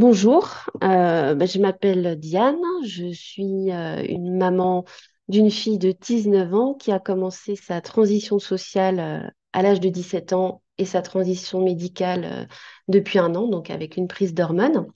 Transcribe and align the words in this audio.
Bonjour, 0.00 0.48
euh, 0.82 1.34
bah, 1.34 1.44
je 1.44 1.58
m'appelle 1.58 2.18
Diane, 2.18 2.56
je 2.86 3.12
suis 3.12 3.70
euh, 3.70 4.02
une 4.08 4.34
maman 4.38 4.86
d'une 5.28 5.50
fille 5.50 5.76
de 5.76 5.92
19 5.92 6.54
ans 6.54 6.72
qui 6.72 6.90
a 6.90 6.98
commencé 6.98 7.54
sa 7.54 7.82
transition 7.82 8.38
sociale 8.38 8.98
euh, 8.98 9.30
à 9.52 9.60
l'âge 9.60 9.78
de 9.78 9.90
17 9.90 10.32
ans 10.32 10.62
et 10.78 10.86
sa 10.86 11.02
transition 11.02 11.62
médicale 11.62 12.48
depuis 12.88 13.18
un 13.18 13.34
an, 13.34 13.46
donc 13.46 13.68
avec 13.68 13.98
une 13.98 14.08
prise 14.08 14.32
d'hormones. 14.32 14.86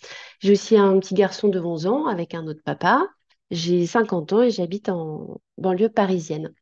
J'ai 0.41 0.53
aussi 0.53 0.79
un 0.79 0.99
petit 1.01 1.13
garçon 1.13 1.49
de 1.49 1.61
11 1.61 1.87
ans 1.87 2.07
avec 2.07 2.35
un 2.35 2.47
autre 2.47 2.63
papa. 2.65 3.07
J'ai 3.51 3.85
50 3.87 4.33
ans 4.33 4.41
et 4.41 4.51
j'habite 4.51 4.89
en 4.89 5.39
banlieue 5.59 5.91
parisienne. 5.91 6.55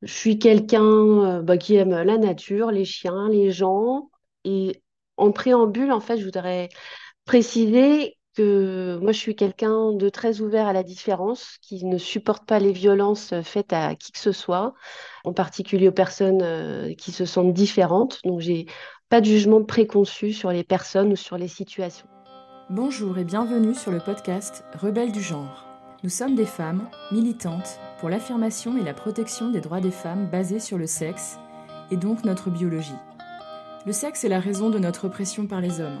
Je 0.00 0.14
suis 0.14 0.38
quelqu'un 0.38 1.42
bah, 1.42 1.58
qui 1.58 1.74
aime 1.74 1.90
la 1.90 2.16
nature, 2.16 2.70
les 2.70 2.86
chiens, 2.86 3.28
les 3.28 3.50
gens. 3.50 4.08
Et 4.44 4.82
en 5.18 5.32
préambule, 5.32 5.92
en 5.92 6.00
fait, 6.00 6.16
je 6.16 6.24
voudrais 6.24 6.70
préciser 7.30 8.16
que 8.34 8.98
moi, 9.00 9.12
je 9.12 9.18
suis 9.20 9.36
quelqu'un 9.36 9.92
de 9.92 10.08
très 10.08 10.40
ouvert 10.40 10.66
à 10.66 10.72
la 10.72 10.82
différence, 10.82 11.58
qui 11.62 11.84
ne 11.84 11.96
supporte 11.96 12.44
pas 12.44 12.58
les 12.58 12.72
violences 12.72 13.32
faites 13.44 13.72
à 13.72 13.94
qui 13.94 14.10
que 14.10 14.18
ce 14.18 14.32
soit, 14.32 14.74
en 15.22 15.32
particulier 15.32 15.86
aux 15.86 15.92
personnes 15.92 16.42
euh, 16.42 16.92
qui 16.94 17.12
se 17.12 17.26
sentent 17.26 17.52
différentes. 17.52 18.18
Donc, 18.24 18.40
j'ai 18.40 18.66
pas 19.10 19.20
de 19.20 19.26
jugement 19.26 19.62
préconçu 19.62 20.32
sur 20.32 20.50
les 20.50 20.64
personnes 20.64 21.12
ou 21.12 21.16
sur 21.16 21.38
les 21.38 21.46
situations. 21.46 22.08
Bonjour 22.68 23.16
et 23.16 23.24
bienvenue 23.24 23.76
sur 23.76 23.92
le 23.92 24.00
podcast 24.00 24.64
Rebelles 24.76 25.12
du 25.12 25.22
genre. 25.22 25.68
Nous 26.02 26.10
sommes 26.10 26.34
des 26.34 26.46
femmes 26.46 26.88
militantes 27.12 27.78
pour 28.00 28.08
l'affirmation 28.08 28.76
et 28.76 28.82
la 28.82 28.92
protection 28.92 29.52
des 29.52 29.60
droits 29.60 29.80
des 29.80 29.92
femmes 29.92 30.28
basés 30.28 30.58
sur 30.58 30.78
le 30.78 30.88
sexe 30.88 31.38
et 31.92 31.96
donc 31.96 32.24
notre 32.24 32.50
biologie. 32.50 32.90
Le 33.86 33.92
sexe 33.92 34.24
est 34.24 34.28
la 34.28 34.40
raison 34.40 34.68
de 34.68 34.80
notre 34.80 35.04
oppression 35.04 35.46
par 35.46 35.60
les 35.60 35.80
hommes 35.80 36.00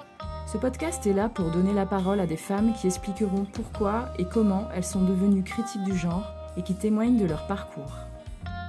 Ce 0.51 0.57
podcast 0.57 1.07
est 1.07 1.13
là 1.13 1.29
pour 1.29 1.49
donner 1.49 1.71
la 1.71 1.85
parole 1.85 2.19
à 2.19 2.27
des 2.27 2.35
femmes 2.35 2.73
qui 2.73 2.87
expliqueront 2.87 3.45
pourquoi 3.53 4.09
et 4.19 4.25
comment 4.25 4.67
elles 4.75 4.83
sont 4.83 5.01
devenues 5.01 5.43
critiques 5.43 5.83
du 5.85 5.95
genre 5.95 6.25
et 6.57 6.61
qui 6.61 6.73
témoignent 6.73 7.17
de 7.17 7.25
leur 7.25 7.47
parcours. 7.47 7.93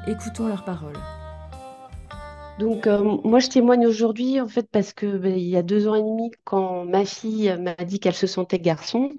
Écoutons 0.07 0.47
leurs 0.47 0.65
paroles. 0.65 0.97
Donc, 2.61 2.87
euh, 2.87 3.19
moi, 3.25 3.41
je 3.41 3.49
témoigne 3.49 3.85
aujourd'hui, 3.85 4.41
en 4.41 4.47
fait, 4.47 4.69
parce 4.71 4.93
que 4.93 5.17
ben, 5.17 5.37
y 5.37 5.57
a 5.57 5.65
deux 5.65 5.89
ans 5.89 5.97
et 5.97 6.03
demi, 6.03 6.31
quand 6.45 6.85
ma 6.85 7.05
fille 7.05 7.53
m'a 7.59 7.75
dit 7.85 7.99
qu'elle 7.99 8.15
se 8.15 8.29
sentait 8.29 8.61
garçon, 8.61 9.11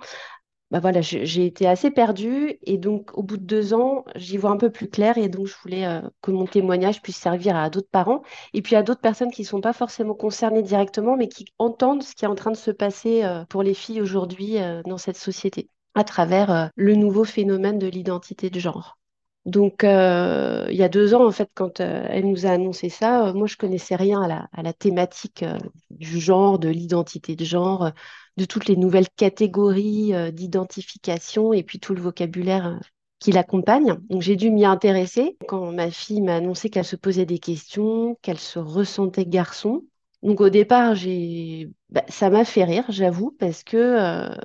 bah 0.73 0.79
voilà, 0.79 1.01
j'ai 1.01 1.45
été 1.45 1.67
assez 1.67 1.91
perdue 1.91 2.57
et 2.63 2.79
donc 2.79 3.15
au 3.15 3.21
bout 3.21 3.37
de 3.37 3.43
deux 3.45 3.75
ans, 3.75 4.03
j'y 4.15 4.37
vois 4.37 4.49
un 4.49 4.57
peu 4.57 4.71
plus 4.71 4.89
clair 4.89 5.19
et 5.19 5.29
donc 5.29 5.45
je 5.45 5.53
voulais 5.61 5.85
euh, 5.85 6.01
que 6.23 6.31
mon 6.31 6.47
témoignage 6.47 7.03
puisse 7.03 7.17
servir 7.17 7.55
à 7.55 7.69
d'autres 7.69 7.91
parents 7.91 8.23
et 8.55 8.63
puis 8.63 8.75
à 8.75 8.81
d'autres 8.81 8.99
personnes 8.99 9.29
qui 9.31 9.43
ne 9.43 9.47
sont 9.47 9.61
pas 9.61 9.73
forcément 9.73 10.15
concernées 10.15 10.63
directement 10.63 11.15
mais 11.15 11.27
qui 11.27 11.45
entendent 11.59 12.01
ce 12.01 12.15
qui 12.15 12.25
est 12.25 12.27
en 12.27 12.33
train 12.33 12.49
de 12.49 12.57
se 12.57 12.71
passer 12.71 13.23
euh, 13.23 13.45
pour 13.45 13.61
les 13.61 13.75
filles 13.75 14.01
aujourd'hui 14.01 14.57
euh, 14.57 14.81
dans 14.87 14.97
cette 14.97 15.15
société 15.17 15.69
à 15.93 16.03
travers 16.03 16.71
le 16.75 16.95
nouveau 16.95 17.23
phénomène 17.23 17.77
de 17.77 17.85
l'identité 17.87 18.49
de 18.49 18.59
genre. 18.59 18.97
Donc, 19.45 19.83
il 19.83 20.75
y 20.75 20.81
a 20.83 20.89
deux 20.89 21.13
ans, 21.13 21.27
en 21.27 21.31
fait, 21.31 21.51
quand 21.53 21.81
elle 21.81 22.25
nous 22.27 22.47
a 22.47 22.49
annoncé 22.49 22.89
ça, 22.89 23.31
moi, 23.33 23.45
je 23.45 23.57
connaissais 23.57 23.95
rien 23.95 24.21
à 24.23 24.27
la, 24.27 24.47
à 24.53 24.63
la 24.63 24.73
thématique 24.73 25.45
du 25.91 26.19
genre, 26.19 26.57
de 26.57 26.69
l'identité 26.69 27.35
de 27.35 27.45
genre, 27.45 27.91
de 28.37 28.45
toutes 28.45 28.67
les 28.67 28.75
nouvelles 28.75 29.09
catégories 29.15 30.13
euh, 30.13 30.31
d'identification 30.31 31.53
et 31.53 31.63
puis 31.63 31.79
tout 31.79 31.93
le 31.93 32.01
vocabulaire 32.01 32.67
euh, 32.67 32.77
qui 33.19 33.31
l'accompagne. 33.31 33.95
Donc, 34.09 34.21
j'ai 34.21 34.35
dû 34.35 34.49
m'y 34.51 34.65
intéresser 34.65 35.37
quand 35.47 35.71
ma 35.71 35.89
fille 35.89 36.21
m'a 36.21 36.35
annoncé 36.35 36.69
qu'elle 36.69 36.85
se 36.85 36.95
posait 36.95 37.25
des 37.25 37.39
questions, 37.39 38.17
qu'elle 38.21 38.39
se 38.39 38.59
ressentait 38.59 39.25
garçon. 39.25 39.83
Donc, 40.23 40.41
au 40.41 40.49
départ, 40.49 40.95
j'ai, 40.95 41.69
bah, 41.89 42.03
ça 42.09 42.29
m'a 42.29 42.45
fait 42.45 42.63
rire, 42.63 42.85
j'avoue, 42.89 43.35
parce 43.39 43.63
que 43.63 43.77
euh, 43.77 44.35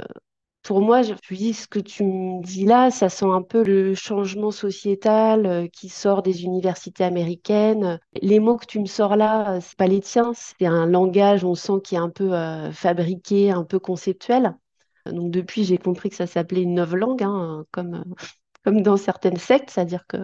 pour 0.69 0.83
moi, 0.83 1.01
je 1.01 1.15
me 1.15 1.35
dis, 1.35 1.55
ce 1.55 1.67
que 1.67 1.79
tu 1.79 2.05
me 2.05 2.43
dis 2.43 2.67
là, 2.67 2.91
ça 2.91 3.09
sent 3.09 3.25
un 3.25 3.41
peu 3.41 3.65
le 3.65 3.95
changement 3.95 4.51
sociétal 4.51 5.47
euh, 5.47 5.67
qui 5.67 5.89
sort 5.89 6.23
des 6.23 6.45
universités 6.45 7.05
américaines. 7.05 7.99
Les 8.21 8.39
mots 8.39 8.59
que 8.59 8.67
tu 8.67 8.79
me 8.79 8.85
sors 8.85 9.17
là, 9.17 9.55
euh, 9.57 9.61
c'est 9.63 9.79
pas 9.79 9.87
les 9.87 10.01
tiens, 10.03 10.33
c'est 10.35 10.67
un 10.67 10.85
langage, 10.85 11.43
on 11.43 11.55
sent 11.55 11.81
qui 11.83 11.95
est 11.95 11.99
un 11.99 12.11
peu 12.11 12.35
euh, 12.35 12.71
fabriqué, 12.71 13.51
un 13.51 13.65
peu 13.65 13.79
conceptuel. 13.79 14.59
Donc 15.07 15.31
depuis, 15.31 15.65
j'ai 15.65 15.79
compris 15.79 16.11
que 16.11 16.17
ça 16.17 16.27
s'appelait 16.27 16.63
une 16.65 16.75
novlangue, 16.75 17.23
hein, 17.23 17.65
comme, 17.71 18.05
comme 18.63 18.83
dans 18.83 18.99
certaines 18.99 19.39
sectes, 19.39 19.71
c'est-à-dire 19.71 20.07
que 20.07 20.19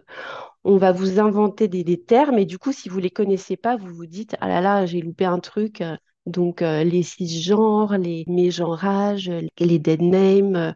on 0.64 0.76
va 0.76 0.92
vous 0.92 1.20
inventer 1.20 1.68
des, 1.68 1.84
des 1.84 2.02
termes 2.02 2.38
et 2.38 2.44
du 2.46 2.58
coup, 2.58 2.72
si 2.72 2.90
vous 2.90 2.98
les 2.98 3.10
connaissez 3.10 3.56
pas, 3.56 3.76
vous 3.76 3.94
vous 3.94 4.06
dites, 4.06 4.36
ah 4.42 4.48
là 4.48 4.60
là, 4.60 4.84
j'ai 4.84 5.00
loupé 5.00 5.24
un 5.24 5.38
truc. 5.40 5.82
Donc, 6.26 6.62
euh, 6.62 6.84
les 6.84 7.02
cisgenres, 7.02 7.98
les 7.98 8.24
mégenrages, 8.28 9.30
les 9.58 9.78
dead 9.78 10.00
names, 10.02 10.56
euh, 10.56 10.72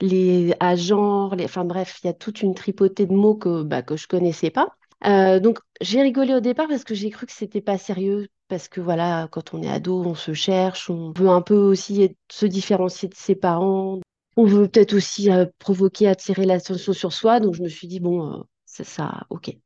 les 0.00 0.54
agenres, 0.60 1.36
les... 1.36 1.44
enfin 1.44 1.64
bref, 1.64 1.98
il 2.02 2.06
y 2.06 2.10
a 2.10 2.12
toute 2.12 2.42
une 2.42 2.54
tripotée 2.54 3.06
de 3.06 3.12
mots 3.12 3.34
que, 3.34 3.62
bah, 3.62 3.82
que 3.82 3.96
je 3.96 4.06
connaissais 4.06 4.50
pas. 4.50 4.68
Euh, 5.06 5.40
donc, 5.40 5.58
j'ai 5.80 6.02
rigolé 6.02 6.34
au 6.34 6.40
départ 6.40 6.68
parce 6.68 6.84
que 6.84 6.94
j'ai 6.94 7.10
cru 7.10 7.26
que 7.26 7.32
c'était 7.32 7.60
pas 7.60 7.78
sérieux. 7.78 8.28
Parce 8.48 8.68
que 8.68 8.80
voilà, 8.80 9.28
quand 9.30 9.54
on 9.54 9.62
est 9.62 9.70
ado, 9.70 10.02
on 10.04 10.14
se 10.14 10.34
cherche, 10.34 10.90
on 10.90 11.12
veut 11.12 11.28
un 11.28 11.40
peu 11.40 11.56
aussi 11.56 12.14
se 12.30 12.46
différencier 12.46 13.08
de 13.08 13.14
ses 13.14 13.34
parents. 13.34 14.00
On 14.36 14.44
veut 14.44 14.68
peut-être 14.68 14.94
aussi 14.94 15.30
provoquer, 15.58 16.06
attirer 16.08 16.44
l'attention 16.44 16.92
sur 16.92 17.12
soi. 17.12 17.40
Donc, 17.40 17.54
je 17.54 17.62
me 17.62 17.68
suis 17.68 17.88
dit, 17.88 17.98
bon, 18.00 18.44
c'est 18.66 18.84
ça, 18.84 19.22
ok, 19.30 19.56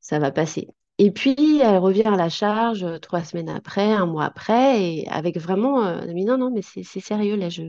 ça 0.00 0.18
va 0.18 0.30
passer. 0.30 0.68
Et 0.98 1.10
puis, 1.10 1.58
elle 1.60 1.78
revient 1.78 2.04
à 2.06 2.16
la 2.16 2.28
charge 2.28 2.84
euh, 2.84 2.98
trois 2.98 3.24
semaines 3.24 3.48
après, 3.48 3.92
un 3.92 4.06
mois 4.06 4.24
après, 4.26 4.80
et 4.82 5.08
avec 5.08 5.36
vraiment, 5.38 5.84
euh, 5.84 6.06
dit 6.06 6.24
non, 6.24 6.38
non, 6.38 6.50
mais 6.52 6.62
c'est 6.62 6.84
sérieux, 7.00 7.34
là, 7.36 7.48
je, 7.48 7.62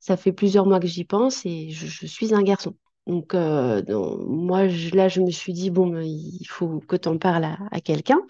ça 0.00 0.16
fait 0.16 0.32
plusieurs 0.32 0.66
mois 0.66 0.80
que 0.80 0.88
j'y 0.88 1.04
pense 1.04 1.46
et 1.46 1.70
je, 1.70 2.06
suis 2.06 2.34
un 2.34 2.42
garçon. 2.42 2.74
Donc, 3.06 3.34
euh, 3.34 3.82
moi, 4.26 4.66
là, 4.94 5.08
je 5.08 5.20
me 5.20 5.30
suis 5.30 5.52
dit, 5.52 5.70
bon, 5.70 5.96
il 6.00 6.44
faut 6.48 6.80
que 6.80 6.96
tu 6.96 7.08
en 7.08 7.18
parles 7.18 7.44
à, 7.44 7.58
à 7.70 7.80
quelqu'un, 7.80 8.20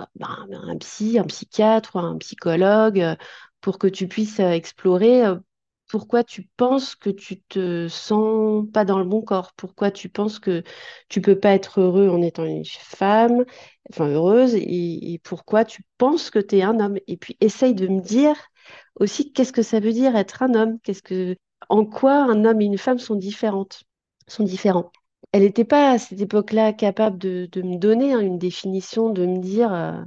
Euh, 0.00 0.04
ben, 0.16 0.46
un 0.52 0.76
psy, 0.78 1.18
un 1.18 1.24
psychiatre, 1.24 1.96
un 1.96 2.18
psychologue, 2.18 3.16
pour 3.60 3.78
que 3.78 3.86
tu 3.88 4.08
puisses 4.08 4.40
explorer 4.40 5.24
pourquoi 5.88 6.24
tu 6.24 6.42
penses 6.56 6.94
que 6.94 7.10
tu 7.10 7.40
te 7.42 7.88
sens 7.88 8.66
pas 8.72 8.84
dans 8.84 8.98
le 8.98 9.04
bon 9.04 9.22
corps, 9.22 9.52
pourquoi 9.56 9.90
tu 9.90 10.08
penses 10.08 10.38
que 10.38 10.62
tu 11.08 11.20
peux 11.20 11.38
pas 11.38 11.50
être 11.54 11.80
heureux 11.80 12.08
en 12.08 12.22
étant 12.22 12.44
une 12.44 12.64
femme, 12.64 13.44
enfin 13.90 14.08
heureuse, 14.08 14.54
et, 14.54 15.20
pourquoi 15.24 15.64
tu 15.64 15.82
penses 15.98 16.30
que 16.30 16.38
tu 16.38 16.56
es 16.58 16.62
un 16.62 16.80
homme? 16.80 16.98
Et 17.06 17.16
puis 17.16 17.36
essaye 17.40 17.74
de 17.74 17.88
me 17.88 18.00
dire 18.00 18.36
aussi 18.96 19.32
qu'est-ce 19.32 19.52
que 19.52 19.62
ça 19.62 19.80
veut 19.80 19.92
dire 19.92 20.16
être 20.16 20.42
un 20.42 20.54
homme, 20.54 20.78
qu'est-ce 20.82 21.02
que, 21.02 21.36
en 21.68 21.84
quoi 21.86 22.14
un 22.14 22.44
homme 22.44 22.60
et 22.60 22.66
une 22.66 22.78
femme 22.78 22.98
sont 22.98 23.16
différentes, 23.16 23.84
sont 24.28 24.44
différents? 24.44 24.90
Elle 25.32 25.42
n'était 25.42 25.64
pas 25.64 25.90
à 25.92 25.98
cette 25.98 26.20
époque-là 26.20 26.72
capable 26.72 27.18
de, 27.18 27.48
de 27.52 27.62
me 27.62 27.76
donner 27.78 28.12
hein, 28.14 28.20
une 28.20 28.38
définition, 28.38 29.10
de 29.10 29.26
me 29.26 29.38
dire 29.40 29.72
euh, 29.72 30.00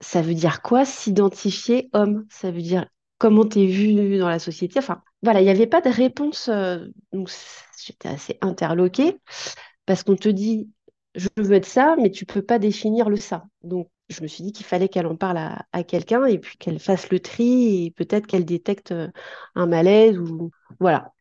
ça 0.00 0.22
veut 0.22 0.34
dire 0.34 0.62
quoi 0.62 0.84
s'identifier 0.84 1.88
homme? 1.92 2.26
Ça 2.30 2.50
veut 2.50 2.62
dire 2.62 2.86
comment 3.18 3.44
t'es 3.46 3.66
vu 3.66 4.18
dans 4.18 4.28
la 4.28 4.38
société? 4.38 4.78
Enfin, 4.78 5.02
voilà, 5.22 5.40
il 5.40 5.44
n'y 5.44 5.50
avait 5.50 5.66
pas 5.66 5.80
de 5.80 5.90
réponse. 5.90 6.48
euh, 6.48 6.86
donc, 7.12 7.30
j'étais 7.84 8.08
assez 8.08 8.38
interloquée 8.42 9.18
parce 9.86 10.02
qu'on 10.02 10.16
te 10.16 10.28
dit, 10.28 10.70
je 11.14 11.28
veux 11.38 11.52
être 11.54 11.66
ça, 11.66 11.96
mais 11.98 12.10
tu 12.10 12.26
peux 12.26 12.42
pas 12.42 12.58
définir 12.58 13.08
le 13.10 13.16
ça. 13.16 13.44
Donc, 13.62 13.90
je 14.08 14.22
me 14.22 14.26
suis 14.28 14.42
dit 14.44 14.52
qu'il 14.52 14.66
fallait 14.66 14.88
qu'elle 14.88 15.06
en 15.06 15.16
parle 15.16 15.38
à, 15.38 15.66
à 15.72 15.84
quelqu'un 15.84 16.24
et 16.26 16.38
puis 16.38 16.56
qu'elle 16.58 16.78
fasse 16.78 17.10
le 17.10 17.20
tri 17.20 17.86
et 17.86 17.90
peut-être 17.90 18.26
qu'elle 18.26 18.44
détecte 18.44 18.92
euh, 18.92 19.08
un 19.54 19.66
malaise 19.66 20.18
ou 20.18 20.50
voilà. 20.80 21.12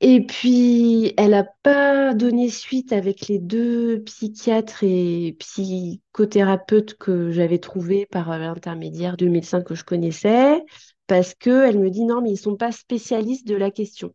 Et 0.00 0.26
puis, 0.26 1.14
elle 1.16 1.30
n'a 1.30 1.44
pas 1.62 2.14
donné 2.14 2.50
suite 2.50 2.92
avec 2.92 3.28
les 3.28 3.38
deux 3.38 4.02
psychiatres 4.04 4.84
et 4.84 5.36
psychothérapeutes 5.38 6.94
que 6.98 7.30
j'avais 7.30 7.58
trouvés 7.58 8.06
par 8.06 8.30
euh, 8.32 8.38
l'intermédiaire 8.38 9.16
de 9.16 9.28
médecins 9.28 9.62
que 9.62 9.74
je 9.74 9.84
connaissais, 9.84 10.62
parce 11.06 11.34
qu'elle 11.34 11.78
me 11.78 11.90
dit 11.90 12.04
non, 12.04 12.20
mais 12.22 12.30
ils 12.30 12.34
ne 12.34 12.38
sont 12.38 12.56
pas 12.56 12.72
spécialistes 12.72 13.46
de 13.46 13.56
la 13.56 13.70
question. 13.70 14.14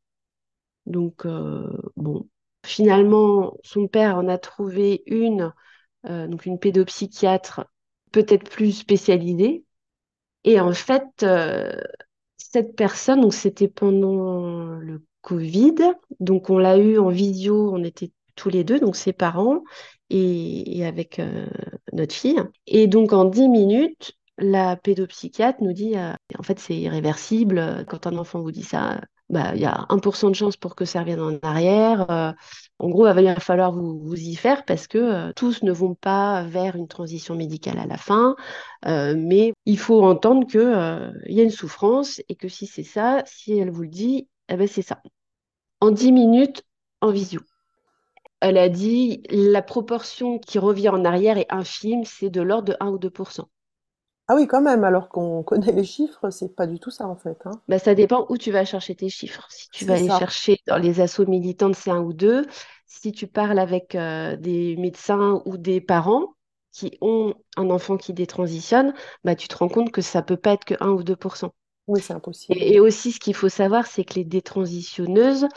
Donc, 0.86 1.26
euh, 1.26 1.68
bon, 1.96 2.28
finalement, 2.66 3.58
son 3.64 3.88
père 3.88 4.18
en 4.18 4.28
a 4.28 4.38
trouvé 4.38 5.04
une, 5.06 5.54
euh, 6.06 6.28
donc 6.28 6.46
une 6.46 6.60
pédopsychiatre 6.60 7.66
peut-être 8.12 8.50
plus 8.50 8.72
spécialisée. 8.72 9.64
Et 10.44 10.60
en 10.60 10.74
fait, 10.74 11.24
euh, 11.24 11.76
cette 12.38 12.76
personne, 12.76 13.22
donc 13.22 13.34
c'était 13.34 13.68
pendant 13.68 14.78
le 14.78 15.04
Covid. 15.22 15.76
Donc, 16.20 16.50
on 16.50 16.58
l'a 16.58 16.78
eu 16.78 16.98
en 16.98 17.10
visio, 17.10 17.72
on 17.74 17.84
était 17.84 18.12
tous 18.36 18.50
les 18.50 18.64
deux, 18.64 18.80
donc 18.80 18.96
ses 18.96 19.14
parents 19.14 19.64
et, 20.10 20.86
avec 20.86 21.20
euh, 21.20 21.46
notre 21.94 22.16
fille. 22.16 22.42
Et 22.68 22.88
donc, 22.88 23.14
en 23.14 23.26
10 23.26 23.50
minutes, 23.50 24.14
la 24.40 24.76
pédopsychiatre 24.76 25.62
nous 25.62 25.74
dit, 25.74 25.96
euh, 25.96 26.14
en 26.38 26.44
fait, 26.44 26.60
c'est 26.60 26.76
irréversible. 26.76 27.86
Quand 27.88 28.08
un 28.08 28.18
enfant 28.18 28.42
vous 28.42 28.52
dit 28.52 28.64
ça, 28.64 29.02
bah, 29.30 29.52
il 29.54 29.62
y 29.62 29.66
a 29.66 29.86
1% 29.90 30.30
de 30.30 30.36
chance 30.36 30.58
pour 30.58 30.76
que 30.76 30.86
ça 30.86 31.02
revienne 31.02 31.22
en 31.22 31.38
arrière. 31.42 32.10
Euh, 32.10 32.32
en 32.80 32.90
gros, 32.90 33.08
il 33.08 33.14
va 33.14 33.36
falloir 33.40 33.72
vous, 33.72 34.16
y 34.16 34.36
faire 34.36 34.66
parce 34.66 34.88
que 34.88 35.32
tous 35.34 35.64
ne 35.64 35.72
vont 35.72 35.96
pas 35.96 36.44
vers 36.44 36.76
une 36.76 36.88
transition 36.88 37.36
médicale 37.36 37.78
à 37.80 37.86
la 37.86 37.98
fin. 37.98 38.36
mais 38.86 39.54
il 39.66 39.78
faut 39.78 40.04
entendre 40.04 40.48
qu'il 40.48 40.62
il 41.28 41.36
y 41.36 41.42
a 41.42 41.44
une 41.44 41.50
souffrance 41.52 42.22
et 42.30 42.36
que 42.36 42.48
si 42.48 42.66
c'est 42.66 42.84
ça, 42.84 43.24
si 43.26 43.58
elle 43.58 43.72
vous 43.72 43.84
le 43.84 43.90
dit, 43.90 44.28
eh 44.50 44.56
ben, 44.56 44.68
c'est 44.68 44.82
ça. 44.82 45.02
En 45.82 45.92
10 45.92 46.12
minutes, 46.12 46.64
en 47.02 47.12
visio. 47.12 47.42
Elle 48.42 48.58
a 48.58 48.70
dit 48.70 49.22
la 49.30 49.62
proportion 49.62 50.40
qui 50.40 50.60
revient 50.60 50.90
en 50.90 51.04
arrière 51.06 51.38
est 51.38 51.52
infime, 51.52 52.06
c'est 52.06 52.30
de 52.30 52.42
l'ordre 52.42 52.70
de 52.70 52.78
1 52.80 52.90
ou 52.90 52.98
2 52.98 53.12
Ah 54.32 54.36
oui, 54.36 54.46
quand 54.46 54.62
même, 54.62 54.84
alors 54.84 55.10
qu'on 55.10 55.42
connaît 55.44 55.72
les 55.72 55.84
chiffres, 55.84 56.30
c'est 56.30 56.56
pas 56.56 56.68
du 56.68 56.80
tout 56.80 56.92
ça 56.92 57.08
en 57.08 57.16
fait. 57.16 57.38
Hein. 57.46 57.52
Bah, 57.68 57.80
ça 57.80 57.96
dépend 57.96 58.28
où 58.30 58.38
tu 58.38 58.52
vas 58.52 58.64
chercher 58.64 58.94
tes 58.94 59.10
chiffres. 59.10 59.48
Si 59.50 59.70
tu 59.72 59.86
vas 59.86 59.96
aller 59.96 60.08
chercher 60.08 60.60
dans 60.68 60.78
les 60.78 61.02
assauts 61.02 61.26
militantes, 61.26 61.76
c'est 61.76 61.90
1 61.90 62.00
ou 62.00 62.14
2. 62.14 62.46
Si 62.86 63.12
tu 63.12 63.26
parles 63.26 63.58
avec 63.58 63.96
euh, 63.96 64.36
des 64.36 64.76
médecins 64.78 65.42
ou 65.46 65.58
des 65.58 65.82
parents 65.82 66.36
qui 66.72 66.96
ont 67.02 67.34
un 67.58 67.72
enfant 67.72 67.98
qui 67.98 68.14
détransitionne, 68.14 68.94
bah, 69.24 69.36
tu 69.36 69.48
te 69.48 69.58
rends 69.58 69.68
compte 69.68 69.92
que 69.92 70.02
ça 70.02 70.22
peut 70.22 70.38
pas 70.38 70.54
être 70.54 70.66
que 70.66 70.76
1 70.80 70.90
ou 70.90 71.02
2% 71.04 71.50
Oui, 71.88 72.00
c'est 72.00 72.14
impossible. 72.14 72.56
Et, 72.62 72.80
aussi, 72.80 73.12
ce 73.12 73.20
qu'il 73.20 73.34
faut 73.34 73.50
savoir, 73.50 73.88
c'est 73.88 74.04
que 74.04 74.14
les 74.14 74.26
détransitionneuses, 74.26 75.48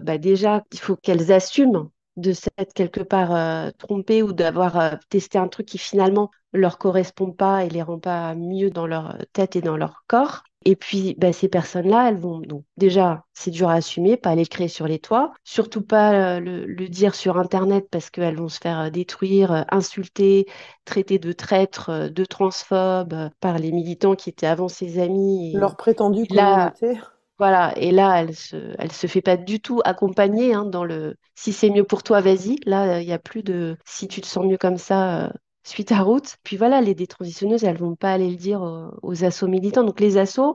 bah, 0.00 0.16
déjà, 0.16 0.64
il 0.72 0.78
faut 0.78 0.96
qu'elles 0.96 1.32
assument 1.32 1.90
de 2.16 2.32
s'être 2.32 2.74
quelque 2.74 3.00
part 3.00 3.34
euh, 3.34 3.70
trompées 3.78 4.22
ou 4.22 4.32
d'avoir 4.32 4.78
euh, 4.78 4.90
testé 5.08 5.38
un 5.38 5.48
truc 5.48 5.66
qui 5.66 5.78
finalement 5.78 6.30
leur 6.52 6.78
correspond 6.78 7.32
pas 7.32 7.64
et 7.64 7.70
les 7.70 7.82
rend 7.82 7.98
pas 7.98 8.34
mieux 8.34 8.70
dans 8.70 8.86
leur 8.86 9.16
tête 9.32 9.56
et 9.56 9.62
dans 9.62 9.76
leur 9.76 10.04
corps. 10.06 10.42
Et 10.64 10.76
puis, 10.76 11.16
bah, 11.18 11.32
ces 11.32 11.48
personnes-là, 11.48 12.08
elles 12.08 12.18
vont 12.18 12.38
donc 12.38 12.64
déjà, 12.76 13.24
c'est 13.32 13.50
dur 13.50 13.68
à 13.68 13.74
assumer, 13.74 14.16
pas 14.16 14.30
aller 14.30 14.42
le 14.42 14.48
créer 14.48 14.68
sur 14.68 14.86
les 14.86 15.00
toits, 15.00 15.32
surtout 15.42 15.82
pas 15.82 16.36
euh, 16.36 16.40
le, 16.40 16.88
dire 16.88 17.14
sur 17.14 17.38
Internet 17.38 17.88
parce 17.90 18.10
qu'elles 18.10 18.36
vont 18.36 18.48
se 18.48 18.60
faire 18.60 18.90
détruire, 18.90 19.64
insulter, 19.70 20.46
traiter 20.84 21.18
de 21.18 21.32
traîtres, 21.32 22.08
de 22.10 22.24
transphobes 22.24 23.30
par 23.40 23.58
les 23.58 23.72
militants 23.72 24.14
qui 24.14 24.30
étaient 24.30 24.46
avant 24.46 24.68
ses 24.68 25.00
amis. 25.00 25.52
leur 25.54 25.76
prétendue 25.76 26.26
communauté. 26.26 27.00
Voilà, 27.42 27.72
et 27.76 27.90
là, 27.90 28.20
elle 28.20 28.36
se, 28.36 28.56
se 28.92 29.06
fait 29.08 29.20
pas 29.22 29.36
du 29.36 29.60
tout 29.60 29.80
accompagner 29.84 30.54
hein, 30.54 30.64
dans 30.64 30.84
le 30.84 31.16
si 31.34 31.52
c'est 31.52 31.70
mieux 31.70 31.82
pour 31.84 32.04
toi, 32.04 32.20
vas-y. 32.20 32.56
Là, 32.66 33.00
il 33.00 33.06
n'y 33.06 33.12
a 33.12 33.18
plus 33.18 33.42
de 33.42 33.76
si 33.84 34.06
tu 34.06 34.20
te 34.20 34.26
sens 34.26 34.46
mieux 34.46 34.58
comme 34.58 34.78
ça, 34.78 35.26
euh, 35.26 35.30
suite 35.64 35.90
à 35.90 36.02
route. 36.02 36.36
Puis 36.44 36.56
voilà, 36.56 36.80
les 36.80 36.94
détransitionneuses, 36.94 37.64
elles 37.64 37.78
vont 37.78 37.96
pas 37.96 38.12
aller 38.12 38.30
le 38.30 38.36
dire 38.36 38.62
aux, 38.62 38.90
aux 39.02 39.24
assos 39.24 39.48
militants. 39.48 39.82
Donc 39.82 39.98
les 39.98 40.18
assos, 40.18 40.54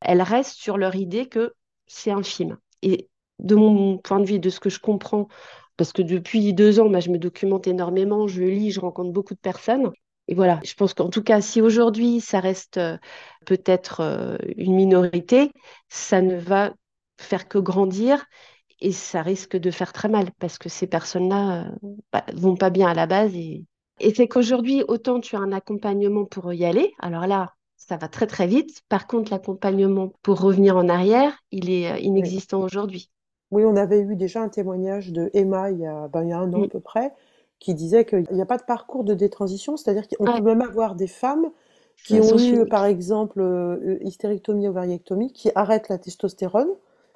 elles 0.00 0.22
restent 0.22 0.56
sur 0.58 0.78
leur 0.78 0.96
idée 0.96 1.28
que 1.28 1.54
c'est 1.86 2.10
infime. 2.12 2.58
Et 2.82 3.08
de 3.40 3.54
mon 3.56 3.98
point 3.98 4.20
de 4.20 4.26
vue, 4.26 4.40
de 4.40 4.50
ce 4.50 4.60
que 4.60 4.70
je 4.70 4.80
comprends, 4.80 5.28
parce 5.78 5.92
que 5.92 6.02
depuis 6.02 6.54
deux 6.54 6.80
ans, 6.80 6.90
bah, 6.90 7.00
je 7.00 7.10
me 7.10 7.18
documente 7.18 7.66
énormément, 7.68 8.26
je 8.28 8.42
lis, 8.42 8.72
je 8.72 8.80
rencontre 8.80 9.12
beaucoup 9.12 9.34
de 9.34 9.40
personnes. 9.40 9.92
Et 10.28 10.34
voilà, 10.34 10.60
je 10.62 10.74
pense 10.74 10.92
qu'en 10.94 11.08
tout 11.08 11.22
cas, 11.22 11.40
si 11.40 11.62
aujourd'hui 11.62 12.20
ça 12.20 12.38
reste 12.40 12.76
euh, 12.76 12.98
peut-être 13.46 14.00
euh, 14.00 14.36
une 14.56 14.74
minorité, 14.74 15.50
ça 15.88 16.20
ne 16.20 16.36
va 16.36 16.74
faire 17.18 17.48
que 17.48 17.58
grandir 17.58 18.26
et 18.80 18.92
ça 18.92 19.22
risque 19.22 19.56
de 19.56 19.70
faire 19.70 19.92
très 19.92 20.08
mal 20.08 20.30
parce 20.38 20.58
que 20.58 20.68
ces 20.68 20.86
personnes-là 20.86 21.64
euh, 21.64 21.70
bah, 22.12 22.24
vont 22.34 22.56
pas 22.56 22.68
bien 22.68 22.88
à 22.88 22.94
la 22.94 23.06
base. 23.06 23.34
Et, 23.34 23.64
et 24.00 24.14
c'est 24.14 24.28
qu'aujourd'hui, 24.28 24.84
autant 24.86 25.18
tu 25.18 25.34
as 25.34 25.40
un 25.40 25.52
accompagnement 25.52 26.26
pour 26.26 26.52
y 26.52 26.66
aller, 26.66 26.92
alors 26.98 27.26
là, 27.26 27.54
ça 27.78 27.96
va 27.96 28.08
très 28.08 28.26
très 28.26 28.46
vite. 28.46 28.82
Par 28.90 29.06
contre, 29.06 29.30
l'accompagnement 29.30 30.12
pour 30.22 30.40
revenir 30.40 30.76
en 30.76 30.90
arrière, 30.90 31.38
il 31.52 31.70
est 31.70 32.02
inexistant 32.02 32.60
aujourd'hui. 32.60 33.10
Oui, 33.50 33.64
on 33.64 33.76
avait 33.76 34.00
eu 34.00 34.14
déjà 34.14 34.42
un 34.42 34.50
témoignage 34.50 35.10
de 35.10 35.30
Emma 35.32 35.70
il 35.70 35.78
y 35.78 35.86
a, 35.86 36.06
ben, 36.08 36.22
il 36.22 36.28
y 36.28 36.32
a 36.32 36.38
un 36.38 36.52
an 36.52 36.64
à 36.64 36.68
peu 36.68 36.80
près, 36.80 37.12
qui 37.58 37.74
disait 37.74 38.04
qu'il 38.04 38.26
n'y 38.30 38.42
a 38.42 38.46
pas 38.46 38.56
de 38.56 38.62
parcours 38.62 39.04
de 39.04 39.14
détransition, 39.14 39.76
c'est-à-dire 39.76 40.06
qu'on 40.08 40.24
peut 40.24 40.42
même 40.42 40.62
avoir 40.62 40.94
des 40.94 41.06
femmes 41.06 41.50
qui 42.04 42.20
ont 42.20 42.38
eu, 42.38 42.66
par 42.66 42.84
exemple, 42.84 43.40
euh, 43.40 43.98
hystérectomie, 44.02 44.68
ovariectomie, 44.68 45.32
qui 45.32 45.50
arrêtent 45.54 45.88
la 45.88 45.98
testostérone, 45.98 46.68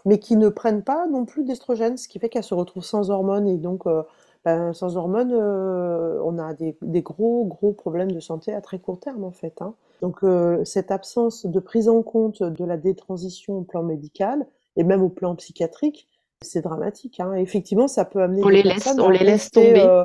mais 0.05 0.19
qui 0.19 0.37
ne 0.37 0.49
prennent 0.49 0.83
pas 0.83 1.06
non 1.06 1.25
plus 1.25 1.44
d'estrogène, 1.44 1.97
ce 1.97 2.09
qui 2.09 2.19
fait 2.19 2.29
qu'elles 2.29 2.43
se 2.43 2.55
retrouvent 2.55 2.85
sans 2.85 3.11
hormones. 3.11 3.47
Et 3.49 3.56
donc, 3.56 3.87
euh, 3.87 4.03
ben, 4.44 4.73
sans 4.73 4.97
hormones, 4.97 5.33
euh, 5.33 6.21
on 6.25 6.39
a 6.39 6.53
des, 6.55 7.03
gros, 7.03 7.44
gros 7.44 7.73
problèmes 7.73 8.11
de 8.11 8.21
santé 8.21 8.53
à 8.53 8.61
très 8.61 8.81
court 8.81 8.99
terme, 8.99 9.23
en 9.23 9.31
fait. 9.31 9.62
Hein. 9.62 9.75
Donc, 10.00 10.25
cette 10.65 10.91
absence 10.91 11.47
de 11.47 11.61
prise 11.61 11.89
en 11.89 12.03
compte 12.03 12.43
de 12.43 12.65
la 12.65 12.77
détransition 12.77 13.59
au 13.59 13.62
plan 13.62 13.85
médical, 13.85 14.44
et 14.77 14.83
même 14.83 15.00
au 15.00 15.09
plan 15.09 15.37
psychiatrique, 15.37 16.09
c'est 16.44 16.62
dramatique. 16.62 17.21
Hein. 17.21 17.35
Effectivement, 17.35 17.89
ça 17.89 18.05
peut 18.05 18.23
amener 18.23 18.43
on 18.44 18.49
les 18.49 18.62
laisse, 18.62 18.89
on 18.99 19.09
les 19.09 19.25
laisse 19.25 19.50
tomber. 19.50 19.81
Euh, 19.81 20.05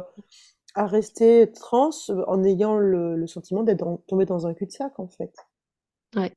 à 0.75 0.85
rester 0.85 1.51
trans 1.51 1.89
euh, 2.09 2.23
en 2.27 2.43
ayant 2.43 2.77
le, 2.77 3.25
sentiment 3.27 3.63
d'être 3.63 3.83
tombé 4.07 4.25
dans 4.25 4.45
un 4.47 4.53
cul-de-sac, 4.53 4.99
en 4.99 5.07
fait. 5.07 5.33
Ouais. 6.15 6.31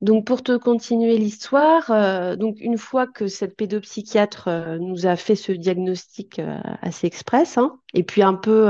Donc, 0.00 0.24
pour 0.24 0.42
te 0.42 0.56
continuer 0.56 1.18
l'histoire, 1.18 1.90
euh, 1.90 2.36
donc 2.36 2.56
une 2.60 2.78
fois 2.78 3.06
que 3.06 3.26
cette 3.26 3.56
pédopsychiatre 3.56 4.48
nous 4.80 5.06
a 5.06 5.16
fait 5.16 5.36
ce 5.36 5.52
diagnostic 5.52 6.40
assez 6.80 7.06
express, 7.06 7.58
hein, 7.58 7.78
et 7.92 8.02
puis 8.02 8.22
un 8.22 8.34
peu, 8.34 8.68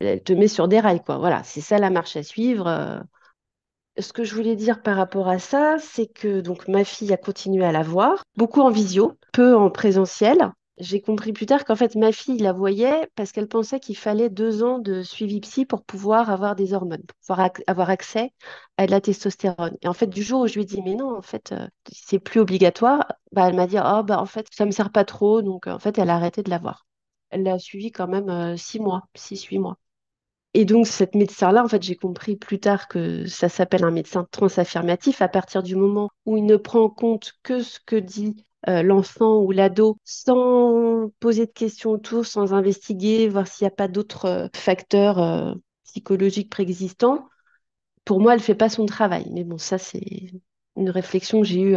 elle 0.00 0.22
te 0.22 0.32
met 0.32 0.48
sur 0.48 0.68
des 0.68 0.80
rails, 0.80 1.02
quoi. 1.04 1.18
Voilà, 1.18 1.42
c'est 1.44 1.60
ça 1.60 1.78
la 1.78 1.90
marche 1.90 2.16
à 2.16 2.22
suivre 2.22 3.04
ce 3.98 4.12
que 4.12 4.24
je 4.24 4.34
voulais 4.34 4.56
dire 4.56 4.82
par 4.82 4.96
rapport 4.96 5.28
à 5.28 5.38
ça, 5.38 5.76
c'est 5.78 6.06
que 6.06 6.40
donc 6.40 6.68
ma 6.68 6.84
fille 6.84 7.12
a 7.12 7.16
continué 7.16 7.64
à 7.64 7.72
la 7.72 7.82
voir, 7.82 8.22
beaucoup 8.36 8.60
en 8.60 8.70
visio, 8.70 9.18
peu 9.32 9.54
en 9.56 9.70
présentiel. 9.70 10.52
J'ai 10.78 11.00
compris 11.02 11.32
plus 11.32 11.46
tard 11.46 11.64
qu'en 11.64 11.76
fait 11.76 11.94
ma 11.96 12.12
fille 12.12 12.38
la 12.38 12.52
voyait 12.52 13.06
parce 13.14 13.30
qu'elle 13.30 13.46
pensait 13.48 13.78
qu'il 13.78 13.96
fallait 13.96 14.30
deux 14.30 14.62
ans 14.64 14.78
de 14.78 15.02
suivi 15.02 15.40
psy 15.40 15.66
pour 15.66 15.84
pouvoir 15.84 16.30
avoir 16.30 16.56
des 16.56 16.72
hormones, 16.72 17.04
pour 17.06 17.18
pouvoir 17.20 17.50
avoir 17.66 17.90
accès 17.90 18.32
à 18.78 18.86
de 18.86 18.90
la 18.90 19.00
testostérone. 19.00 19.76
Et 19.82 19.88
en 19.88 19.92
fait, 19.92 20.06
du 20.08 20.22
jour 20.22 20.40
où 20.42 20.46
je 20.46 20.54
lui 20.54 20.62
ai 20.62 20.64
dit 20.64 20.80
mais 20.82 20.94
non, 20.94 21.16
en 21.16 21.22
fait, 21.22 21.52
euh, 21.52 21.68
c'est 21.92 22.18
plus 22.18 22.40
obligatoire, 22.40 23.06
bah, 23.32 23.48
elle 23.48 23.54
m'a 23.56 23.66
dit 23.66 23.76
oh 23.78 24.02
bah 24.02 24.18
en 24.20 24.26
fait 24.26 24.46
ça 24.50 24.64
me 24.66 24.70
sert 24.70 24.90
pas 24.90 25.04
trop, 25.04 25.42
donc 25.42 25.66
en 25.66 25.78
fait 25.78 25.98
elle 25.98 26.10
a 26.10 26.16
arrêté 26.16 26.42
de 26.42 26.50
la 26.50 26.58
voir. 26.58 26.86
Elle 27.30 27.42
l'a 27.44 27.58
suivi 27.58 27.92
quand 27.92 28.08
même 28.08 28.28
euh, 28.30 28.56
six 28.56 28.80
mois, 28.80 29.02
six 29.14 29.42
huit 29.44 29.58
mois. 29.58 29.78
Et 30.54 30.64
donc, 30.66 30.86
cette 30.86 31.14
médecin-là, 31.14 31.64
en 31.64 31.68
fait, 31.68 31.82
j'ai 31.82 31.96
compris 31.96 32.36
plus 32.36 32.60
tard 32.60 32.86
que 32.88 33.26
ça 33.26 33.48
s'appelle 33.48 33.84
un 33.84 33.90
médecin 33.90 34.26
transaffirmatif 34.30 35.22
à 35.22 35.28
partir 35.28 35.62
du 35.62 35.76
moment 35.76 36.10
où 36.26 36.36
il 36.36 36.44
ne 36.44 36.56
prend 36.56 36.82
en 36.82 36.90
compte 36.90 37.32
que 37.42 37.62
ce 37.62 37.80
que 37.84 37.96
dit 37.96 38.44
euh, 38.68 38.82
l'enfant 38.82 39.40
ou 39.40 39.50
l'ado 39.50 39.96
sans 40.04 41.10
poser 41.20 41.46
de 41.46 41.52
questions 41.52 41.90
autour, 41.90 42.26
sans 42.26 42.52
investiguer, 42.52 43.28
voir 43.28 43.46
s'il 43.46 43.64
n'y 43.64 43.72
a 43.72 43.74
pas 43.74 43.88
d'autres 43.88 44.26
euh, 44.26 44.48
facteurs 44.54 45.18
euh, 45.20 45.54
psychologiques 45.84 46.50
préexistants. 46.50 47.26
Pour 48.04 48.20
moi, 48.20 48.32
elle 48.32 48.40
ne 48.40 48.44
fait 48.44 48.54
pas 48.54 48.68
son 48.68 48.84
travail. 48.86 49.28
Mais 49.32 49.44
bon, 49.44 49.58
ça, 49.58 49.78
c'est 49.78 50.32
une 50.76 50.90
réflexion 50.90 51.40
que 51.40 51.46
j'ai 51.46 51.60
eue 51.62 51.76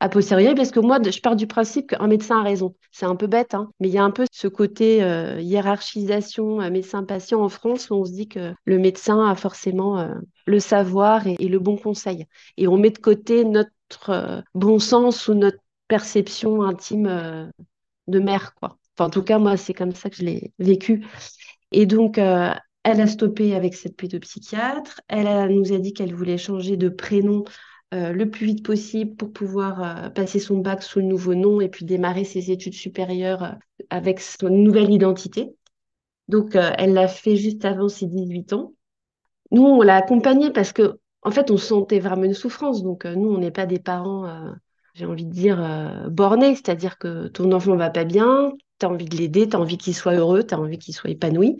a 0.00 0.08
posteriori, 0.08 0.54
parce 0.54 0.70
que 0.70 0.78
moi, 0.78 0.98
je 1.02 1.20
pars 1.20 1.34
du 1.34 1.46
principe 1.46 1.90
qu'un 1.90 2.06
médecin 2.06 2.38
a 2.38 2.42
raison. 2.42 2.74
C'est 2.92 3.06
un 3.06 3.16
peu 3.16 3.26
bête, 3.26 3.54
hein, 3.54 3.70
mais 3.80 3.88
il 3.88 3.94
y 3.94 3.98
a 3.98 4.04
un 4.04 4.12
peu 4.12 4.26
ce 4.30 4.46
côté 4.46 5.02
euh, 5.02 5.40
hiérarchisation 5.40 6.60
euh, 6.60 6.70
médecin-patient 6.70 7.42
en 7.42 7.48
France 7.48 7.90
où 7.90 7.94
on 7.94 8.04
se 8.04 8.12
dit 8.12 8.28
que 8.28 8.54
le 8.64 8.78
médecin 8.78 9.28
a 9.28 9.34
forcément 9.34 9.98
euh, 9.98 10.14
le 10.46 10.60
savoir 10.60 11.26
et, 11.26 11.36
le 11.36 11.58
bon 11.58 11.76
conseil. 11.76 12.26
Et 12.56 12.68
on 12.68 12.76
met 12.76 12.90
de 12.90 12.98
côté 12.98 13.44
notre 13.44 14.44
bon 14.54 14.78
sens 14.78 15.26
ou 15.26 15.34
notre 15.34 15.58
perception 15.88 16.62
intime 16.62 17.50
de 18.06 18.18
mère, 18.20 18.54
quoi. 18.54 18.78
Enfin, 18.96 19.06
en 19.06 19.10
tout 19.10 19.22
cas, 19.22 19.38
moi, 19.38 19.56
c'est 19.56 19.74
comme 19.74 19.94
ça 19.94 20.10
que 20.10 20.16
je 20.16 20.24
l'ai 20.24 20.52
vécu. 20.58 21.06
Et 21.72 21.86
donc, 21.86 22.18
elle 22.18 23.00
a 23.00 23.06
stoppé 23.06 23.54
avec 23.54 23.74
cette 23.74 23.96
pédopsychiatre. 23.96 25.00
Elle 25.08 25.54
nous 25.54 25.72
a 25.72 25.78
dit 25.78 25.92
qu'elle 25.92 26.14
voulait 26.14 26.38
changer 26.38 26.76
de 26.76 26.88
prénom 26.88 27.44
euh, 27.94 28.12
le 28.12 28.30
plus 28.30 28.44
vite 28.44 28.66
possible 28.66 29.16
pour 29.16 29.32
pouvoir 29.32 29.82
euh, 29.82 30.10
passer 30.10 30.38
son 30.38 30.58
bac 30.58 30.82
sous 30.82 30.98
le 30.98 31.06
nouveau 31.06 31.34
nom 31.34 31.62
et 31.62 31.70
puis 31.70 31.86
démarrer 31.86 32.24
ses 32.24 32.50
études 32.50 32.74
supérieures 32.74 33.42
euh, 33.44 33.52
avec 33.88 34.20
son 34.20 34.50
nouvelle 34.50 34.90
identité. 34.90 35.54
Donc, 36.28 36.54
elle 36.54 36.92
l'a 36.92 37.08
fait 37.08 37.36
juste 37.36 37.64
avant 37.64 37.88
ses 37.88 38.04
18 38.06 38.52
ans. 38.52 38.74
Nous, 39.50 39.62
on 39.62 39.80
l'a 39.80 39.96
accompagnée 39.96 40.50
parce 40.50 40.74
que, 40.74 40.98
en 41.22 41.30
fait, 41.30 41.50
on 41.50 41.56
sentait 41.56 42.00
vraiment 42.00 42.24
une 42.24 42.34
souffrance. 42.34 42.82
Donc, 42.82 43.06
nous, 43.06 43.30
on 43.30 43.38
n'est 43.38 43.50
pas 43.50 43.64
des 43.64 43.78
parents, 43.78 44.30
j'ai 44.92 45.06
envie 45.06 45.24
de 45.24 45.32
dire, 45.32 46.06
bornés. 46.10 46.54
C'est-à-dire 46.54 46.98
que 46.98 47.28
ton 47.28 47.50
enfant 47.52 47.76
va 47.76 47.88
pas 47.88 48.04
bien, 48.04 48.52
tu 48.78 48.84
as 48.84 48.90
envie 48.90 49.06
de 49.06 49.16
l'aider, 49.16 49.48
tu 49.48 49.56
as 49.56 49.60
envie 49.60 49.78
qu'il 49.78 49.94
soit 49.94 50.16
heureux, 50.16 50.44
tu 50.44 50.54
as 50.54 50.60
envie 50.60 50.78
qu'il 50.78 50.94
soit 50.94 51.08
épanoui. 51.08 51.56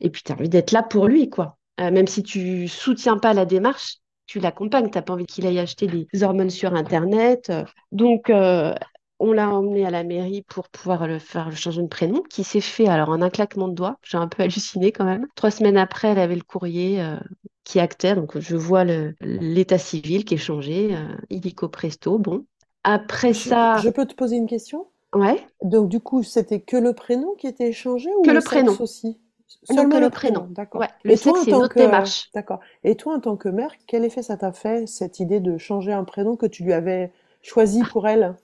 Et 0.00 0.10
puis, 0.10 0.22
tu 0.22 0.32
as 0.32 0.34
envie 0.34 0.50
d'être 0.50 0.72
là 0.72 0.82
pour 0.82 1.08
lui, 1.08 1.30
quoi. 1.30 1.56
même 1.78 2.06
si 2.06 2.22
tu 2.22 2.68
soutiens 2.68 3.16
pas 3.16 3.32
la 3.32 3.46
démarche, 3.46 4.00
tu 4.30 4.40
l'accompagnes, 4.40 4.90
tu 4.90 4.98
n'as 4.98 5.02
pas 5.02 5.12
envie 5.14 5.26
qu'il 5.26 5.46
aille 5.46 5.58
acheter 5.58 5.86
des 5.88 6.22
hormones 6.22 6.50
sur 6.50 6.74
Internet. 6.74 7.52
Donc, 7.92 8.30
euh, 8.30 8.74
on 9.18 9.32
l'a 9.32 9.48
emmené 9.50 9.84
à 9.84 9.90
la 9.90 10.04
mairie 10.04 10.42
pour 10.42 10.68
pouvoir 10.68 11.06
le 11.06 11.18
faire 11.18 11.48
le 11.50 11.56
changement 11.56 11.82
de 11.84 11.88
prénom, 11.88 12.22
qui 12.30 12.44
s'est 12.44 12.60
fait 12.60 12.86
alors 12.88 13.10
en 13.10 13.20
un 13.22 13.30
claquement 13.30 13.68
de 13.68 13.74
doigts. 13.74 13.98
J'ai 14.02 14.18
un 14.18 14.28
peu 14.28 14.42
halluciné 14.42 14.92
quand 14.92 15.04
même. 15.04 15.26
Trois 15.34 15.50
semaines 15.50 15.76
après, 15.76 16.08
elle 16.08 16.18
avait 16.18 16.36
le 16.36 16.42
courrier 16.42 17.02
euh, 17.02 17.16
qui 17.64 17.80
actait, 17.80 18.14
donc 18.14 18.38
je 18.38 18.56
vois 18.56 18.84
l'état 19.20 19.78
civil 19.78 20.24
qui 20.24 20.34
est 20.34 20.36
changé, 20.38 20.94
euh, 20.96 21.16
illico 21.28 21.68
presto. 21.68 22.18
Bon, 22.18 22.46
après 22.84 23.34
Je, 23.34 23.34
ça, 23.34 23.74
je 23.74 23.88
peux 23.90 24.06
te 24.06 24.14
poser 24.14 24.36
une 24.36 24.46
question? 24.46 24.86
ouais, 25.14 25.46
Donc 25.62 25.88
du 25.88 26.00
coup, 26.00 26.22
c'était 26.22 26.60
que 26.62 26.76
le 26.76 26.94
prénom 26.94 27.34
qui 27.36 27.46
était 27.48 27.68
échangé 27.70 28.10
ou 28.16 28.24
que 28.24 28.30
le 28.30 28.40
le 28.40 28.42
prénom. 28.42 28.80
aussi? 28.80 29.20
Non, 29.68 29.74
que 29.74 29.74
Seulement 29.74 30.00
le 30.00 30.10
prénom, 30.10 30.46
d'accord. 30.50 30.80
Ouais, 30.80 30.88
le 31.04 31.16
sexe, 31.16 31.40
c'est 31.44 31.50
une 31.50 31.56
tant 31.56 31.62
autre 31.62 31.74
que, 31.74 31.78
démarche. 31.78 32.30
d'accord. 32.34 32.60
Et 32.84 32.96
toi, 32.96 33.14
en 33.16 33.20
tant 33.20 33.36
que 33.36 33.48
mère, 33.48 33.72
quel 33.86 34.04
effet 34.04 34.22
ça 34.22 34.36
t'a 34.36 34.52
fait, 34.52 34.86
cette 34.86 35.20
idée 35.20 35.40
de 35.40 35.58
changer 35.58 35.92
un 35.92 36.04
prénom 36.04 36.36
que 36.36 36.46
tu 36.46 36.64
lui 36.64 36.72
avais 36.72 37.12
choisi 37.42 37.82
pour 37.84 38.08
elle? 38.08 38.36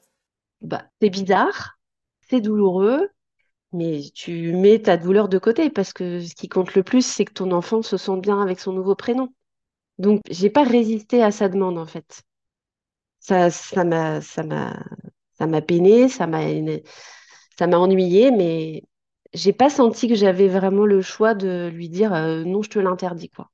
Bah, 0.61 0.85
c'est 1.01 1.11
bizarre, 1.11 1.79
c'est 2.29 2.41
douloureux, 2.41 3.11
mais 3.73 4.03
tu 4.15 4.55
mets 4.55 4.81
ta 4.81 4.97
douleur 4.97 5.29
de 5.29 5.39
côté 5.39 5.71
parce 5.71 5.93
que 5.93 6.21
ce 6.21 6.35
qui 6.35 6.49
compte 6.49 6.75
le 6.75 6.83
plus, 6.83 7.07
c'est 7.07 7.25
que 7.25 7.33
ton 7.33 7.53
enfant 7.53 7.83
se 7.83 7.97
sente 7.97 8.23
bien 8.23 8.41
avec 8.43 8.61
son 8.61 8.73
nouveau 8.73 8.95
prénom. 8.97 9.33
Donc, 9.99 10.23
j'ai 10.31 10.51
pas 10.51 10.65
résisté 10.65 11.23
à 11.23 11.31
sa 11.33 11.49
demande 11.49 11.79
en 11.79 11.87
fait. 11.87 12.23
Ça, 13.21 13.51
ça 13.51 13.85
m'a, 13.85 14.21
ça 14.21 14.43
m'a, 14.45 14.85
ça 15.35 15.47
m'a 15.47 15.63
peiné, 15.63 16.09
ça 16.09 16.27
m'a, 16.27 16.41
ça 17.59 17.67
m'a 17.67 17.79
ennuyé, 17.79 18.31
mais 18.31 18.83
j'ai 19.37 19.53
pas 19.53 19.71
senti 19.71 20.09
que 20.09 20.15
j'avais 20.15 20.49
vraiment 20.49 20.87
le 20.87 21.03
choix 21.03 21.35
de 21.35 21.69
lui 21.73 21.89
dire 21.89 22.15
euh, 22.15 22.43
non, 22.45 22.63
je 22.63 22.71
te 22.71 22.79
l'interdis 22.79 23.29
quoi. 23.29 23.51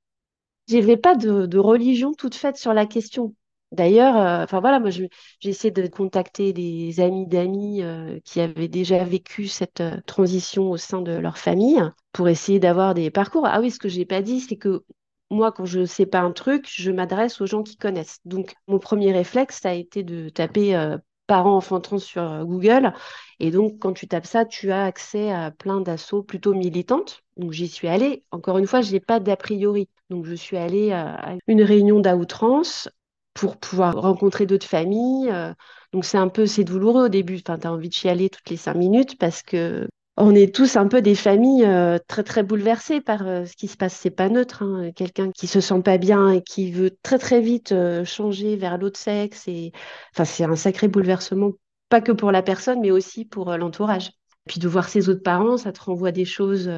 J'avais 0.69 0.97
pas 0.97 1.17
de, 1.17 1.59
religion 1.59 2.15
toute 2.15 2.37
faite 2.37 2.57
sur 2.57 2.73
la 2.73 2.87
question. 2.87 3.35
D'ailleurs, 3.73 4.17
euh, 4.17 4.45
enfin 4.45 4.61
voilà, 4.61 4.79
moi 4.81 4.91
j'ai 4.91 5.11
essayé 5.43 5.73
de 5.73 5.87
contacter 5.89 6.53
des 6.53 7.01
amis 7.01 7.27
d'amis 7.27 7.83
euh, 7.83 8.21
qui 8.25 8.41
avaient 8.41 8.69
déjà 8.69 9.03
vécu 9.05 9.49
cette 9.49 9.83
transition 10.07 10.71
au 10.71 10.77
sein 10.77 11.03
de 11.03 11.13
leur 11.13 11.37
famille 11.39 11.83
pour 12.13 12.29
essayer 12.29 12.61
d'avoir 12.61 12.95
des 12.95 13.11
parcours. 13.11 13.47
Ah 13.47 13.61
oui, 13.61 13.71
ce 13.71 13.79
que 13.79 13.89
j'ai 13.89 14.05
pas 14.07 14.23
dit, 14.23 14.41
c'est 14.41 14.57
que 14.57 14.85
moi, 15.31 15.51
quand 15.51 15.65
je 15.65 15.85
sais 15.85 16.07
pas 16.07 16.21
un 16.21 16.33
truc, 16.33 16.67
je 16.71 16.93
m'adresse 16.93 17.41
aux 17.41 17.47
gens 17.47 17.63
qui 17.63 17.77
connaissent. 17.77 18.21
Donc, 18.25 18.55
mon 18.69 18.79
premier 18.79 19.13
réflexe, 19.13 19.61
ça 19.63 19.71
a 19.71 19.75
été 19.75 20.03
de 20.05 20.29
taper 20.29 20.99
parents 21.33 21.57
enfants 21.57 21.81
trans 21.81 21.99
sur 21.99 22.23
euh, 22.23 22.45
Google. 22.45 22.93
Et 23.41 23.51
donc, 23.51 23.79
quand 23.79 23.93
tu 23.93 24.07
tapes 24.09 24.27
ça, 24.27 24.45
tu 24.45 24.71
as 24.73 24.85
accès 24.85 25.31
à 25.33 25.51
plein 25.51 25.81
d'assauts 25.81 26.23
plutôt 26.23 26.55
militantes. 26.55 27.23
Donc, 27.37 27.53
j'y 27.53 27.69
suis 27.69 27.89
allée. 27.89 28.25
Encore 28.31 28.59
une 28.59 28.67
fois, 28.67 28.83
je 28.83 28.93
n'ai 28.93 29.01
pas 29.01 29.21
d'a 29.21 29.37
priori. 29.37 29.89
Donc, 30.11 30.27
je 30.27 30.35
suis 30.35 30.57
allée 30.57 30.93
à 30.93 31.15
à 31.15 31.35
une 31.47 31.63
réunion 31.63 32.01
d'outrance 32.01 32.89
pour 33.35 33.57
pouvoir 33.59 33.95
rencontrer 34.01 34.47
d'autres 34.47 34.67
familles. 34.67 35.31
euh. 35.31 35.55
donc, 35.93 36.05
c'est 36.05 36.19
un 36.19 36.29
peu, 36.29 36.47
c'est 36.47 36.65
douloureux 36.65 37.07
au 37.07 37.09
début. 37.09 37.37
Enfin, 37.47 37.59
tu 37.59 37.67
as 37.67 37.73
envie 37.73 37.89
de 37.89 37.95
chialer 37.95 38.29
toutes 38.31 38.51
les 38.51 38.57
cinq 38.59 38.75
minutes 38.77 39.19
parce 39.19 39.43
que 39.43 39.89
on 40.17 40.35
est 40.35 40.55
tous 40.55 40.77
un 40.77 40.89
peu 40.89 41.01
des 41.01 41.15
familles 41.15 41.65
euh, 41.65 41.99
très 42.07 42.23
très 42.23 42.43
bouleversées 42.43 43.01
par 43.01 43.27
euh, 43.27 43.47
ce 43.47 43.57
qui 43.57 43.69
se 43.69 43.77
passe. 43.77 43.95
C'est 43.95 44.11
pas 44.11 44.29
neutre. 44.29 44.63
hein. 44.63 44.91
Quelqu'un 44.95 45.31
qui 45.33 45.47
se 45.47 45.61
sent 45.61 45.81
pas 45.83 45.99
bien 45.99 46.31
et 46.31 46.43
qui 46.43 46.71
veut 46.71 46.91
très 47.03 47.19
très 47.19 47.41
vite 47.41 47.73
euh, 47.73 48.05
changer 48.05 48.57
vers 48.57 48.79
l'autre 48.79 48.99
sexe 48.99 49.49
et 49.49 49.73
enfin 50.15 50.25
c'est 50.25 50.45
un 50.45 50.57
sacré 50.57 50.89
bouleversement, 50.89 51.53
pas 51.89 52.01
que 52.01 52.13
pour 52.13 52.31
la 52.31 52.43
personne, 52.43 52.81
mais 52.81 52.91
aussi 52.91 53.25
pour 53.25 53.57
l'entourage. 53.57 54.11
Puis 54.47 54.61
de 54.61 54.69
voir 54.69 54.89
ses 54.89 55.09
autres 55.09 55.23
parents, 55.23 55.57
ça 55.57 55.73
te 55.73 55.81
renvoie 55.83 56.13
des 56.13 56.25
choses. 56.25 56.71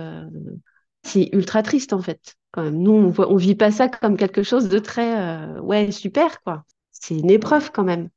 C'est 1.02 1.30
ultra 1.32 1.62
triste 1.62 1.92
en 1.92 2.02
fait. 2.02 2.34
Nous, 2.56 2.92
on 2.92 3.08
voit, 3.08 3.30
on 3.32 3.36
vit 3.36 3.54
pas 3.54 3.70
ça 3.70 3.88
comme 3.88 4.16
quelque 4.16 4.42
chose 4.42 4.68
de 4.68 4.78
très 4.78 5.58
ouais 5.60 5.90
super 5.90 6.42
quoi. 6.42 6.64
C'est 6.92 7.16
une 7.16 7.30
épreuve 7.30 7.70
quand 7.72 7.84
même. 7.84 8.10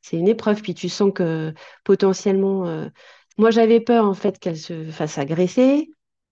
C'est 0.00 0.16
une 0.16 0.28
épreuve, 0.28 0.62
puis 0.62 0.74
tu 0.74 0.88
sens 0.88 1.12
que 1.14 1.52
potentiellement, 1.82 2.88
moi 3.36 3.50
j'avais 3.50 3.80
peur 3.80 4.06
en 4.06 4.14
fait 4.14 4.38
qu'elle 4.38 4.56
se 4.56 4.90
fasse 4.90 5.18
agresser, 5.18 5.90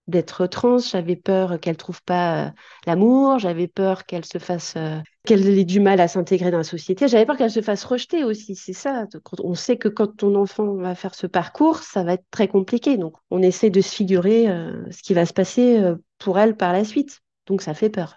d'être 0.08 0.46
trans, 0.46 0.78
j'avais 0.78 1.16
peur 1.16 1.60
qu'elle 1.60 1.76
trouve 1.76 2.02
pas 2.02 2.46
euh, 2.46 2.50
l'amour, 2.86 3.38
j'avais 3.38 3.68
peur 3.68 4.04
qu'elle 4.04 4.24
se 4.24 4.38
fasse, 4.38 4.74
euh, 4.76 4.98
qu'elle 5.24 5.46
ait 5.46 5.64
du 5.64 5.80
mal 5.80 6.00
à 6.00 6.08
s'intégrer 6.08 6.50
dans 6.50 6.58
la 6.58 6.64
société, 6.64 7.06
j'avais 7.08 7.26
peur 7.26 7.36
qu'elle 7.36 7.50
se 7.50 7.62
fasse 7.62 7.84
rejeter 7.84 8.24
aussi, 8.24 8.56
c'est 8.56 8.72
ça. 8.72 9.06
On 9.42 9.54
sait 9.54 9.76
que 9.76 9.88
quand 9.88 10.16
ton 10.16 10.34
enfant 10.34 10.74
va 10.74 10.94
faire 10.94 11.14
ce 11.14 11.26
parcours, 11.26 11.78
ça 11.78 12.02
va 12.02 12.14
être 12.14 12.26
très 12.30 12.48
compliqué, 12.48 12.96
donc 12.96 13.14
on 13.30 13.42
essaie 13.42 13.70
de 13.70 13.80
se 13.80 13.94
figurer 13.94 14.48
euh, 14.48 14.82
ce 14.90 15.02
qui 15.02 15.14
va 15.14 15.24
se 15.24 15.32
passer 15.32 15.80
pour 16.18 16.38
elle 16.38 16.56
par 16.56 16.72
la 16.72 16.84
suite, 16.84 17.20
donc 17.46 17.62
ça 17.62 17.74
fait 17.74 17.90
peur. 17.90 18.16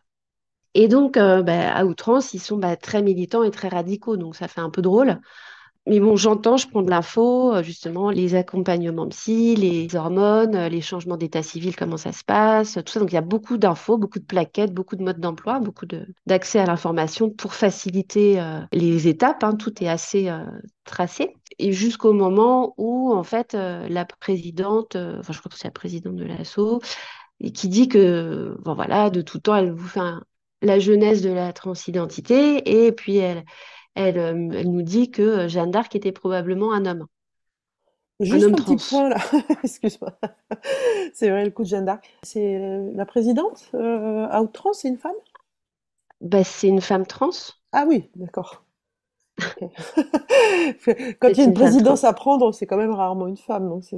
Et 0.73 0.87
donc, 0.89 1.13
bah, 1.13 1.73
à 1.73 1.85
outrance, 1.85 2.33
ils 2.33 2.39
sont 2.39 2.57
bah, 2.57 2.75
très 2.75 3.01
militants 3.01 3.43
et 3.43 3.51
très 3.51 3.69
radicaux, 3.69 4.17
donc 4.17 4.35
ça 4.35 4.49
fait 4.49 4.59
un 4.59 4.69
peu 4.69 4.81
drôle. 4.81 5.21
Mais 5.87 5.99
bon, 5.99 6.15
j'entends, 6.15 6.57
je 6.57 6.67
prends 6.67 6.81
de 6.81 6.89
l'info, 6.89 7.53
euh, 7.53 7.61
justement, 7.61 8.09
les 8.09 8.33
accompagnements 8.33 9.07
psy, 9.09 9.55
les 9.55 9.95
hormones, 9.95 10.55
euh, 10.55 10.67
les 10.67 10.81
changements 10.81 11.15
d'état 11.15 11.43
civil, 11.43 11.75
comment 11.75 11.97
ça 11.97 12.11
se 12.11 12.23
passe, 12.23 12.73
tout 12.83 12.91
ça. 12.91 12.99
Donc, 12.99 13.11
il 13.11 13.15
y 13.15 13.19
a 13.19 13.21
beaucoup 13.21 13.57
d'infos, 13.57 13.99
beaucoup 13.99 14.17
de 14.17 14.25
plaquettes, 14.25 14.73
beaucoup 14.73 14.95
de 14.95 15.03
modes 15.03 15.19
d'emploi, 15.19 15.59
beaucoup 15.59 15.85
d'accès 16.25 16.57
à 16.57 16.65
l'information 16.65 17.29
pour 17.29 17.53
faciliter 17.53 18.39
euh, 18.41 18.61
les 18.71 19.07
étapes. 19.07 19.43
hein. 19.43 19.53
tout 19.55 19.83
est 19.83 19.87
assez 19.87 20.27
tracé. 20.85 21.35
Et 21.59 21.71
jusqu'au 21.71 22.13
moment 22.13 22.73
où, 22.77 23.13
en 23.13 23.23
fait, 23.23 23.53
la 23.53 24.05
présidente, 24.05 24.95
enfin, 24.95 25.33
je 25.33 25.39
crois 25.39 25.51
que 25.51 25.57
c'est 25.57 25.67
la 25.67 25.71
présidente 25.71 26.15
de 26.15 26.23
l'ASSO, 26.25 26.81
qui 27.53 27.69
dit 27.69 27.87
que, 27.87 28.57
bon, 28.63 28.73
voilà, 28.73 29.09
de 29.11 29.21
tout 29.21 29.39
temps, 29.39 29.55
elle 29.55 29.71
vous 29.71 29.87
fait 29.87 30.01
la 30.61 30.79
jeunesse 30.79 31.21
de 31.21 31.29
la 31.29 31.53
transidentité, 31.53 32.87
et 32.87 32.91
puis 32.91 33.17
elle 33.17 33.45
elle, 33.95 34.17
euh, 34.19 34.49
elle 34.53 34.71
nous 34.71 34.81
dit 34.83 35.11
que 35.11 35.21
euh, 35.21 35.47
Jeanne 35.49 35.71
d'Arc 35.71 35.95
était 35.95 36.11
probablement 36.11 36.73
un 36.73 36.85
homme, 36.85 37.07
Juste 38.21 38.45
un 38.45 38.53
petit 38.55 38.77
point 38.77 39.09
là, 39.09 39.17
excuse-moi. 39.63 40.17
C'est 41.13 41.29
vrai, 41.29 41.43
le 41.45 41.51
coup 41.51 41.63
de 41.63 41.67
Jeanne 41.67 41.85
d'Arc. 41.85 42.09
C'est 42.23 42.55
euh, 42.55 42.91
la 42.95 43.05
présidente 43.05 43.69
euh, 43.73 44.27
à 44.29 44.41
outrance, 44.41 44.79
c'est 44.79 44.87
une 44.87 44.97
femme? 44.97 45.15
Bah, 46.19 46.43
c'est 46.43 46.67
une 46.67 46.81
femme 46.81 47.05
trans. 47.05 47.29
Ah 47.71 47.85
oui, 47.87 48.09
d'accord. 48.15 48.65
Quand 51.19 51.29
il 51.29 51.37
y 51.37 51.41
a 51.41 51.43
une 51.43 51.53
présidence 51.53 52.03
à 52.03 52.13
prendre, 52.13 52.53
c'est 52.53 52.65
quand 52.65 52.77
même 52.77 52.91
rarement 52.91 53.27
une 53.27 53.37
femme, 53.37 53.69
donc 53.69 53.83
c'est- 53.83 53.97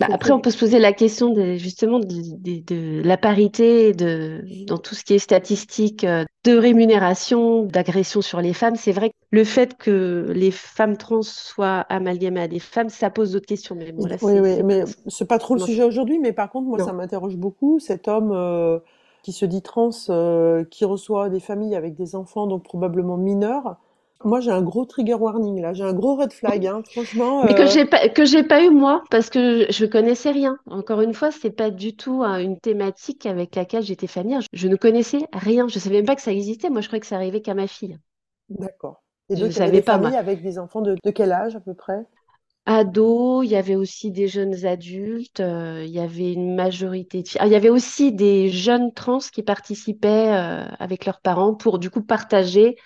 Bah, 0.00 0.08
après, 0.10 0.32
on 0.32 0.40
peut 0.40 0.50
se 0.50 0.58
poser 0.58 0.80
la 0.80 0.92
question 0.92 1.34
justement 1.56 2.00
de, 2.00 2.06
de- 2.06 2.60
de 2.64 3.02
la 3.04 3.16
parité 3.16 3.92
de, 3.92 4.44
dans 4.66 4.78
tout 4.78 4.94
ce 4.96 5.04
qui 5.04 5.14
est 5.14 5.18
statistique 5.20 6.02
euh, 6.02 6.24
de 6.44 6.56
rémunération, 6.56 7.62
d'agression 7.64 8.20
sur 8.20 8.40
les 8.40 8.54
femmes. 8.54 8.74
C'est 8.74 8.90
vrai 8.92 9.10
que 9.10 9.14
le 9.30 9.44
fait 9.44 9.76
que 9.76 10.32
les 10.34 10.50
femmes 10.50 10.96
trans 10.96 11.22
soient 11.22 11.80
amalgamées 11.88 12.40
à 12.40 12.48
des 12.48 12.58
femmes, 12.58 12.88
ça 12.88 13.10
pose 13.10 13.32
d'autres 13.32 13.46
questions. 13.46 13.76
Mais 13.76 13.92
bon, 13.92 14.06
là, 14.06 14.16
Oui, 14.20 14.38
oui, 14.40 14.62
mais 14.64 14.84
c'est 15.08 15.26
pas 15.26 15.38
trop 15.38 15.54
le 15.54 15.60
Non, 15.60 15.66
sujet 15.66 15.84
aujourd'hui, 15.84 16.18
mais 16.18 16.32
par 16.32 16.50
contre, 16.50 16.66
moi, 16.68 16.78
ça 16.80 16.92
m'interroge 16.92 17.36
beaucoup, 17.36 17.78
cet 17.78 18.08
homme 18.08 18.32
euh, 18.32 18.78
qui 19.22 19.32
se 19.32 19.44
dit 19.44 19.62
trans, 19.62 19.90
euh, 20.10 20.64
qui 20.64 20.84
reçoit 20.84 21.28
des 21.30 21.40
familles 21.40 21.76
avec 21.76 21.94
des 21.94 22.16
enfants, 22.16 22.46
donc 22.46 22.64
probablement 22.64 23.16
mineurs. 23.16 23.76
Moi, 24.24 24.40
j'ai 24.40 24.50
un 24.50 24.62
gros 24.62 24.84
trigger 24.86 25.14
warning 25.14 25.60
là, 25.60 25.72
j'ai 25.74 25.84
un 25.84 25.92
gros 25.94 26.16
red 26.16 26.32
flag, 26.32 26.66
hein. 26.66 26.82
Franchement, 26.92 27.44
Mais 27.44 27.54
que 27.54 27.66
euh, 27.66 27.66
j'ai 27.66 27.84
pas, 27.84 28.08
que 28.08 28.24
j'ai 28.24 28.42
pas 28.42 28.64
eu 28.64 28.70
moi, 28.70 29.04
parce 29.10 29.30
que 29.30 29.70
je 29.70 29.84
connaissais 29.86 30.30
rien. 30.32 30.58
Encore 30.66 31.00
une 31.00 31.14
fois, 31.14 31.30
c'est 31.30 31.50
pas 31.52 31.70
du 31.70 31.94
tout 31.96 32.22
hein, 32.24 32.38
une 32.40 32.58
thématique 32.58 33.24
avec 33.26 33.54
laquelle 33.54 33.82
j'étais 33.84 34.06
familière. 34.08 34.40
Je, 34.40 34.48
je 34.52 34.66
ne 34.68 34.74
connaissais 34.76 35.28
rien. 35.32 35.68
Je 35.68 35.78
savais 35.78 35.96
même 35.96 36.06
pas 36.06 36.16
que 36.16 36.22
ça 36.22 36.32
existait. 36.32 36.70
Moi, 36.70 36.80
je 36.80 36.88
croyais 36.88 37.00
que 37.00 37.06
ça 37.06 37.16
arrivait 37.16 37.42
qu'à 37.42 37.54
ma 37.54 37.66
fille. 37.68 37.98
d'accord. 38.48 39.02
Et 39.28 39.36
Je 39.36 39.44
donc, 39.44 39.56
avait 39.58 39.70
savais 39.70 39.72
des 39.72 39.82
pas, 39.82 39.98
moi. 39.98 40.14
avec 40.16 40.40
des 40.42 40.58
enfants 40.58 40.80
de, 40.80 40.96
de 41.04 41.10
quel 41.10 41.32
âge 41.32 41.56
à 41.56 41.60
peu 41.60 41.74
près? 41.74 42.06
Ado, 42.66 43.42
il 43.42 43.48
y 43.50 43.56
avait 43.56 43.74
aussi 43.74 44.10
des 44.10 44.26
jeunes 44.26 44.64
adultes, 44.64 45.40
euh, 45.40 45.84
il 45.84 45.90
y 45.92 45.98
avait 46.00 46.32
une 46.32 46.54
majorité 46.54 47.22
de 47.22 47.28
filles. 47.28 47.38
Ah, 47.42 47.46
il 47.46 47.52
y 47.52 47.56
avait 47.56 47.68
aussi 47.68 48.10
des 48.12 48.48
jeunes 48.48 48.92
trans 48.94 49.18
qui 49.18 49.42
participaient 49.42 50.32
euh, 50.32 50.64
avec 50.78 51.04
leurs 51.04 51.20
parents 51.20 51.54
pour 51.54 51.78
du 51.78 51.90
coup 51.90 52.02
partager 52.02 52.76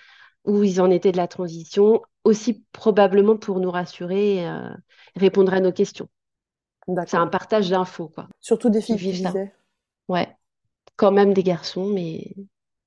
où 0.45 0.63
ils 0.63 0.81
en 0.81 0.89
étaient 0.89 1.11
de 1.11 1.17
la 1.17 1.27
transition, 1.27 2.01
aussi 2.23 2.63
probablement 2.71 3.37
pour 3.37 3.59
nous 3.59 3.71
rassurer 3.71 4.37
et 4.37 4.47
euh, 4.47 4.69
répondre 5.15 5.53
à 5.53 5.59
nos 5.59 5.71
questions. 5.71 6.09
C'est 7.05 7.17
un 7.17 7.27
partage 7.27 7.69
d'infos, 7.69 8.09
quoi, 8.09 8.27
Surtout 8.39 8.69
des 8.69 8.79
qui 8.79 8.97
filles, 8.97 8.97
tu 8.97 9.03
vivent 9.03 9.31
ça. 9.31 9.33
Ouais, 10.07 10.27
quand 10.95 11.11
même 11.11 11.33
des 11.33 11.43
garçons, 11.43 11.87
mais, 11.87 12.33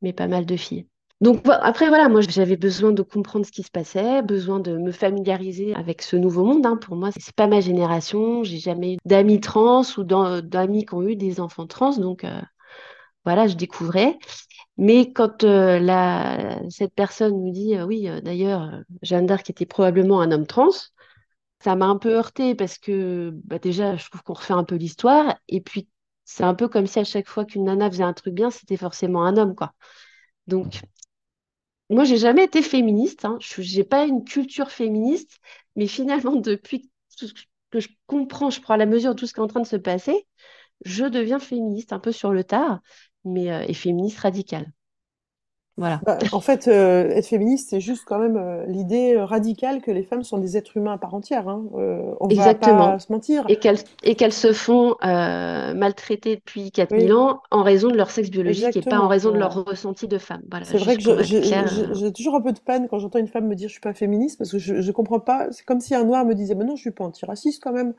mais 0.00 0.12
pas 0.12 0.26
mal 0.28 0.44
de 0.46 0.56
filles. 0.56 0.86
Donc 1.20 1.46
après, 1.48 1.88
voilà, 1.88 2.08
moi 2.08 2.20
j'avais 2.20 2.56
besoin 2.56 2.90
de 2.90 3.02
comprendre 3.02 3.46
ce 3.46 3.52
qui 3.52 3.62
se 3.62 3.70
passait, 3.70 4.22
besoin 4.22 4.58
de 4.58 4.76
me 4.76 4.90
familiariser 4.90 5.72
avec 5.76 6.02
ce 6.02 6.16
nouveau 6.16 6.44
monde. 6.44 6.66
hein. 6.66 6.76
Pour 6.76 6.96
moi, 6.96 7.10
c'est 7.16 7.34
pas 7.36 7.46
ma 7.46 7.60
génération. 7.60 8.42
J'ai 8.42 8.58
jamais 8.58 8.94
eu 8.94 8.96
d'amis 9.04 9.40
trans 9.40 9.82
ou 9.98 10.02
d'amis 10.02 10.84
qui 10.84 10.94
ont 10.94 11.02
eu 11.02 11.14
des 11.14 11.38
enfants 11.38 11.68
trans. 11.68 11.96
Donc 11.96 12.24
euh, 12.24 12.40
voilà, 13.24 13.46
je 13.46 13.54
découvrais. 13.54 14.18
Mais 14.78 15.12
quand 15.12 15.44
euh, 15.44 16.68
cette 16.70 16.94
personne 16.94 17.34
nous 17.44 17.52
dit, 17.52 17.76
euh, 17.76 17.84
oui, 17.84 18.08
euh, 18.08 18.20
d'ailleurs, 18.20 18.82
Jeanne 19.02 19.26
d'Arc 19.26 19.48
était 19.50 19.66
probablement 19.66 20.20
un 20.20 20.32
homme 20.32 20.46
trans, 20.46 20.70
ça 21.62 21.76
m'a 21.76 21.86
un 21.86 21.98
peu 21.98 22.14
heurtée 22.14 22.54
parce 22.54 22.78
que 22.78 23.30
bah, 23.44 23.58
déjà, 23.58 23.96
je 23.96 24.08
trouve 24.08 24.22
qu'on 24.22 24.32
refait 24.34 24.54
un 24.54 24.64
peu 24.64 24.74
l'histoire. 24.76 25.36
Et 25.48 25.60
puis, 25.60 25.88
c'est 26.24 26.44
un 26.44 26.54
peu 26.54 26.68
comme 26.68 26.86
si 26.86 26.98
à 26.98 27.04
chaque 27.04 27.28
fois 27.28 27.44
qu'une 27.44 27.64
nana 27.64 27.90
faisait 27.90 28.02
un 28.02 28.12
truc 28.14 28.34
bien, 28.34 28.50
c'était 28.50 28.76
forcément 28.76 29.24
un 29.24 29.36
homme, 29.36 29.54
quoi. 29.54 29.72
Donc, 30.46 30.82
moi, 31.90 32.04
j'ai 32.04 32.16
jamais 32.16 32.44
été 32.44 32.62
féministe. 32.62 33.24
Hein. 33.24 33.38
Je 33.40 33.76
n'ai 33.76 33.84
pas 33.84 34.06
une 34.06 34.24
culture 34.24 34.70
féministe, 34.70 35.38
mais 35.76 35.86
finalement, 35.86 36.36
depuis 36.36 36.90
que 37.70 37.80
je 37.80 37.88
comprends, 38.06 38.50
je 38.50 38.60
prends 38.60 38.76
la 38.76 38.86
mesure 38.86 39.14
de 39.14 39.20
tout 39.20 39.26
ce 39.26 39.34
qui 39.34 39.40
est 39.40 39.42
en 39.42 39.48
train 39.48 39.60
de 39.60 39.66
se 39.66 39.76
passer, 39.76 40.26
je 40.84 41.04
deviens 41.04 41.38
féministe 41.38 41.92
un 41.92 41.98
peu 42.00 42.12
sur 42.12 42.32
le 42.32 42.44
tard, 42.44 42.80
mais 43.24 43.50
euh, 43.50 43.64
et 43.66 43.74
féministe 43.74 44.18
radicale. 44.18 44.66
Voilà. 45.78 46.02
Bah, 46.04 46.18
en 46.32 46.40
fait, 46.40 46.68
euh, 46.68 47.08
être 47.08 47.26
féministe, 47.26 47.70
c'est 47.70 47.80
juste 47.80 48.04
quand 48.04 48.18
même 48.18 48.36
euh, 48.36 48.66
l'idée 48.66 49.16
radicale 49.18 49.80
que 49.80 49.90
les 49.90 50.02
femmes 50.02 50.22
sont 50.22 50.36
des 50.36 50.58
êtres 50.58 50.76
humains 50.76 50.92
à 50.92 50.98
part 50.98 51.14
entière. 51.14 51.48
Hein. 51.48 51.64
on 51.72 52.28
Exactement. 52.28 52.78
va 52.78 52.92
pas 52.92 52.98
se 52.98 53.10
mentir. 53.10 53.46
Et 53.48 53.56
qu'elles 54.14 54.32
se 54.32 54.52
font 54.52 54.96
maltraiter 55.02 56.36
depuis 56.36 56.70
4000 56.70 57.14
ans 57.14 57.40
en 57.50 57.62
raison 57.62 57.88
de 57.88 57.96
leur 57.96 58.10
sexe 58.10 58.30
biologique 58.30 58.76
et 58.76 58.82
pas 58.82 59.00
en 59.00 59.08
raison 59.08 59.32
de 59.32 59.38
leur 59.38 59.64
ressenti 59.64 60.08
de 60.08 60.18
femme. 60.18 60.42
Voilà, 60.50 60.66
c'est 60.66 60.76
vrai 60.76 60.98
que 60.98 61.22
j'ai 61.22 62.12
toujours 62.12 62.34
un 62.34 62.42
peu 62.42 62.52
de 62.52 62.60
peine 62.60 62.86
quand 62.88 62.98
j'entends 62.98 63.18
une 63.18 63.28
femme 63.28 63.46
me 63.48 63.54
dire 63.54 63.68
je 63.68 63.72
suis 63.72 63.80
pas 63.80 63.94
féministe 63.94 64.36
parce 64.36 64.52
que 64.52 64.58
je, 64.58 64.82
je 64.82 64.92
comprends 64.92 65.20
pas. 65.20 65.50
C'est 65.52 65.64
comme 65.64 65.80
si 65.80 65.94
un 65.94 66.04
noir 66.04 66.26
me 66.26 66.34
disait 66.34 66.54
mais 66.54 66.64
non, 66.64 66.76
je 66.76 66.82
suis 66.82 66.90
pas 66.90 67.04
antiraciste 67.04 67.62
quand 67.62 67.72
même. 67.72 67.94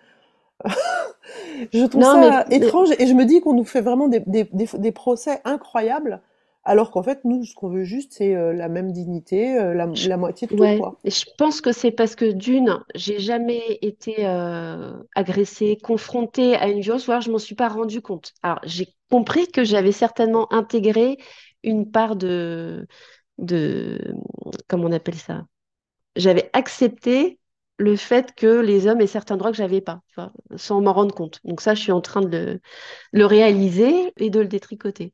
je 1.73 1.85
trouve 1.85 2.03
ça 2.03 2.45
étrange 2.49 2.89
et 2.99 3.07
je 3.07 3.13
me 3.13 3.25
dis 3.25 3.41
qu'on 3.41 3.53
nous 3.53 3.65
fait 3.65 3.81
vraiment 3.81 4.07
des, 4.07 4.21
des, 4.25 4.47
des, 4.51 4.91
procès 4.91 5.41
incroyables 5.45 6.21
alors 6.65 6.91
qu'en 6.91 7.03
fait, 7.03 7.25
nous, 7.25 7.43
ce 7.43 7.53
qu'on 7.55 7.67
veut 7.69 7.83
juste, 7.83 8.13
c'est 8.13 8.35
euh, 8.35 8.53
la 8.53 8.69
même 8.69 8.93
dignité, 8.93 9.57
euh, 9.59 9.73
la, 9.73 9.85
la, 10.07 10.17
moitié 10.17 10.47
de 10.47 10.55
tout, 10.55 10.79
quoi. 10.79 10.97
Et 11.03 11.11
je 11.11 11.25
pense 11.37 11.59
que 11.59 11.73
c'est 11.73 11.91
parce 11.91 12.15
que 12.15 12.31
d'une, 12.31 12.79
j'ai 12.95 13.19
jamais 13.19 13.79
été 13.81 14.25
euh, 14.25 14.93
agressée, 15.13 15.77
confrontée 15.83 16.55
à 16.55 16.69
une 16.69 16.79
violence, 16.79 17.07
ou 17.07 17.11
alors 17.11 17.21
je 17.21 17.31
m'en 17.31 17.37
suis 17.37 17.55
pas 17.55 17.67
rendu 17.67 18.01
compte. 18.01 18.33
Alors, 18.43 18.61
j'ai 18.63 18.87
compris 19.11 19.47
que 19.47 19.65
j'avais 19.65 19.91
certainement 19.91 20.51
intégré 20.53 21.17
une 21.63 21.91
part 21.91 22.15
de, 22.15 22.87
de, 23.39 23.99
comment 24.69 24.85
on 24.85 24.91
appelle 24.93 25.15
ça? 25.15 25.45
J'avais 26.15 26.49
accepté 26.53 27.39
le 27.83 27.95
fait 27.95 28.33
que 28.35 28.61
les 28.61 28.87
hommes 28.87 29.01
aient 29.01 29.07
certains 29.07 29.37
droits 29.37 29.51
que 29.51 29.57
j'avais 29.57 29.81
pas, 29.81 30.01
sans 30.55 30.81
m'en 30.81 30.93
rendre 30.93 31.13
compte. 31.13 31.39
Donc 31.43 31.61
ça, 31.61 31.75
je 31.75 31.81
suis 31.81 31.91
en 31.91 32.01
train 32.01 32.21
de 32.21 32.59
le, 33.11 33.25
réaliser 33.25 34.13
et 34.17 34.29
de 34.29 34.39
le 34.39 34.47
détricoter. 34.47 35.13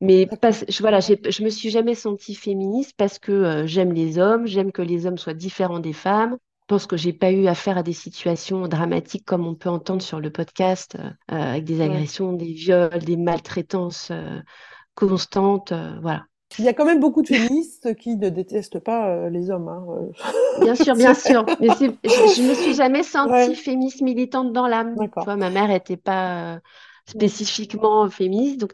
Mais 0.00 0.26
pas, 0.26 0.50
je, 0.50 0.80
voilà, 0.80 1.00
je 1.00 1.42
me 1.42 1.50
suis 1.50 1.70
jamais 1.70 1.94
sentie 1.94 2.34
féministe 2.34 2.94
parce 2.96 3.18
que 3.18 3.32
euh, 3.32 3.66
j'aime 3.66 3.92
les 3.92 4.18
hommes, 4.18 4.46
j'aime 4.46 4.70
que 4.70 4.82
les 4.82 5.06
hommes 5.06 5.18
soient 5.18 5.34
différents 5.34 5.80
des 5.80 5.92
femmes. 5.92 6.36
Je 6.62 6.74
pense 6.74 6.86
que 6.86 6.96
j'ai 6.96 7.12
pas 7.12 7.32
eu 7.32 7.46
affaire 7.46 7.78
à 7.78 7.82
des 7.82 7.94
situations 7.94 8.68
dramatiques 8.68 9.24
comme 9.24 9.46
on 9.46 9.54
peut 9.54 9.70
entendre 9.70 10.02
sur 10.02 10.20
le 10.20 10.30
podcast, 10.30 10.96
euh, 11.00 11.10
avec 11.28 11.64
des 11.64 11.80
agressions, 11.80 12.32
des 12.32 12.52
viols, 12.52 13.02
des 13.04 13.16
maltraitances 13.16 14.10
euh, 14.10 14.40
constantes. 14.94 15.72
voilà. 16.02 16.24
Il 16.56 16.64
y 16.64 16.68
a 16.68 16.72
quand 16.72 16.84
même 16.84 17.00
beaucoup 17.00 17.22
de 17.22 17.28
féministes 17.28 17.94
qui 17.96 18.16
ne 18.16 18.30
détestent 18.30 18.80
pas 18.80 19.08
euh, 19.08 19.30
les 19.30 19.50
hommes. 19.50 19.68
Hein, 19.68 19.84
euh. 19.90 20.62
Bien 20.62 20.74
sûr, 20.74 20.94
bien 20.94 21.14
sûr. 21.14 21.44
Mais 21.60 21.68
je, 21.68 22.42
ne 22.42 22.48
me 22.48 22.54
suis 22.54 22.74
jamais 22.74 23.02
sentie 23.02 23.54
féministe 23.54 24.00
militante 24.00 24.52
dans 24.52 24.66
l'âme. 24.66 24.96
ma 25.26 25.50
mère 25.50 25.68
n'était 25.68 25.96
pas 25.96 26.54
euh, 26.54 26.58
spécifiquement 27.06 28.08
féministe. 28.08 28.58
Donc, 28.58 28.72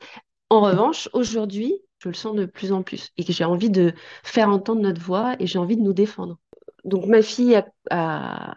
en 0.51 0.61
revanche, 0.61 1.09
aujourd'hui, 1.13 1.75
je 1.99 2.09
le 2.09 2.15
sens 2.15 2.37
de 2.37 2.47
plus 2.47 2.73
en 2.73 2.83
plus 2.83 3.11
et 3.17 3.25
que 3.25 3.33
j'ai 3.33 3.45
envie 3.45 3.71
de 3.71 3.93
faire 4.23 4.49
entendre 4.49 4.81
notre 4.81 5.01
voix 5.01 5.35
et 5.41 5.47
j'ai 5.47 5.59
envie 5.59 5.77
de 5.77 5.83
nous 5.83 5.95
défendre. 5.95 6.39
Donc, 6.85 7.07
ma 7.07 7.23
fille 7.23 7.61
a, 7.91 8.55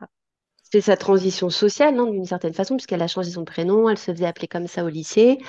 fait 0.71 0.81
sa 0.81 0.97
transition 0.97 1.49
sociale, 1.49 1.97
hein, 1.97 2.07
d'une 2.07 2.25
certaine 2.25 2.53
façon, 2.53 2.75
puisqu'elle 2.75 3.01
a 3.01 3.07
changé 3.07 3.31
son 3.31 3.45
prénom, 3.45 3.89
elle 3.89 3.97
se 3.97 4.11
faisait 4.11 4.25
appeler 4.25 4.47
comme 4.47 4.67
ça 4.67 4.83
au 4.83 4.89
lycée. 4.89 5.39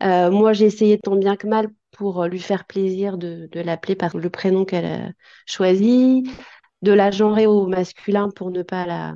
moi, 0.00 0.52
j'ai 0.52 0.66
essayé 0.66 0.98
tant 0.98 1.16
bien 1.16 1.36
que 1.36 1.46
mal 1.46 1.68
pour 1.92 2.22
euh, 2.22 2.28
lui 2.28 2.40
faire 2.40 2.64
plaisir 2.64 3.18
de, 3.18 3.48
l'appeler 3.54 3.96
par 3.96 4.16
le 4.16 4.30
prénom 4.30 4.64
qu'elle 4.64 4.86
a 4.86 5.10
choisi, 5.46 6.24
de 6.82 6.92
la 6.92 7.10
genrer 7.10 7.46
au 7.46 7.66
masculin 7.66 8.30
pour 8.30 8.50
ne 8.50 8.62
pas 8.62 8.86
la, 8.86 9.14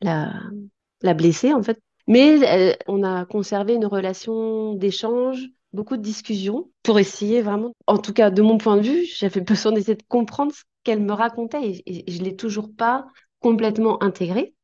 la, 0.00 1.14
blesser 1.14 1.52
en 1.52 1.62
fait. 1.62 1.80
Mais 2.06 2.76
on 2.86 3.02
a 3.02 3.24
conservé 3.24 3.74
une 3.74 3.86
relation 3.86 4.74
d'échange, 4.74 5.46
beaucoup 5.72 5.96
de 5.96 6.02
discussions 6.02 6.70
pour 6.82 6.98
essayer 6.98 7.40
vraiment, 7.40 7.74
en 7.86 7.98
tout 7.98 8.12
cas 8.12 8.30
de 8.30 8.42
mon 8.42 8.58
point 8.58 8.76
de 8.76 8.82
vue, 8.82 9.04
j'avais 9.04 9.40
besoin 9.40 9.72
d'essayer 9.72 9.96
de 9.96 10.04
comprendre 10.08 10.52
ce 10.52 10.62
qu'elle 10.84 11.00
me 11.00 11.12
racontait 11.12 11.82
et, 11.86 12.04
je 12.10 12.18
ne 12.18 12.24
l'ai 12.24 12.36
toujours 12.36 12.70
pas 12.76 13.06
complètement 13.40 14.02
intégré 14.02 14.54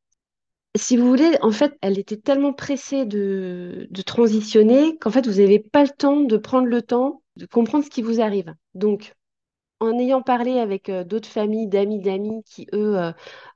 si 0.77 0.97
vous 0.97 1.07
voulez, 1.07 1.37
en 1.43 1.51
fait, 1.51 1.77
elle 1.83 1.99
était 1.99 2.17
tellement 2.17 2.53
pressée 2.53 3.05
de, 3.05 3.89
transitionner 4.07 4.97
qu'en 4.99 5.11
fait, 5.11 5.27
vous 5.27 5.41
n'avez 5.41 5.59
pas 5.59 5.83
le 5.83 5.91
temps 5.91 6.21
de 6.21 6.37
prendre 6.37 6.67
le 6.67 6.83
temps 6.83 7.23
de 7.37 7.47
comprendre 7.47 7.85
ce 7.85 7.91
qui 7.91 8.03
vous 8.03 8.21
arrive. 8.21 8.55
Donc, 8.75 9.15
en 9.81 9.99
ayant 9.99 10.23
parlé 10.23 10.59
avec 10.59 10.89
euh, 10.91 11.05
d'autres 11.05 11.29
familles, 11.29 11.67
d'amis, 11.67 12.01
d'amis 12.01 12.43
qui, 12.45 12.67
eux, 12.75 12.99
euh, 12.99 13.13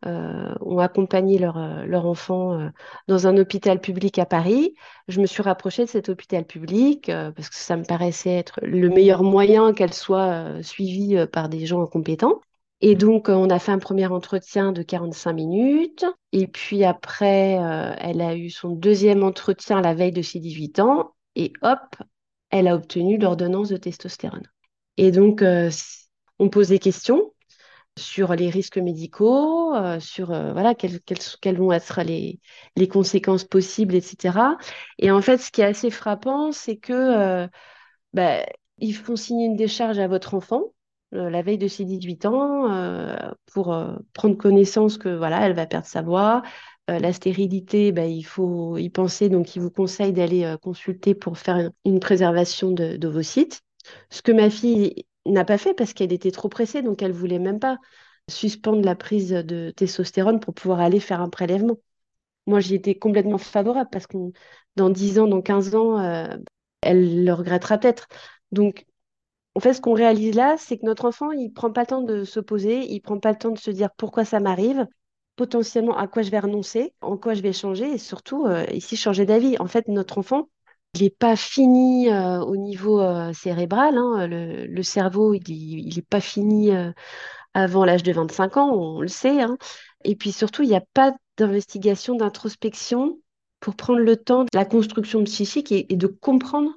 euh, 0.06 0.54
ont 0.60 0.78
accompagné 0.78 1.38
leur, 1.38 1.58
leur 1.86 2.06
enfant 2.06 2.70
dans 3.08 3.26
un 3.26 3.36
hôpital 3.36 3.80
public 3.80 4.18
à 4.18 4.26
Paris, 4.26 4.74
je 5.08 5.20
me 5.20 5.26
suis 5.26 5.42
rapprochée 5.42 5.84
de 5.84 5.90
cet 5.90 6.08
hôpital 6.08 6.44
public 6.46 7.06
parce 7.36 7.48
que 7.50 7.56
ça 7.56 7.76
me 7.76 7.84
paraissait 7.84 8.34
être 8.36 8.58
le 8.62 8.88
meilleur 8.88 9.22
moyen 9.22 9.72
qu'elle 9.74 9.92
soit 9.94 10.62
suivie 10.62 11.26
par 11.32 11.48
des 11.48 11.66
gens 11.66 11.86
compétents. 11.86 12.40
Et 12.86 12.96
donc, 12.96 13.30
on 13.30 13.48
a 13.48 13.58
fait 13.58 13.72
un 13.72 13.78
premier 13.78 14.08
entretien 14.08 14.70
de 14.70 14.82
45 14.82 15.32
minutes. 15.32 16.04
Et 16.32 16.46
puis 16.46 16.84
après, 16.84 17.52
elle 17.98 18.20
a 18.20 18.36
eu 18.36 18.50
son 18.50 18.68
deuxième 18.68 19.22
entretien 19.22 19.80
la 19.80 19.94
veille 19.94 20.12
de 20.12 20.20
ses 20.20 20.38
18 20.38 20.80
ans. 20.80 21.14
Et 21.34 21.54
hop, 21.62 21.96
elle 22.50 22.68
a 22.68 22.74
obtenu 22.74 23.16
l'ordonnance 23.16 23.70
de 23.70 23.78
testostérone. 23.78 24.46
Et 24.98 25.12
donc, 25.12 25.40
euh, 25.40 25.70
on 26.38 26.50
pose 26.50 26.68
des 26.68 26.78
questions 26.78 27.32
sur 27.98 28.34
les 28.34 28.50
risques 28.50 28.76
médicaux, 28.76 29.74
euh, 29.74 29.98
sur 29.98 30.30
euh, 30.30 30.52
voilà, 30.52 30.74
quelles, 30.74 31.00
quelles, 31.00 31.56
vont 31.56 31.72
être 31.72 32.02
les, 32.02 32.38
les, 32.76 32.88
conséquences 32.88 33.44
possibles, 33.44 33.94
etc. 33.94 34.56
Et 34.98 35.10
en 35.10 35.22
fait, 35.22 35.38
ce 35.38 35.50
qui 35.50 35.62
est 35.62 35.64
assez 35.64 35.90
frappant, 35.90 36.52
c'est 36.52 36.76
que 36.76 37.48
bah, 38.12 38.44
ils 38.76 38.94
font 38.94 39.16
signer 39.16 39.46
une 39.46 39.56
décharge 39.56 39.98
à 39.98 40.06
votre 40.06 40.34
enfant 40.34 40.74
la 41.14 41.42
veille 41.42 41.58
de 41.58 41.68
ses 41.68 41.84
18 41.84 42.26
ans 42.26 42.68
pour 43.52 43.76
prendre 44.12 44.36
connaissance 44.36 44.98
que 44.98 45.08
voilà, 45.08 45.46
elle 45.46 45.54
va 45.54 45.66
perdre 45.66 45.86
sa 45.86 46.02
voix, 46.02 46.42
euh, 46.90 46.98
la 46.98 47.12
stérilité, 47.14 47.92
bah, 47.92 48.04
il 48.06 48.24
faut 48.24 48.76
y 48.76 48.90
penser, 48.90 49.30
donc 49.30 49.56
il 49.56 49.62
vous 49.62 49.70
conseille 49.70 50.12
d'aller 50.12 50.44
euh, 50.44 50.58
consulter 50.58 51.14
pour 51.14 51.38
faire 51.38 51.70
une, 51.86 52.00
préservation 52.00 52.72
de, 52.72 53.08
vos 53.08 53.22
sites. 53.22 53.62
Ce 54.10 54.20
que 54.22 54.32
ma 54.32 54.50
fille 54.50 55.06
n'a 55.26 55.44
pas 55.44 55.56
fait 55.58 55.74
parce 55.74 55.94
qu'elle 55.94 56.12
était 56.12 56.30
trop 56.30 56.48
pressée, 56.50 56.82
donc 56.82 57.02
elle 57.02 57.12
voulait 57.12 57.38
même 57.38 57.58
pas 57.58 57.78
suspendre 58.28 58.84
la 58.84 58.94
prise 58.96 59.30
de 59.30 59.70
testostérone 59.70 60.40
pour 60.40 60.54
pouvoir 60.54 60.80
aller 60.80 61.00
faire 61.00 61.20
un 61.22 61.30
prélèvement. 61.30 61.78
Moi, 62.46 62.60
j'y 62.60 62.74
étais 62.74 62.96
complètement 62.96 63.38
favorable 63.38 63.88
parce 63.90 64.06
que 64.06 64.18
dans 64.76 64.90
10 64.90 65.18
ans, 65.18 65.26
dans 65.28 65.42
15 65.42 65.74
ans, 65.74 65.98
euh, 65.98 66.36
elle 66.82 67.24
le 67.24 67.32
regrettera 67.32 67.78
peut-être. 67.78 68.08
Donc, 68.52 68.86
en 69.56 69.60
fait, 69.60 69.74
ce 69.74 69.80
qu'on 69.80 69.94
réalise 69.94 70.34
là, 70.34 70.56
c'est 70.58 70.78
que 70.78 70.86
notre 70.86 71.04
enfant, 71.04 71.30
il 71.30 71.52
prend 71.52 71.70
pas 71.70 71.82
le 71.82 71.86
temps 71.86 72.02
de 72.02 72.24
se 72.24 72.40
poser, 72.40 72.86
il 72.92 73.00
prend 73.00 73.18
pas 73.20 73.30
le 73.30 73.38
temps 73.38 73.52
de 73.52 73.58
se 73.58 73.70
dire 73.70 73.90
pourquoi 73.96 74.24
ça 74.24 74.40
m'arrive 74.40 74.86
potentiellement 75.36 75.96
à 75.96 76.08
quoi 76.08 76.22
je 76.22 76.30
vais 76.30 76.38
renoncer, 76.38 76.94
en 77.00 77.16
quoi 77.16 77.34
je 77.34 77.42
vais 77.42 77.52
changer 77.52 77.92
et 77.92 77.98
surtout 77.98 78.46
euh, 78.46 78.64
ici 78.72 78.96
changer 78.96 79.26
d'avis. 79.26 79.56
En 79.58 79.66
fait, 79.66 79.88
notre 79.88 80.18
enfant, 80.18 80.48
il 80.94 81.02
n'est 81.02 81.10
pas 81.10 81.36
fini 81.36 82.10
euh, 82.10 82.40
au 82.40 82.56
niveau 82.56 83.00
euh, 83.00 83.32
cérébral. 83.32 83.96
Hein. 83.98 84.26
Le, 84.28 84.82
cerveau, 84.82 85.34
il 85.34 85.94
n'est 85.94 86.02
pas 86.02 86.20
fini 86.20 86.70
avant 87.54 87.84
l'âge 87.84 88.02
de 88.02 88.12
25 88.12 88.56
ans, 88.56 88.70
on 88.72 89.00
le 89.00 89.08
sait. 89.08 89.42
Hein. 89.42 89.56
Et 90.04 90.16
puis 90.16 90.32
surtout, 90.32 90.62
il 90.62 90.68
n'y 90.68 90.76
a 90.76 90.84
pas 90.94 91.14
d'investigation, 91.36 92.16
d'introspection 92.16 93.18
pour 93.60 93.76
prendre 93.76 94.00
le 94.00 94.16
temps 94.16 94.44
de 94.44 94.50
la 94.52 94.64
construction 94.64 95.22
psychique 95.24 95.72
et, 95.72 95.92
et 95.92 95.96
de 95.96 96.06
comprendre 96.06 96.70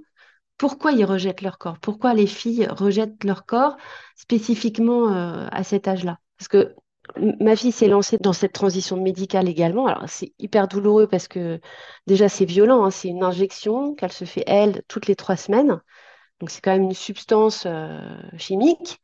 pourquoi 0.57 0.91
ils 0.91 1.05
rejettent 1.05 1.41
leur 1.41 1.57
corps, 1.57 1.77
pourquoi 1.79 2.13
les 2.13 2.27
filles 2.27 2.67
rejettent 2.69 3.23
leur 3.23 3.45
corps 3.45 3.77
spécifiquement 4.15 5.09
à 5.51 5.63
cet 5.63 5.87
âge-là? 5.87 6.19
Parce 6.37 6.47
que 6.47 6.75
ma 7.15 7.55
fille 7.55 7.71
s'est 7.71 7.87
lancée 7.87 8.17
dans 8.19 8.33
cette 8.33 8.53
transition 8.53 9.01
médicale 9.01 9.47
également. 9.47 9.87
Alors, 9.87 10.03
c'est 10.07 10.33
hyper 10.39 10.67
douloureux 10.67 11.07
parce 11.07 11.27
que 11.27 11.59
déjà, 12.05 12.29
c'est 12.29 12.45
violent. 12.45 12.83
Hein. 12.85 12.91
C'est 12.91 13.07
une 13.07 13.23
injection 13.23 13.95
qu'elle 13.95 14.11
se 14.11 14.25
fait, 14.25 14.43
elle, 14.47 14.83
toutes 14.87 15.07
les 15.07 15.15
trois 15.15 15.35
semaines. 15.37 15.79
Donc, 16.39 16.49
c'est 16.49 16.61
quand 16.61 16.71
même 16.71 16.83
une 16.83 16.93
substance 16.93 17.63
euh, 17.65 17.99
chimique 18.37 18.99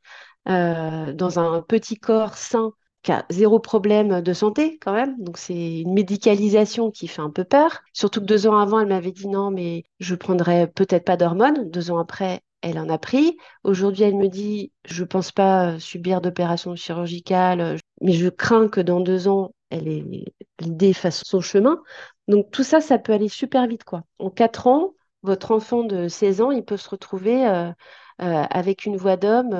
euh, 0.49 1.13
dans 1.13 1.39
un 1.39 1.61
petit 1.61 1.97
corps 1.97 2.35
sain 2.35 2.73
qui 3.03 3.11
a 3.11 3.25
zéro 3.29 3.59
problème 3.59 4.21
de 4.21 4.33
santé 4.33 4.77
quand 4.79 4.93
même. 4.93 5.15
Donc, 5.21 5.37
c'est 5.37 5.81
une 5.81 5.93
médicalisation 5.93 6.91
qui 6.91 7.07
fait 7.07 7.21
un 7.21 7.29
peu 7.29 7.43
peur. 7.43 7.81
Surtout 7.93 8.21
que 8.21 8.25
deux 8.25 8.47
ans 8.47 8.57
avant, 8.57 8.79
elle 8.79 8.87
m'avait 8.87 9.11
dit 9.11 9.27
non, 9.27 9.51
mais 9.51 9.83
je 9.99 10.15
prendrais 10.15 10.67
peut-être 10.67 11.05
pas 11.05 11.17
d'hormones. 11.17 11.69
Deux 11.69 11.91
ans 11.91 11.99
après, 11.99 12.41
elle 12.61 12.79
en 12.79 12.89
a 12.89 12.97
pris. 12.97 13.37
Aujourd'hui, 13.63 14.03
elle 14.03 14.15
me 14.15 14.29
dit, 14.29 14.71
je 14.85 15.03
ne 15.03 15.07
pense 15.07 15.31
pas 15.31 15.77
subir 15.79 16.21
d'opération 16.21 16.75
chirurgicale, 16.75 17.77
mais 18.01 18.13
je 18.13 18.29
crains 18.29 18.69
que 18.69 18.81
dans 18.81 19.01
deux 19.01 19.27
ans, 19.27 19.53
elle 19.69 19.87
ait 19.87 20.25
l'idée 20.59 20.93
fasse 20.93 21.23
son 21.25 21.41
chemin. 21.41 21.81
Donc 22.27 22.51
tout 22.51 22.63
ça, 22.63 22.79
ça 22.81 22.97
peut 22.97 23.13
aller 23.13 23.29
super 23.29 23.67
vite, 23.67 23.83
quoi. 23.83 24.03
En 24.19 24.29
quatre 24.29 24.67
ans, 24.67 24.93
votre 25.23 25.51
enfant 25.51 25.83
de 25.83 26.07
16 26.07 26.41
ans, 26.41 26.51
il 26.51 26.63
peut 26.63 26.77
se 26.77 26.89
retrouver 26.89 27.47
euh, 27.47 27.71
avec 28.19 28.85
une 28.85 28.97
voix 28.97 29.17
d'homme, 29.17 29.55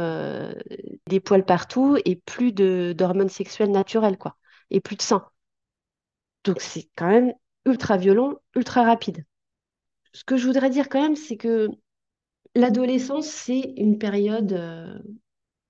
des 1.08 1.20
poils 1.20 1.46
partout 1.46 1.98
et 2.06 2.16
plus 2.16 2.52
d'hormones 2.52 3.30
sexuelles 3.30 3.72
naturelles, 3.72 4.18
quoi, 4.18 4.38
et 4.70 4.80
plus 4.80 4.96
de 4.96 5.02
seins. 5.02 5.28
Donc 6.44 6.62
c'est 6.62 6.90
quand 6.96 7.08
même 7.08 7.34
ultra 7.66 7.98
violent, 7.98 8.34
ultra 8.56 8.84
rapide. 8.84 9.26
Ce 10.14 10.24
que 10.24 10.38
je 10.38 10.46
voudrais 10.46 10.70
dire 10.70 10.90
quand 10.90 11.02
même, 11.02 11.16
c'est 11.16 11.38
que 11.38 11.70
l'adolescence, 12.56 13.28
c'est 13.28 13.74
une 13.78 13.98
période, 13.98 15.02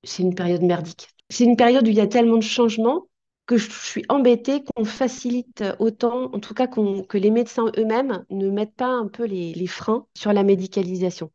c'est 0.03 0.23
une 0.23 0.35
période 0.35 0.61
merdique. 0.61 1.09
C'est 1.29 1.45
une 1.45 1.55
période 1.55 1.87
où 1.87 1.89
il 1.89 1.95
y 1.95 2.01
a 2.01 2.07
tellement 2.07 2.37
de 2.37 2.43
changements 2.43 3.07
que 3.45 3.57
je 3.57 3.69
suis 3.69 4.05
embêtée 4.09 4.63
qu'on 4.63 4.85
facilite 4.85 5.63
autant, 5.79 6.33
en 6.33 6.39
tout 6.39 6.53
cas 6.53 6.67
que 6.67 7.17
les 7.17 7.31
médecins 7.31 7.71
eux-mêmes 7.77 8.25
ne 8.29 8.49
mettent 8.49 8.75
pas 8.75 8.87
un 8.87 9.07
peu 9.07 9.25
les, 9.25 9.67
freins 9.67 10.05
sur 10.15 10.31
la 10.33 10.43
médicalisation. 10.43 11.31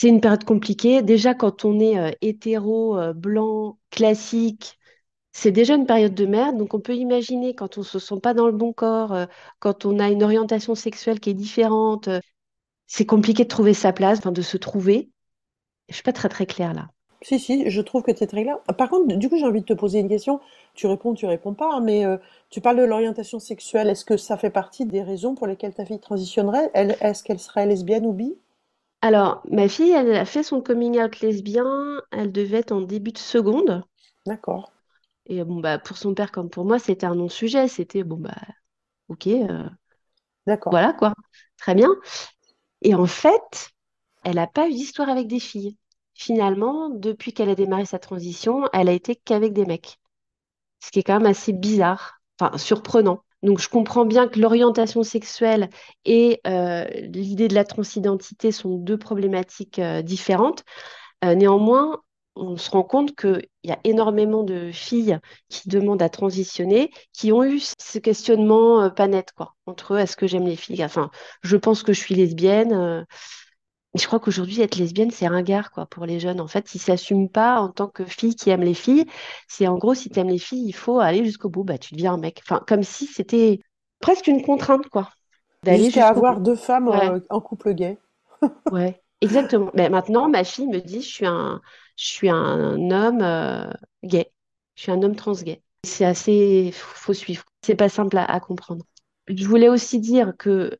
C'est 0.00 0.08
une 0.08 0.22
période 0.22 0.44
compliquée. 0.44 1.02
Déjà, 1.02 1.34
quand 1.34 1.66
on 1.66 1.78
est 1.78 1.98
euh, 1.98 2.10
hétéro, 2.22 2.98
euh, 2.98 3.12
blanc, 3.12 3.76
classique, 3.90 4.78
c'est 5.32 5.52
déjà 5.52 5.74
une 5.74 5.84
période 5.84 6.14
de 6.14 6.24
merde. 6.24 6.56
Donc, 6.56 6.72
on 6.72 6.80
peut 6.80 6.96
imaginer 6.96 7.54
quand 7.54 7.76
on 7.76 7.82
ne 7.82 7.84
se 7.84 7.98
sent 7.98 8.18
pas 8.22 8.32
dans 8.32 8.46
le 8.46 8.54
bon 8.54 8.72
corps, 8.72 9.12
euh, 9.12 9.26
quand 9.58 9.84
on 9.84 9.98
a 9.98 10.08
une 10.08 10.22
orientation 10.22 10.74
sexuelle 10.74 11.20
qui 11.20 11.28
est 11.28 11.34
différente, 11.34 12.08
c'est 12.86 13.04
compliqué 13.04 13.42
de 13.42 13.50
trouver 13.50 13.74
sa 13.74 13.92
place, 13.92 14.22
de 14.22 14.40
se 14.40 14.56
trouver. 14.56 15.10
Je 15.90 15.92
ne 15.92 15.94
suis 15.96 16.02
pas 16.02 16.14
très, 16.14 16.30
très 16.30 16.46
claire 16.46 16.72
là. 16.72 16.88
Si, 17.20 17.38
si, 17.38 17.68
je 17.68 17.82
trouve 17.82 18.02
que 18.02 18.10
tu 18.10 18.24
es 18.24 18.26
très 18.26 18.44
clair. 18.44 18.58
Par 18.78 18.88
contre, 18.88 19.14
du 19.14 19.28
coup, 19.28 19.36
j'ai 19.36 19.44
envie 19.44 19.60
de 19.60 19.66
te 19.66 19.74
poser 19.74 19.98
une 19.98 20.08
question. 20.08 20.40
Tu 20.72 20.86
réponds, 20.86 21.12
tu 21.12 21.26
réponds 21.26 21.52
pas, 21.52 21.74
hein, 21.74 21.82
mais 21.82 22.06
tu 22.48 22.62
parles 22.62 22.78
de 22.78 22.84
l'orientation 22.84 23.38
sexuelle. 23.38 23.90
Est-ce 23.90 24.06
que 24.06 24.16
ça 24.16 24.38
fait 24.38 24.48
partie 24.48 24.86
des 24.86 25.02
raisons 25.02 25.34
pour 25.34 25.46
lesquelles 25.46 25.74
ta 25.74 25.84
fille 25.84 26.00
transitionnerait? 26.00 26.70
Est-ce 26.72 27.22
qu'elle 27.22 27.38
serait 27.38 27.66
lesbienne 27.66 28.06
ou 28.06 28.14
bi? 28.14 28.34
Alors, 29.02 29.42
ma 29.50 29.68
fille, 29.68 29.90
elle 29.90 30.14
a 30.14 30.24
fait 30.24 30.42
son 30.42 30.62
coming 30.62 30.98
out 31.02 31.20
lesbien. 31.20 32.00
Elle 32.12 32.32
devait 32.32 32.58
être 32.60 32.72
en 32.72 32.80
début 32.80 33.12
de 33.12 33.18
seconde. 33.18 33.82
D'accord. 34.24 34.70
Et 35.26 35.42
bon, 35.44 35.60
bah, 35.60 35.78
pour 35.78 35.96
son 35.96 36.14
père 36.14 36.32
comme 36.32 36.50
pour 36.50 36.64
moi, 36.64 36.78
c'était 36.78 37.06
un 37.06 37.14
non-sujet. 37.14 37.68
C'était, 37.68 38.04
bon, 38.04 38.16
bah, 38.16 38.36
ok. 39.08 39.28
Euh, 39.28 39.68
D'accord. 40.46 40.72
voilà, 40.72 40.92
quoi. 40.92 41.14
Très 41.58 41.74
bien. 41.74 41.88
Et 42.82 42.94
en 42.94 43.06
fait, 43.06 43.70
elle 44.24 44.36
n'a 44.36 44.46
pas 44.46 44.68
eu 44.68 44.72
d'histoire 44.74 45.08
avec 45.10 45.28
des 45.28 45.40
filles 45.40 45.76
finalement, 46.14 46.90
depuis 46.90 47.32
qu'elle 47.34 47.50
a 47.50 47.56
démarré 47.56 47.86
sa 47.86 47.98
transition, 47.98 48.68
elle 48.74 48.88
a 48.88 48.92
été 48.92 49.16
qu'avec 49.16 49.52
des 49.54 49.66
mecs. 49.66 49.98
Ce 50.80 50.90
qui 50.90 51.00
est 51.00 51.02
quand 51.04 51.18
même 51.20 51.26
assez 51.30 51.52
bizarre, 51.52 52.20
enfin 52.40 52.58
surprenant. 52.58 53.24
Donc 53.42 53.58
je 53.58 53.68
comprends 53.68 54.04
bien 54.04 54.28
que 54.28 54.38
l'orientation 54.38 55.02
sexuelle 55.02 55.70
et 56.04 56.40
euh, 56.46 56.84
l'idée 56.84 57.48
de 57.48 57.54
la 57.54 57.64
transidentité 57.64 58.52
sont 58.52 58.76
deux 58.76 58.98
problématiques 58.98 59.78
euh, 59.78 60.02
différentes. 60.02 60.64
Euh, 61.24 61.34
néanmoins, 61.34 62.00
on 62.36 62.56
se 62.56 62.70
rend 62.70 62.84
compte 62.84 63.16
qu'il 63.16 63.46
y 63.64 63.72
a 63.72 63.78
énormément 63.84 64.42
de 64.42 64.70
filles 64.72 65.18
qui 65.48 65.68
demandent 65.68 66.02
à 66.02 66.08
transitionner, 66.08 66.90
qui 67.12 67.32
ont 67.32 67.44
eu 67.44 67.60
ce 67.60 67.98
questionnement 67.98 68.90
pas 68.90 69.08
net, 69.08 69.32
quoi, 69.36 69.54
entre 69.66 69.94
eux, 69.94 69.98
est-ce 69.98 70.16
que 70.16 70.26
j'aime 70.26 70.46
les 70.46 70.56
filles? 70.56 70.84
Enfin, 70.84 71.10
je 71.42 71.56
pense 71.56 71.82
que 71.82 71.92
je 71.92 72.00
suis 72.00 72.14
lesbienne 72.14 73.04
je 73.94 74.06
crois 74.06 74.20
qu'aujourd'hui, 74.20 74.60
être 74.60 74.76
lesbienne, 74.76 75.10
c'est 75.10 75.26
ringard, 75.26 75.72
quoi, 75.72 75.86
pour 75.86 76.06
les 76.06 76.20
jeunes. 76.20 76.40
En 76.40 76.46
fait, 76.46 76.74
ils 76.74 76.78
s'assument 76.78 77.28
pas 77.28 77.60
en 77.60 77.68
tant 77.68 77.88
que 77.88 78.04
fille 78.04 78.36
qui 78.36 78.50
aime 78.50 78.62
les 78.62 78.74
filles. 78.74 79.04
C'est 79.48 79.66
en 79.66 79.78
gros, 79.78 79.94
si 79.94 80.10
tu 80.10 80.20
aimes 80.20 80.28
les 80.28 80.38
filles, 80.38 80.64
il 80.66 80.72
faut 80.72 81.00
aller 81.00 81.24
jusqu'au 81.24 81.48
bout. 81.48 81.64
Bah, 81.64 81.76
tu 81.76 81.94
deviens 81.94 82.14
un 82.14 82.18
mec. 82.18 82.40
Enfin, 82.44 82.62
comme 82.68 82.84
si 82.84 83.06
c'était 83.06 83.60
presque 84.00 84.28
une 84.28 84.42
contrainte, 84.42 84.88
quoi. 84.88 85.10
D'aller 85.64 85.86
jusqu'à 85.86 86.08
avoir 86.08 86.40
deux 86.40 86.54
femmes 86.54 86.88
euh, 86.88 87.18
en 87.30 87.40
couple 87.40 87.74
gay. 87.74 87.98
ouais, 88.70 89.02
exactement. 89.20 89.70
Mais 89.74 89.88
maintenant, 89.88 90.28
ma 90.28 90.44
fille 90.44 90.68
me 90.68 90.78
dit, 90.78 91.02
je 91.02 91.08
suis 91.08 91.26
un, 91.26 91.60
je 91.96 92.06
suis 92.06 92.30
un 92.30 92.90
homme 92.90 93.22
euh, 93.22 93.70
gay. 94.04 94.30
Je 94.76 94.82
suis 94.82 94.92
un 94.92 95.02
homme 95.02 95.16
trans 95.16 95.32
gay. 95.32 95.62
C'est 95.84 96.04
assez, 96.04 96.70
faut 96.72 97.12
suivre. 97.12 97.44
C'est 97.62 97.74
pas 97.74 97.88
simple 97.88 98.16
à 98.18 98.40
comprendre. 98.40 98.84
Je 99.28 99.46
voulais 99.46 99.68
aussi 99.68 99.98
dire 99.98 100.34
que 100.38 100.78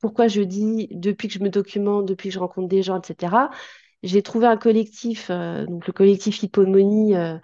pourquoi 0.00 0.28
je 0.28 0.42
dis 0.42 0.88
depuis 0.92 1.28
que 1.28 1.34
je 1.34 1.40
me 1.40 1.50
documente, 1.50 2.06
depuis 2.06 2.28
que 2.30 2.34
je 2.34 2.38
rencontre 2.38 2.68
des 2.68 2.82
gens, 2.82 3.00
etc. 3.00 3.50
J'ai 4.02 4.22
trouvé 4.22 4.46
un 4.46 4.56
collectif, 4.56 5.28
euh, 5.30 5.66
donc 5.66 5.86
le 5.86 5.92
collectif 5.92 6.42
Hypomonie, 6.42 7.16
euh, 7.16 7.38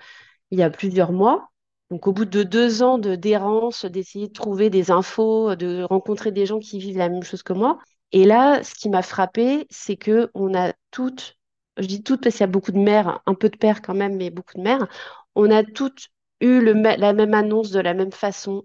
il 0.50 0.58
y 0.58 0.62
a 0.62 0.70
plusieurs 0.70 1.12
mois. 1.12 1.50
Donc 1.90 2.06
au 2.08 2.12
bout 2.12 2.24
de 2.24 2.42
deux 2.42 2.82
ans 2.82 2.98
de 2.98 3.14
d'errance, 3.14 3.84
d'essayer 3.84 4.28
de 4.28 4.32
trouver 4.32 4.70
des 4.70 4.90
infos, 4.90 5.54
de 5.56 5.82
rencontrer 5.84 6.32
des 6.32 6.46
gens 6.46 6.58
qui 6.58 6.78
vivent 6.78 6.98
la 6.98 7.08
même 7.08 7.22
chose 7.22 7.42
que 7.42 7.52
moi. 7.52 7.78
Et 8.12 8.24
là, 8.24 8.62
ce 8.64 8.74
qui 8.74 8.88
m'a 8.88 9.02
frappé, 9.02 9.66
c'est 9.70 9.96
que 9.96 10.30
on 10.34 10.54
a 10.54 10.72
toutes, 10.90 11.36
je 11.76 11.86
dis 11.86 12.02
toutes 12.02 12.22
parce 12.22 12.36
qu'il 12.36 12.42
y 12.42 12.44
a 12.44 12.48
beaucoup 12.48 12.72
de 12.72 12.78
mères, 12.78 13.20
un 13.26 13.34
peu 13.34 13.48
de 13.48 13.56
pères 13.56 13.82
quand 13.82 13.94
même, 13.94 14.16
mais 14.16 14.30
beaucoup 14.30 14.56
de 14.56 14.62
mères, 14.62 14.86
on 15.34 15.50
a 15.50 15.62
toutes 15.64 16.08
eu 16.40 16.60
la 16.62 17.12
même 17.12 17.34
annonce 17.34 17.70
de 17.70 17.80
la 17.80 17.94
même 17.94 18.12
façon, 18.12 18.64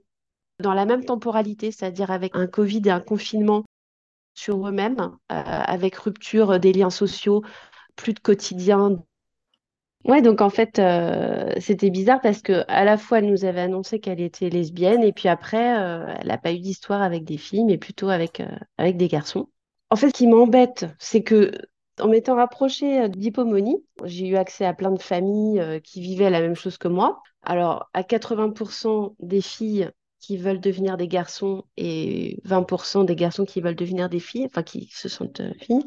dans 0.60 0.74
la 0.74 0.86
même 0.86 1.06
temporalité, 1.06 1.72
c'est-à-dire 1.72 2.12
avec 2.12 2.36
un 2.36 2.48
Covid 2.48 2.82
et 2.86 2.92
un 2.92 3.02
confinement 3.02 3.64
sur 4.42 4.68
eux-mêmes, 4.68 5.00
euh, 5.00 5.12
avec 5.30 5.96
rupture 5.96 6.60
des 6.60 6.74
liens 6.74 6.90
sociaux, 6.90 7.44
plus 7.96 8.14
de 8.14 8.20
quotidien. 8.20 8.98
Ouais, 10.04 10.24
donc 10.24 10.42
en 10.42 10.50
fait, 10.50 10.80
euh, 10.80 11.54
c'était 11.60 11.92
bizarre 11.92 12.22
parce 12.22 12.42
que 12.42 12.64
à 12.68 12.84
la 12.84 12.98
fois 12.98 13.20
elle 13.20 13.28
nous 13.30 13.46
avait 13.46 13.62
annoncé 13.62 14.00
qu'elle 14.00 14.20
était 14.20 14.50
lesbienne 14.50 15.04
et 15.04 15.14
puis 15.14 15.30
après, 15.30 15.80
euh, 15.80 16.08
elle 16.20 16.28
n'a 16.28 16.40
pas 16.40 16.54
eu 16.54 16.60
d'histoire 16.60 17.04
avec 17.04 17.24
des 17.24 17.38
filles, 17.38 17.66
mais 17.66 17.78
plutôt 17.78 18.10
avec, 18.10 18.42
avec 18.80 18.98
des 18.98 19.08
garçons. 19.08 19.48
En 19.92 19.96
fait, 19.96 20.08
ce 20.08 20.14
qui 20.14 20.26
m'embête, 20.26 20.88
c'est 20.98 21.22
que 21.22 21.52
en 22.00 22.08
m'étant 22.08 22.36
rapprochée 22.36 23.10
d'Hippomonie, 23.10 23.86
j'ai 24.06 24.28
eu 24.28 24.38
accès 24.38 24.66
à 24.66 24.74
plein 24.74 24.90
de 24.90 25.02
familles 25.02 25.82
qui 25.84 26.02
vivaient 26.02 26.32
la 26.32 26.42
même 26.42 26.56
chose 26.56 26.80
que 26.80 26.88
moi. 26.88 27.22
Alors, 27.44 27.92
à 27.94 28.02
80% 28.02 29.16
des 29.20 29.42
filles 29.42 29.92
qui 30.22 30.38
veulent 30.38 30.62
devenir 30.62 30.96
des 30.96 31.08
garçons 31.08 31.66
et 31.76 32.40
20% 32.46 33.06
des 33.06 33.16
garçons 33.16 33.44
qui 33.44 33.60
veulent 33.60 33.76
devenir 33.76 34.08
des 34.08 34.20
filles, 34.20 34.46
enfin 34.46 34.64
qui 34.64 34.90
se 34.92 35.10
sentent 35.10 35.42
euh, 35.42 35.52
filles. 35.60 35.86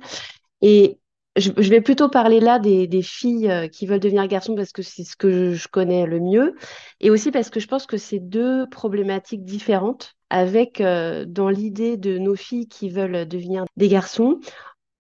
Et 0.61 0.99
je, 1.37 1.51
vais 1.51 1.81
plutôt 1.81 2.09
parler 2.09 2.41
là 2.41 2.59
des, 2.59 3.03
filles 3.03 3.51
euh, 3.51 3.69
qui 3.69 3.87
veulent 3.87 4.01
devenir 4.01 4.27
garçons 4.27 4.55
parce 4.55 4.73
que 4.73 4.83
c'est 4.83 5.05
ce 5.05 5.17
que 5.17 5.55
je, 5.55 5.69
connais 5.69 6.05
le 6.05 6.21
mieux, 6.21 6.55
et 7.01 7.11
aussi 7.11 7.31
parce 7.31 7.49
que 7.49 7.61
je 7.61 7.69
pense 7.69 7.87
que 7.87 7.97
c'est 7.97 8.21
deux 8.21 8.69
problématiques 8.69 9.45
différentes 9.45 10.15
avec 10.31 10.81
euh, 10.81 11.25
dans 11.27 11.49
l'idée 11.49 11.97
de 11.97 12.19
nos 12.19 12.35
filles 12.35 12.69
qui 12.69 12.89
veulent 12.89 13.27
devenir 13.27 13.65
des 13.77 13.89
garçons. 13.89 14.41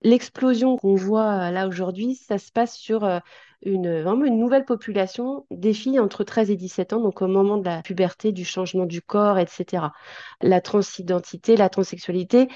L'explosion 0.03 0.77
qu'on 0.77 0.94
voit 0.94 1.51
là 1.51 1.66
aujourd'hui, 1.66 2.14
ça 2.14 2.38
se 2.38 2.53
passe 2.53 2.77
sur 2.77 3.09
une, 3.64 4.03
vraiment 4.03 4.24
une 4.24 4.38
nouvelle 4.38 4.64
population 4.64 5.46
des 5.50 5.72
filles 5.72 6.00
entre 6.00 6.24
13 6.24 6.50
et 6.50 6.57
17 6.57 6.92
ans, 6.92 7.00
donc 7.00 7.22
au 7.22 7.27
moment 7.27 7.59
de 7.59 7.64
la 7.64 7.83
puberté, 7.83 8.33
du 8.33 8.44
changement 8.44 8.87
du 8.87 9.03
corps, 9.03 9.38
etc. 9.38 9.92
La 10.42 10.61
transidentité, 10.61 11.57
la 11.57 11.68
transsexualité, 11.68 12.48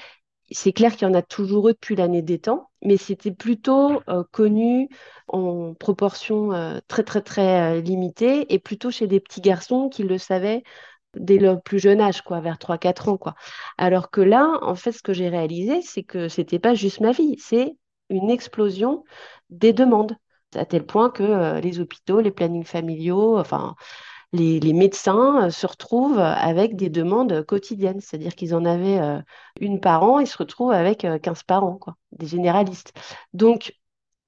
c'est 0.51 0.73
clair 0.73 0.95
qu'il 0.95 1.07
y 1.07 1.11
en 1.11 1.13
a 1.13 1.21
toujours 1.21 1.69
eu 1.69 1.73
depuis 1.73 1.95
l'année 1.95 2.21
des 2.21 2.39
temps, 2.39 2.69
mais 2.83 2.97
c'était 2.97 3.31
plutôt 3.31 4.01
euh, 4.09 4.23
connu 4.31 4.89
en 5.27 5.73
proportion 5.75 6.53
euh, 6.53 6.79
très 6.87 7.03
très 7.03 7.21
très 7.21 7.77
euh, 7.77 7.81
limitée 7.81 8.51
et 8.53 8.59
plutôt 8.59 8.91
chez 8.91 9.07
des 9.07 9.19
petits 9.19 9.41
garçons 9.41 9.89
qui 9.89 10.03
le 10.03 10.17
savaient 10.17 10.63
dès 11.15 11.37
leur 11.39 11.61
plus 11.61 11.79
jeune 11.79 12.01
âge, 12.01 12.21
quoi, 12.21 12.39
vers 12.39 12.57
3-4 12.57 13.09
ans, 13.09 13.17
quoi. 13.17 13.35
Alors 13.77 14.11
que 14.11 14.21
là, 14.21 14.59
en 14.61 14.75
fait, 14.75 14.91
ce 14.91 15.01
que 15.03 15.13
j'ai 15.13 15.29
réalisé, 15.29 15.81
c'est 15.81 16.03
que 16.03 16.29
c'était 16.29 16.59
pas 16.59 16.75
juste 16.75 16.99
ma 17.01 17.11
vie, 17.11 17.35
c'est 17.39 17.75
une 18.09 18.29
explosion 18.29 19.03
des 19.49 19.73
demandes 19.73 20.15
à 20.55 20.65
tel 20.65 20.85
point 20.85 21.09
que 21.09 21.23
euh, 21.23 21.59
les 21.61 21.79
hôpitaux, 21.79 22.21
les 22.21 22.31
plannings 22.31 22.65
familiaux, 22.65 23.37
enfin, 23.37 23.75
les, 24.33 24.73
médecins 24.73 25.47
euh, 25.47 25.49
se 25.49 25.67
retrouvent 25.67 26.19
avec 26.19 26.75
des 26.75 26.89
demandes 26.89 27.43
quotidiennes. 27.45 28.01
C'est-à-dire 28.01 28.35
qu'ils 28.35 28.55
en 28.55 28.65
avaient 28.65 28.99
euh, 28.99 29.21
une 29.59 29.79
par 29.79 30.03
an, 30.03 30.19
ils 30.19 30.27
se 30.27 30.37
retrouvent 30.37 30.71
avec 30.71 31.05
15 31.21 31.43
par 31.43 31.63
an, 31.63 31.77
quoi, 31.77 31.95
des 32.11 32.27
généralistes. 32.27 32.93
Donc, 33.33 33.73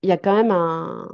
il 0.03 0.10
y 0.10 0.12
a 0.12 0.17
quand 0.17 0.36
même 0.36 0.51
un, 0.51 1.07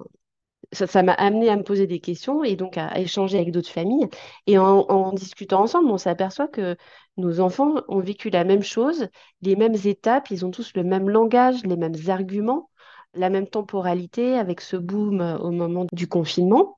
ça 0.71 1.03
m'a 1.03 1.13
amené 1.13 1.49
à 1.49 1.55
me 1.55 1.63
poser 1.63 1.87
des 1.87 1.99
questions 1.99 2.43
et 2.43 2.55
donc 2.55 2.77
à, 2.77 2.99
échanger 2.99 3.37
avec 3.37 3.51
d'autres 3.51 3.69
familles. 3.69 4.07
Et 4.47 4.57
en, 4.57 4.79
en, 4.79 5.13
discutant 5.13 5.61
ensemble, 5.63 5.89
on 5.89 5.97
s'aperçoit 5.97 6.47
que 6.47 6.75
nos 7.17 7.39
enfants 7.39 7.75
ont 7.87 7.99
vécu 7.99 8.29
la 8.29 8.43
même 8.43 8.63
chose, 8.63 9.07
les 9.41 9.55
mêmes 9.55 9.75
étapes, 9.85 10.29
ils 10.31 10.45
ont 10.45 10.51
tous 10.51 10.73
le 10.75 10.83
même 10.83 11.09
langage, 11.09 11.63
les 11.63 11.77
mêmes 11.77 11.95
arguments 12.07 12.69
la 13.13 13.29
même 13.29 13.47
temporalité 13.47 14.37
avec 14.37 14.61
ce 14.61 14.77
boom 14.77 15.21
euh, 15.21 15.37
au 15.37 15.51
moment 15.51 15.85
du 15.91 16.07
confinement. 16.07 16.77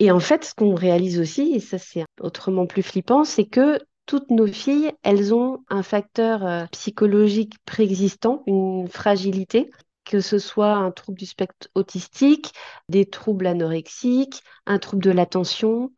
Et 0.00 0.10
en 0.10 0.20
fait, 0.20 0.44
ce 0.44 0.54
qu'on 0.54 0.74
réalise 0.74 1.18
aussi, 1.18 1.54
et 1.54 1.60
ça 1.60 1.78
c'est 1.78 2.04
autrement 2.20 2.66
plus 2.66 2.82
flippant, 2.82 3.24
c'est 3.24 3.46
que 3.46 3.78
toutes 4.06 4.30
nos 4.30 4.46
filles, 4.46 4.92
elles 5.02 5.34
ont 5.34 5.64
un 5.68 5.82
facteur 5.82 6.46
euh, 6.46 6.64
psychologique 6.72 7.54
préexistant, 7.66 8.42
une 8.46 8.88
fragilité, 8.88 9.70
que 10.04 10.20
ce 10.20 10.38
soit 10.38 10.72
un 10.72 10.90
trouble 10.90 11.18
du 11.18 11.26
spectre 11.26 11.68
autistique, 11.74 12.52
des 12.88 13.04
troubles 13.04 13.46
anorexiques, 13.46 14.42
un 14.66 14.78
trouble 14.78 15.02
de 15.02 15.10
l'attention. 15.10 15.92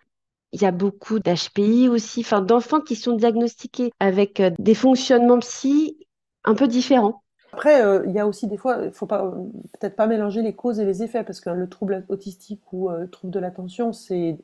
Il 0.52 0.60
y 0.60 0.64
a 0.64 0.72
beaucoup 0.72 1.20
d'HPI 1.20 1.88
aussi, 1.88 2.20
enfin 2.20 2.40
d'enfants 2.40 2.80
qui 2.80 2.96
sont 2.96 3.14
diagnostiqués 3.14 3.92
avec 4.00 4.40
euh, 4.40 4.50
des 4.58 4.74
fonctionnements 4.74 5.38
psy 5.38 5.96
un 6.42 6.54
peu 6.54 6.66
différents. 6.66 7.22
Après, 7.52 7.82
euh, 7.82 8.04
il 8.06 8.12
y 8.12 8.18
a 8.18 8.26
aussi 8.26 8.46
des 8.46 8.56
fois, 8.56 8.78
il 8.84 8.92
faut 8.92 9.06
pas 9.06 9.32
peut-être 9.78 9.96
pas 9.96 10.06
mélanger 10.06 10.42
les 10.42 10.54
causes 10.54 10.78
et 10.78 10.84
les 10.84 11.02
effets, 11.02 11.24
parce 11.24 11.40
que 11.40 11.50
le 11.50 11.68
trouble 11.68 12.04
autistique 12.08 12.62
ou 12.72 12.88
le 12.90 13.08
trouble 13.08 13.32
de 13.32 13.40
l'attention, 13.40 13.92
c'est 13.92 14.38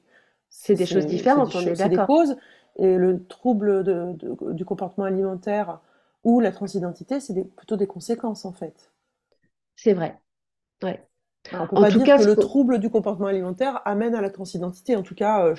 c'est 0.49 0.75
des 0.75 0.87
choses 0.87 1.07
différentes, 1.07 1.55
on 1.55 1.61
est 1.61 1.75
d'accord. 1.75 1.79
C'est 1.79 1.89
des 1.89 1.97
causes, 1.97 2.37
et 2.79 2.97
le 2.97 3.25
trouble 3.25 3.85
de, 3.85 4.17
du 4.53 4.65
comportement 4.65 5.07
alimentaire 5.07 5.81
ou 6.25 6.41
la 6.41 6.53
transidentité, 6.53 7.21
c'est 7.21 7.35
plutôt 7.55 7.77
des 7.77 7.87
conséquences 7.87 8.45
en 8.45 8.53
fait. 8.53 8.91
C'est 9.77 9.93
vrai. 9.93 10.19
Ouais. 10.83 11.03
on 11.53 11.63
ne 11.63 11.67
peut 11.67 11.77
pas 11.77 11.91
dire 11.91 12.19
que 12.19 12.25
le 12.25 12.37
trouble 12.37 12.79
du 12.79 12.91
comportement 12.91 13.29
alimentaire 13.29 13.81
amène 13.85 14.15
à 14.15 14.21
la 14.21 14.31
transidentité. 14.31 14.97
En 14.97 15.03
tout 15.03 15.15
cas, 15.15 15.47
euh, 15.47 15.55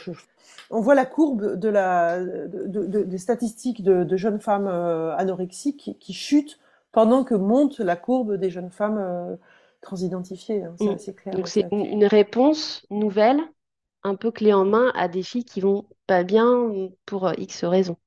on 0.69 0.81
voit 0.81 0.95
la 0.95 1.05
courbe 1.05 1.55
de 1.55 1.69
la, 1.69 2.19
des 2.23 3.17
statistiques 3.17 3.83
de, 3.83 4.17
jeunes 4.17 4.39
femmes 4.39 4.67
euh, 4.67 5.15
anorexiques 5.15 5.95
qui, 5.99 6.13
chutent 6.13 6.59
pendant 6.97 7.23
que 7.23 7.35
monte 7.35 7.77
la 7.77 7.95
courbe 7.95 8.37
des 8.37 8.49
jeunes 8.49 8.71
femmes 8.71 8.97
euh, 8.97 9.35
transidentifiées. 9.81 10.63
Hein. 10.63 10.73
c'est 10.79 10.85
mm. 10.85 10.95
assez 10.95 11.13
clair. 11.13 11.35
Donc 11.35 11.47
c'est 11.47 11.67
une 11.71 12.05
réponse 12.05 12.87
nouvelle, 12.89 13.39
un 14.01 14.15
peu 14.15 14.31
clé 14.31 14.51
en 14.51 14.65
main 14.65 14.91
à 14.95 15.07
des 15.07 15.21
filles 15.21 15.45
qui 15.45 15.61
vont 15.61 15.85
pas 16.07 16.23
bien 16.23 16.71
pour 17.05 17.31
X 17.37 17.65
raisons. 17.65 17.97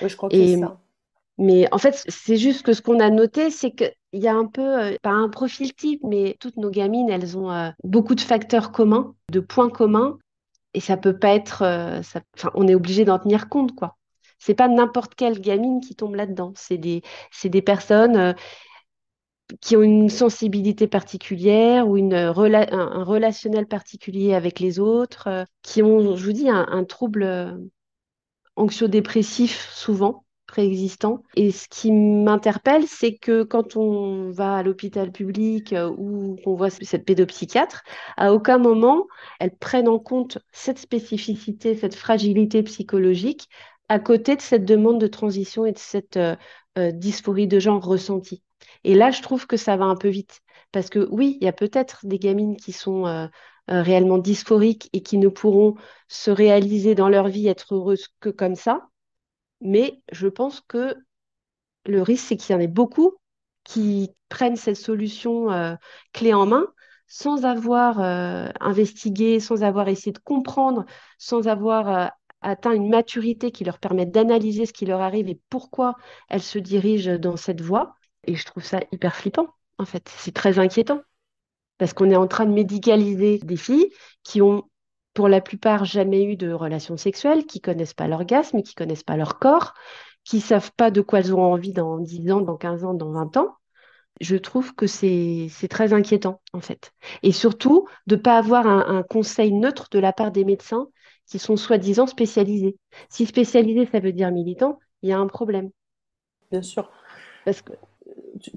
Oui, 0.00 0.08
je 0.08 0.16
crois 0.16 0.28
que 0.28 0.36
c'est 0.36 0.56
ça. 0.56 0.78
Mais 1.36 1.66
en 1.72 1.78
fait, 1.78 2.00
c'est 2.06 2.36
juste 2.36 2.62
que 2.64 2.74
ce 2.74 2.80
qu'on 2.80 3.00
a 3.00 3.10
noté, 3.10 3.50
c'est 3.50 3.72
qu'il 3.72 3.90
y 4.12 4.28
a 4.28 4.34
un 4.34 4.46
peu, 4.46 4.80
euh, 4.80 4.96
pas 5.02 5.10
un 5.10 5.28
profil 5.28 5.74
type, 5.74 6.04
mais 6.04 6.36
toutes 6.38 6.58
nos 6.58 6.70
gamines, 6.70 7.10
elles 7.10 7.36
ont 7.36 7.50
euh, 7.50 7.70
beaucoup 7.82 8.14
de 8.14 8.20
facteurs 8.20 8.70
communs, 8.70 9.16
de 9.32 9.40
points 9.40 9.70
communs, 9.70 10.16
et 10.74 10.80
ça 10.80 10.96
peut 10.96 11.18
pas 11.18 11.34
être, 11.34 11.62
euh, 11.62 11.98
enfin, 12.36 12.52
on 12.54 12.68
est 12.68 12.76
obligé 12.76 13.04
d'en 13.04 13.18
tenir 13.18 13.48
compte, 13.48 13.74
quoi. 13.74 13.96
C'est 14.44 14.54
pas 14.54 14.66
n'importe 14.66 15.14
quelle 15.14 15.40
gamine 15.40 15.80
qui 15.80 15.94
tombe 15.94 16.16
là-dedans. 16.16 16.52
C'est 16.56 16.76
des, 16.76 17.02
des 17.44 17.62
personnes 17.62 18.34
qui 19.60 19.76
ont 19.76 19.82
une 19.82 20.08
sensibilité 20.08 20.88
particulière 20.88 21.86
ou 21.86 21.96
une 21.96 22.14
un, 22.14 22.32
relationnel 22.32 23.66
particulier 23.66 24.34
avec 24.34 24.58
les 24.58 24.80
autres, 24.80 25.46
qui 25.62 25.80
ont, 25.82 26.16
je 26.16 26.24
vous 26.24 26.32
dis, 26.32 26.48
un, 26.48 26.84
trouble 26.84 27.60
anxio-dépressif 28.56 29.70
souvent 29.72 30.24
préexistant. 30.52 31.22
Et 31.34 31.50
ce 31.50 31.66
qui 31.66 31.90
m'interpelle, 31.90 32.86
c'est 32.86 33.14
que 33.16 33.42
quand 33.42 33.76
on 33.76 34.30
va 34.30 34.56
à 34.56 34.62
l'hôpital 34.62 35.10
public 35.10 35.72
euh, 35.72 35.88
ou 35.96 36.36
qu'on 36.44 36.54
voit 36.54 36.68
cette 36.68 37.06
pédopsychiatre, 37.06 37.82
à 38.18 38.34
aucun 38.34 38.58
moment 38.58 39.06
elles 39.40 39.56
prennent 39.56 39.88
en 39.88 39.98
compte 39.98 40.38
cette 40.52 40.78
spécificité, 40.78 41.74
cette 41.74 41.94
fragilité 41.94 42.62
psychologique 42.64 43.48
à 43.92 43.98
côté 43.98 44.36
de 44.36 44.40
cette 44.40 44.64
demande 44.64 45.00
de 45.00 45.06
transition 45.06 45.66
et 45.66 45.72
de 45.72 45.78
cette 45.78 46.16
euh, 46.16 46.36
euh, 46.78 46.92
dysphorie 46.92 47.46
de 47.46 47.58
genre 47.58 47.84
ressentie. 47.84 48.42
Et 48.84 48.94
là, 48.94 49.10
je 49.10 49.22
trouve 49.22 49.46
que 49.46 49.56
ça 49.56 49.76
va 49.76 49.84
un 49.84 49.96
peu 49.96 50.08
vite. 50.08 50.40
Parce 50.72 50.88
que 50.88 51.06
oui, 51.10 51.38
il 51.40 51.44
y 51.44 51.48
a 51.48 51.52
peut-être 51.52 52.06
des 52.06 52.18
gamines 52.18 52.56
qui 52.56 52.72
sont 52.72 53.28
réellement 53.68 54.16
dysphoriques 54.16 54.88
et 54.94 55.02
qui 55.02 55.18
ne 55.18 55.28
pourront 55.28 55.74
se 56.08 56.30
réaliser 56.30 56.94
dans 56.94 57.10
leur 57.10 57.28
vie, 57.28 57.46
être 57.48 57.74
heureuses 57.74 58.08
que 58.20 58.30
comme 58.30 58.54
ça. 58.54 58.88
Mais 59.60 60.00
je 60.10 60.28
pense 60.28 60.62
que 60.62 60.96
le 61.84 62.00
risque, 62.00 62.24
c'est 62.28 62.36
qu'il 62.36 62.54
y 62.54 62.56
en 62.56 62.60
ait 62.60 62.68
beaucoup 62.68 63.18
qui 63.64 64.14
prennent 64.28 64.56
cette 64.56 64.76
solution 64.76 65.50
euh, 65.52 65.74
clé 66.12 66.34
en 66.34 66.46
main 66.46 66.66
sans 67.06 67.44
avoir 67.44 68.00
euh, 68.00 68.48
investigué, 68.60 69.38
sans 69.38 69.62
avoir 69.62 69.88
essayé 69.88 70.12
de 70.12 70.18
comprendre, 70.18 70.86
sans 71.18 71.46
avoir 71.46 71.88
euh, 71.88 72.06
atteint 72.42 72.72
une 72.72 72.88
maturité 72.88 73.50
qui 73.50 73.64
leur 73.64 73.78
permette 73.78 74.10
d'analyser 74.10 74.66
ce 74.66 74.72
qui 74.72 74.86
leur 74.86 75.00
arrive 75.00 75.28
et 75.28 75.40
pourquoi 75.48 75.94
elles 76.28 76.42
se 76.42 76.58
dirigent 76.58 77.18
dans 77.18 77.36
cette 77.36 77.60
voie. 77.60 77.94
Et 78.24 78.34
je 78.34 78.44
trouve 78.44 78.64
ça 78.64 78.80
hyper 78.92 79.14
flippant, 79.16 79.48
en 79.78 79.84
fait. 79.84 80.10
C'est 80.16 80.34
très 80.34 80.58
inquiétant. 80.58 81.00
Parce 81.78 81.94
qu'on 81.94 82.10
est 82.10 82.16
en 82.16 82.28
train 82.28 82.46
de 82.46 82.52
médicaliser 82.52 83.38
des 83.38 83.56
filles 83.56 83.90
qui 84.22 84.42
ont 84.42 84.64
pour 85.14 85.28
la 85.28 85.40
plupart 85.40 85.84
jamais 85.84 86.24
eu 86.24 86.36
de 86.36 86.52
relations 86.52 86.96
sexuelles, 86.96 87.46
qui 87.46 87.60
connaissent 87.60 87.94
pas 87.94 88.08
l'orgasme, 88.08 88.62
qui 88.62 88.74
connaissent 88.74 89.02
pas 89.02 89.16
leur 89.16 89.38
corps, 89.38 89.74
qui 90.24 90.40
savent 90.40 90.72
pas 90.76 90.90
de 90.90 91.00
quoi 91.00 91.20
elles 91.20 91.32
auront 91.32 91.52
envie 91.52 91.72
dans 91.72 91.98
10 91.98 92.30
ans, 92.32 92.40
dans 92.40 92.56
15 92.56 92.84
ans, 92.84 92.94
dans 92.94 93.10
20 93.10 93.36
ans. 93.36 93.56
Je 94.20 94.36
trouve 94.36 94.74
que 94.74 94.86
c'est 94.86 95.48
très 95.68 95.92
inquiétant, 95.92 96.40
en 96.52 96.60
fait. 96.60 96.92
Et 97.22 97.32
surtout, 97.32 97.88
de 98.06 98.16
ne 98.16 98.20
pas 98.20 98.38
avoir 98.38 98.66
un, 98.66 99.02
conseil 99.02 99.52
neutre 99.52 99.88
de 99.90 99.98
la 99.98 100.12
part 100.12 100.30
des 100.30 100.44
médecins 100.44 100.88
qui 101.26 101.38
sont 101.38 101.56
soi-disant 101.56 102.06
spécialisés. 102.06 102.76
Si 103.08 103.26
spécialisé, 103.26 103.86
ça 103.86 104.00
veut 104.00 104.12
dire 104.12 104.30
militant, 104.30 104.78
il 105.02 105.10
y 105.10 105.12
a 105.12 105.18
un 105.18 105.26
problème. 105.26 105.70
Bien 106.50 106.62
sûr. 106.62 106.90
Parce 107.44 107.62
que 107.62 107.72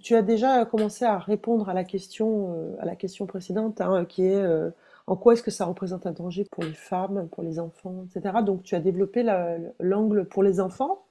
tu, 0.01 0.15
as 0.15 0.21
déjà 0.21 0.65
commencé 0.65 1.05
à 1.05 1.17
répondre 1.17 1.69
à 1.69 1.73
la 1.73 1.83
question, 1.83 2.53
euh, 2.53 2.75
à 2.79 2.85
la 2.85 2.95
question 2.95 3.25
précédente, 3.25 3.81
hein, 3.81 4.05
qui 4.05 4.23
est 4.25 4.35
euh, 4.35 4.69
en 5.07 5.15
quoi 5.15 5.33
est-ce 5.33 5.43
que 5.43 5.51
ça 5.51 5.65
représente 5.65 6.05
un 6.05 6.11
danger 6.11 6.45
pour 6.51 6.63
les 6.63 6.73
femmes, 6.73 7.29
pour 7.31 7.43
les 7.43 7.59
enfants, 7.59 8.05
etc. 8.09 8.37
Donc 8.43 8.63
tu 8.63 8.75
as 8.75 8.79
développé 8.79 9.23
l'angle 9.79 10.25
pour 10.25 10.43
les 10.43 10.59
enfants. 10.59 11.05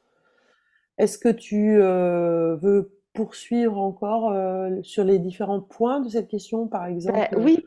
Est-ce 0.98 1.18
que 1.18 1.28
tu 1.28 1.80
euh, 1.80 2.56
veux 2.56 2.92
poursuivre 3.12 3.78
encore 3.78 4.34
sur 4.82 5.04
les 5.04 5.20
différents 5.20 5.60
points 5.60 6.00
de 6.00 6.08
cette 6.08 6.28
question, 6.28 6.66
par 6.66 6.86
exemple? 6.86 7.18
bah, 7.18 7.38
Oui. 7.38 7.64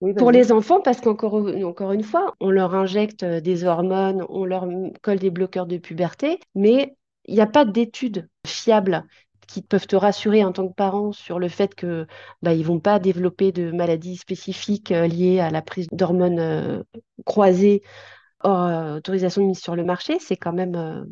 Oui 0.00 0.14
pour 0.14 0.30
les 0.30 0.52
enfants, 0.52 0.80
parce 0.80 1.00
qu'encore 1.00 1.34
encore 1.34 1.92
une 1.92 2.02
fois, 2.02 2.34
on 2.40 2.50
leur 2.50 2.74
injecte 2.74 3.22
euh, 3.22 3.40
des 3.40 3.64
hormones, 3.64 4.24
on 4.28 4.44
leur 4.44 4.66
colle 5.02 5.18
des 5.18 5.30
bloqueurs 5.30 5.66
de 5.66 5.78
puberté, 5.78 6.40
mais 6.54 6.96
il 7.26 7.34
n'y 7.34 7.40
a 7.40 7.46
pas 7.46 7.64
d'études 7.64 8.28
fiables 8.46 9.04
qui 9.46 9.62
peuvent 9.62 9.86
te 9.86 9.96
rassurer 9.96 10.44
en 10.44 10.52
tant 10.52 10.68
que 10.68 10.74
parent 10.74 11.12
sur 11.12 11.38
le 11.38 11.48
fait 11.48 11.74
que 11.74 12.06
bah, 12.40 12.54
ils 12.54 12.64
vont 12.64 12.78
pas 12.78 12.98
développer 12.98 13.52
de 13.52 13.72
maladies 13.72 14.16
spécifiques 14.16 14.92
euh, 14.92 15.06
liées 15.06 15.40
à 15.40 15.50
la 15.50 15.60
prise 15.60 15.88
d'hormones 15.92 16.38
euh, 16.38 16.82
croisées 17.26 17.82
hors 18.42 18.96
autorisation 18.96 19.42
de 19.42 19.48
mise 19.48 19.60
sur 19.60 19.76
le 19.76 19.84
marché, 19.84 20.18
c'est 20.18 20.36
quand 20.36 20.54
même 20.54 21.04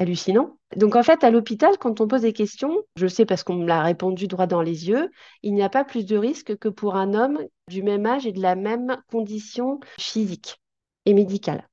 hallucinant. 0.00 0.56
Donc 0.76 0.96
en 0.96 1.02
fait, 1.02 1.22
à 1.24 1.30
l'hôpital, 1.30 1.76
quand 1.78 2.00
on 2.00 2.08
pose 2.08 2.22
des 2.22 2.32
questions, 2.32 2.74
je 2.96 3.06
sais 3.06 3.26
parce 3.26 3.44
qu'on 3.44 3.56
me 3.56 3.66
l'a 3.66 3.82
répondu 3.82 4.28
droit 4.28 4.46
dans 4.46 4.62
les 4.62 4.88
yeux, 4.88 5.10
il 5.42 5.52
n'y 5.52 5.62
a 5.62 5.68
pas 5.68 5.84
plus 5.84 6.06
de 6.06 6.16
risque 6.16 6.56
que 6.56 6.68
pour 6.68 6.96
un 6.96 7.12
homme 7.12 7.38
du 7.68 7.82
même 7.82 8.06
âge 8.06 8.26
et 8.26 8.32
de 8.32 8.40
la 8.40 8.54
même 8.54 8.96
condition 9.10 9.78
physique 9.98 10.58
et 11.04 11.12
médicale. 11.12 11.68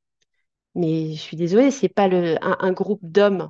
Mais 0.75 1.13
je 1.13 1.21
suis 1.21 1.37
désolée, 1.37 1.71
c'est 1.71 1.87
pas 1.87 2.09
un 2.11 2.71
groupe 2.73 2.99
d'hommes 3.01 3.49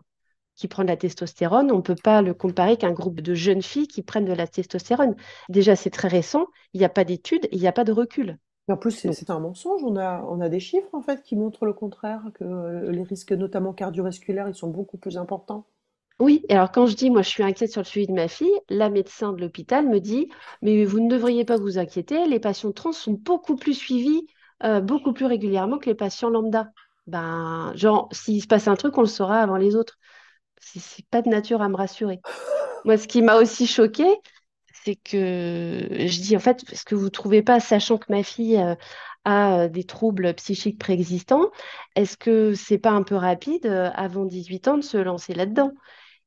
qui 0.55 0.67
prend 0.67 0.83
de 0.83 0.89
la 0.89 0.97
testostérone, 0.97 1.71
on 1.71 1.77
ne 1.77 1.81
peut 1.81 1.95
pas 1.95 2.21
le 2.21 2.35
comparer 2.35 2.77
qu'un 2.77 2.93
groupe 2.93 3.21
de 3.21 3.33
jeunes 3.33 3.63
filles 3.63 3.87
qui 3.87 4.03
prennent 4.03 4.25
de 4.25 4.33
la 4.33 4.47
testostérone. 4.47 5.15
Déjà, 5.49 5.75
c'est 5.75 5.89
très 5.89 6.07
récent, 6.07 6.45
il 6.73 6.79
n'y 6.79 6.85
a 6.85 6.89
pas 6.89 7.03
d'études, 7.03 7.47
il 7.51 7.59
n'y 7.59 7.67
a 7.67 7.71
pas 7.71 7.83
de 7.83 7.91
recul. 7.91 8.37
En 8.67 8.77
plus, 8.77 8.91
c'est 8.91 9.29
un 9.29 9.39
mensonge. 9.39 9.81
On 9.83 9.95
a, 9.95 10.23
on 10.29 10.41
a 10.41 10.49
des 10.49 10.59
chiffres 10.59 10.93
en 10.93 11.01
fait 11.01 11.23
qui 11.23 11.35
montrent 11.35 11.65
le 11.65 11.73
contraire, 11.73 12.21
que 12.35 12.43
euh, 12.43 12.91
les 12.91 13.03
risques, 13.03 13.31
notamment 13.31 13.73
cardiovasculaires, 13.73 14.49
ils 14.49 14.55
sont 14.55 14.69
beaucoup 14.69 14.97
plus 14.97 15.17
importants. 15.17 15.65
Oui, 16.19 16.43
alors 16.49 16.71
quand 16.71 16.87
je 16.87 16.95
dis, 16.95 17.09
moi, 17.09 17.21
je 17.21 17.29
suis 17.29 17.43
inquiète 17.43 17.71
sur 17.71 17.81
le 17.81 17.85
suivi 17.85 18.07
de 18.07 18.13
ma 18.13 18.27
fille, 18.27 18.51
la 18.69 18.89
médecin 18.89 19.33
de 19.33 19.41
l'hôpital 19.41 19.87
me 19.87 19.99
dit, 19.99 20.29
mais 20.63 20.83
vous 20.83 20.99
ne 20.99 21.09
devriez 21.09 21.45
pas 21.45 21.57
vous 21.57 21.77
inquiéter, 21.77 22.25
les 22.25 22.39
patients 22.39 22.71
trans 22.71 22.91
sont 22.91 23.13
beaucoup 23.13 23.55
plus 23.55 23.75
suivis, 23.75 24.25
euh, 24.63 24.81
beaucoup 24.81 25.13
plus 25.13 25.25
régulièrement 25.25 25.77
que 25.77 25.85
les 25.85 25.95
patients 25.95 26.29
lambda. 26.29 26.71
Ben, 27.05 27.71
genre, 27.75 28.09
s'il 28.11 28.41
se 28.41 28.47
passe 28.47 28.67
un 28.67 28.75
truc, 28.75 28.97
on 28.97 29.01
le 29.01 29.07
saura 29.07 29.39
avant 29.39 29.57
les 29.57 29.75
autres 29.75 29.97
c'est 30.59 31.05
pas 31.07 31.21
de 31.21 31.29
nature 31.29 31.61
à 31.61 31.69
me 31.69 31.75
rassurer. 31.75 32.19
Moi, 32.85 32.97
ce 32.97 33.07
qui 33.07 33.21
m'a 33.21 33.37
aussi 33.37 33.67
choqué, 33.67 34.05
c'est 34.87 34.95
que 34.95 35.87
je 35.91 36.21
dis 36.21 36.37
en 36.37 36.39
fait, 36.39 36.63
est-ce 36.71 36.85
que 36.85 36.95
vous 36.95 37.09
trouvez 37.09 37.41
pas, 37.41 37.59
sachant 37.59 37.97
que 37.97 38.05
ma 38.09 38.23
fille 38.23 38.57
euh, 38.57 38.75
a 39.25 39.63
euh, 39.63 39.67
des 39.67 39.83
troubles 39.83 40.33
psychiques 40.35 40.79
préexistants, 40.79 41.51
est-ce 41.95 42.15
que 42.15 42.53
c'est 42.53 42.77
pas 42.77 42.91
un 42.91 43.03
peu 43.03 43.15
rapide 43.15 43.65
euh, 43.65 43.89
avant 43.95 44.23
18 44.25 44.67
ans 44.69 44.77
de 44.77 44.83
se 44.83 44.95
lancer 44.97 45.33
là-dedans? 45.33 45.73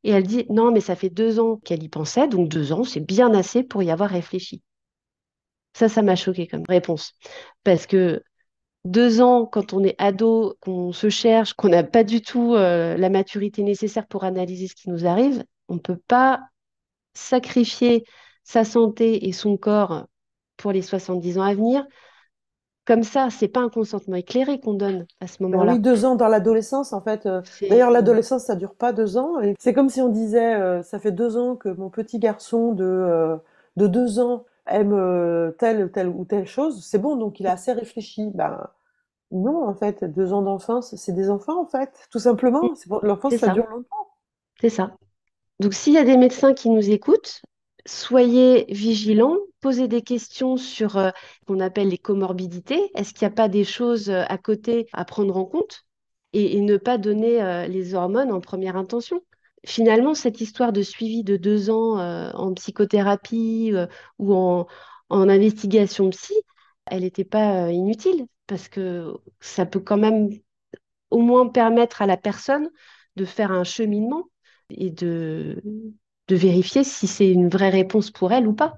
Et 0.04 0.10
elle 0.10 0.26
dit 0.26 0.44
non, 0.50 0.72
mais 0.72 0.80
ça 0.80 0.94
fait 0.94 1.08
deux 1.08 1.40
ans 1.40 1.56
qu'elle 1.56 1.82
y 1.82 1.88
pensait, 1.88 2.28
donc 2.28 2.48
deux 2.48 2.72
ans, 2.72 2.84
c'est 2.84 3.00
bien 3.00 3.32
assez 3.32 3.62
pour 3.62 3.82
y 3.82 3.90
avoir 3.90 4.10
réfléchi. 4.10 4.62
Ça, 5.72 5.88
ça 5.88 6.02
m'a 6.02 6.16
choqué 6.16 6.46
comme 6.46 6.64
réponse. 6.68 7.14
Parce 7.64 7.86
que 7.86 8.22
deux 8.84 9.22
ans, 9.22 9.46
quand 9.46 9.72
on 9.72 9.82
est 9.84 9.94
ado, 9.98 10.56
qu'on 10.60 10.92
se 10.92 11.08
cherche, 11.08 11.54
qu'on 11.54 11.68
n'a 11.70 11.84
pas 11.84 12.04
du 12.04 12.20
tout 12.22 12.54
la 12.54 13.10
maturité 13.10 13.62
nécessaire 13.62 14.06
pour 14.06 14.24
analyser 14.24 14.68
ce 14.68 14.74
qui 14.74 14.90
nous 14.90 15.06
arrive, 15.06 15.44
on 15.68 15.74
ne 15.74 15.80
peut 15.80 16.00
pas 16.08 16.40
sacrifier 17.14 18.04
sa 18.50 18.64
santé 18.64 19.28
et 19.28 19.32
son 19.32 19.56
corps 19.56 20.08
pour 20.56 20.72
les 20.72 20.82
70 20.82 21.38
ans 21.38 21.42
à 21.42 21.54
venir. 21.54 21.86
Comme 22.84 23.04
ça, 23.04 23.28
c'est 23.30 23.46
pas 23.46 23.60
un 23.60 23.68
consentement 23.68 24.16
éclairé 24.16 24.58
qu'on 24.58 24.74
donne 24.74 25.06
à 25.20 25.28
ce 25.28 25.38
ben 25.38 25.50
moment-là. 25.50 25.74
Oui, 25.74 25.78
deux 25.78 26.04
ans 26.04 26.16
dans 26.16 26.26
l'adolescence, 26.26 26.92
en 26.92 27.00
fait. 27.00 27.26
Euh, 27.26 27.42
d'ailleurs, 27.68 27.92
l'adolescence, 27.92 28.46
ça 28.46 28.56
dure 28.56 28.74
pas 28.74 28.92
deux 28.92 29.16
ans. 29.16 29.34
C'est 29.60 29.72
comme 29.72 29.88
si 29.88 30.00
on 30.00 30.08
disait, 30.08 30.56
euh, 30.56 30.82
ça 30.82 30.98
fait 30.98 31.12
deux 31.12 31.36
ans 31.36 31.54
que 31.54 31.68
mon 31.68 31.90
petit 31.90 32.18
garçon 32.18 32.72
de, 32.72 33.38
de 33.76 33.86
deux 33.86 34.18
ans 34.18 34.44
aime 34.66 34.94
euh, 34.94 35.52
telle, 35.52 35.92
telle 35.92 36.08
ou 36.08 36.24
telle 36.24 36.48
chose, 36.48 36.84
c'est 36.84 36.98
bon, 36.98 37.14
donc 37.14 37.38
il 37.38 37.46
a 37.46 37.52
assez 37.52 37.72
réfléchi. 37.72 38.32
Ben, 38.34 38.66
non, 39.30 39.64
en 39.64 39.74
fait, 39.74 40.02
deux 40.02 40.32
ans 40.32 40.42
d'enfance, 40.42 40.96
c'est 40.96 41.12
des 41.12 41.30
enfants, 41.30 41.60
en 41.60 41.66
fait, 41.66 41.92
tout 42.10 42.18
simplement. 42.18 42.62
L'enfance, 43.02 43.34
ça, 43.36 43.46
ça 43.46 43.52
dure 43.52 43.68
longtemps. 43.68 44.08
C'est 44.60 44.70
ça. 44.70 44.96
Donc, 45.60 45.72
s'il 45.72 45.92
y 45.92 45.98
a 45.98 46.04
des 46.04 46.16
médecins 46.16 46.52
qui 46.52 46.68
nous 46.68 46.90
écoutent, 46.90 47.42
soyez 47.86 48.66
vigilants, 48.68 49.36
posez 49.60 49.88
des 49.88 50.02
questions 50.02 50.56
sur 50.56 50.92
ce 50.92 51.12
qu'on 51.46 51.60
appelle 51.60 51.88
les 51.88 51.98
comorbidités. 51.98 52.90
Est-ce 52.94 53.14
qu'il 53.14 53.26
n'y 53.26 53.32
a 53.32 53.36
pas 53.36 53.48
des 53.48 53.64
choses 53.64 54.10
à 54.10 54.38
côté 54.38 54.86
à 54.92 55.04
prendre 55.04 55.36
en 55.36 55.44
compte 55.44 55.84
et, 56.32 56.60
ne 56.60 56.76
pas 56.76 56.98
donner 56.98 57.66
les 57.68 57.94
hormones 57.94 58.32
en 58.32 58.40
première 58.40 58.76
intention? 58.76 59.22
Finalement, 59.66 60.14
cette 60.14 60.40
histoire 60.40 60.72
de 60.72 60.82
suivi 60.82 61.22
de 61.22 61.36
deux 61.36 61.70
ans 61.70 61.98
en 61.98 62.54
psychothérapie 62.54 63.72
ou 64.18 64.34
en, 64.34 64.66
en 65.10 65.28
investigation 65.28 66.08
psy, 66.10 66.34
elle 66.86 67.02
n'était 67.02 67.24
pas 67.24 67.70
inutile 67.70 68.26
parce 68.46 68.68
que 68.68 69.14
ça 69.40 69.66
peut 69.66 69.80
quand 69.80 69.98
même 69.98 70.30
au 71.10 71.18
moins 71.18 71.48
permettre 71.48 72.02
à 72.02 72.06
la 72.06 72.16
personne 72.16 72.68
de 73.16 73.24
faire 73.24 73.52
un 73.52 73.64
cheminement 73.64 74.24
et 74.70 74.90
de, 74.90 75.62
de 76.30 76.36
vérifier 76.36 76.84
si 76.84 77.08
c'est 77.08 77.30
une 77.30 77.48
vraie 77.48 77.70
réponse 77.70 78.10
pour 78.10 78.32
elle 78.32 78.46
ou 78.46 78.54
pas. 78.54 78.76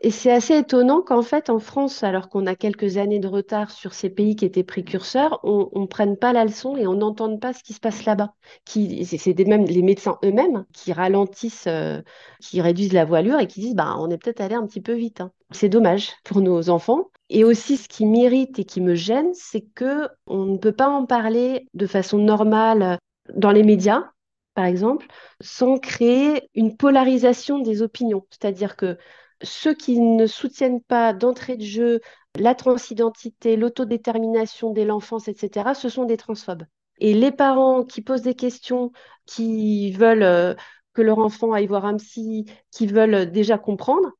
Et 0.00 0.10
c'est 0.10 0.30
assez 0.30 0.58
étonnant 0.58 1.00
qu'en 1.00 1.22
fait, 1.22 1.48
en 1.48 1.58
France, 1.58 2.02
alors 2.02 2.28
qu'on 2.28 2.46
a 2.46 2.54
quelques 2.54 2.98
années 2.98 3.20
de 3.20 3.26
retard 3.26 3.70
sur 3.70 3.94
ces 3.94 4.10
pays 4.10 4.36
qui 4.36 4.44
étaient 4.44 4.62
précurseurs, 4.62 5.40
on 5.44 5.70
ne 5.74 5.86
prenne 5.86 6.16
pas 6.16 6.34
la 6.34 6.44
leçon 6.44 6.76
et 6.76 6.86
on 6.86 6.94
n'entende 6.94 7.40
pas 7.40 7.54
ce 7.54 7.62
qui 7.62 7.72
se 7.72 7.80
passe 7.80 8.04
là-bas. 8.04 8.34
C'est 8.66 9.38
même 9.46 9.64
les 9.64 9.82
médecins 9.82 10.18
eux-mêmes 10.22 10.66
qui 10.74 10.92
ralentissent, 10.92 11.66
euh, 11.68 12.02
qui 12.40 12.60
réduisent 12.60 12.92
la 12.92 13.06
voilure 13.06 13.40
et 13.40 13.46
qui 13.46 13.60
disent 13.60 13.74
bah, 13.74 13.96
on 13.98 14.10
est 14.10 14.18
peut-être 14.18 14.42
allé 14.42 14.54
un 14.54 14.66
petit 14.66 14.82
peu 14.82 14.92
vite. 14.92 15.22
Hein. 15.22 15.32
C'est 15.52 15.70
dommage 15.70 16.12
pour 16.22 16.42
nos 16.42 16.68
enfants. 16.68 17.10
Et 17.30 17.42
aussi, 17.42 17.78
ce 17.78 17.88
qui 17.88 18.04
m'irrite 18.04 18.58
et 18.58 18.64
qui 18.64 18.82
me 18.82 18.94
gêne, 18.94 19.32
c'est 19.32 19.64
que 19.74 20.08
on 20.26 20.44
ne 20.44 20.58
peut 20.58 20.72
pas 20.72 20.88
en 20.88 21.06
parler 21.06 21.66
de 21.72 21.86
façon 21.86 22.18
normale 22.18 22.98
dans 23.32 23.52
les 23.52 23.62
médias, 23.62 24.10
par 24.54 24.66
exemple, 24.66 25.06
sans 25.40 25.78
créer 25.78 26.48
une 26.54 26.76
polarisation 26.76 27.58
des 27.58 27.82
opinions. 27.82 28.26
C'est-à-dire 28.30 28.76
que 28.76 28.96
ceux 29.42 29.74
qui 29.74 29.98
ne 29.98 30.26
soutiennent 30.26 30.80
pas 30.80 31.12
d'entrée 31.12 31.56
de 31.56 31.64
jeu 31.64 32.00
la 32.38 32.54
transidentité, 32.54 33.56
l'autodétermination 33.56 34.70
dès 34.70 34.84
l'enfance, 34.84 35.28
etc., 35.28 35.74
ce 35.74 35.88
sont 35.88 36.04
des 36.04 36.16
transphobes. 36.16 36.64
Et 36.98 37.14
les 37.14 37.32
parents 37.32 37.84
qui 37.84 38.02
posent 38.02 38.22
des 38.22 38.34
questions, 38.34 38.92
qui 39.26 39.92
veulent 39.92 40.22
euh, 40.22 40.54
que 40.94 41.02
leur 41.02 41.18
enfant 41.18 41.52
aille 41.52 41.66
voir 41.66 41.84
un 41.84 41.96
psy, 41.96 42.46
qui 42.70 42.86
veulent 42.86 43.30
déjà 43.30 43.58
comprendre, 43.58 44.12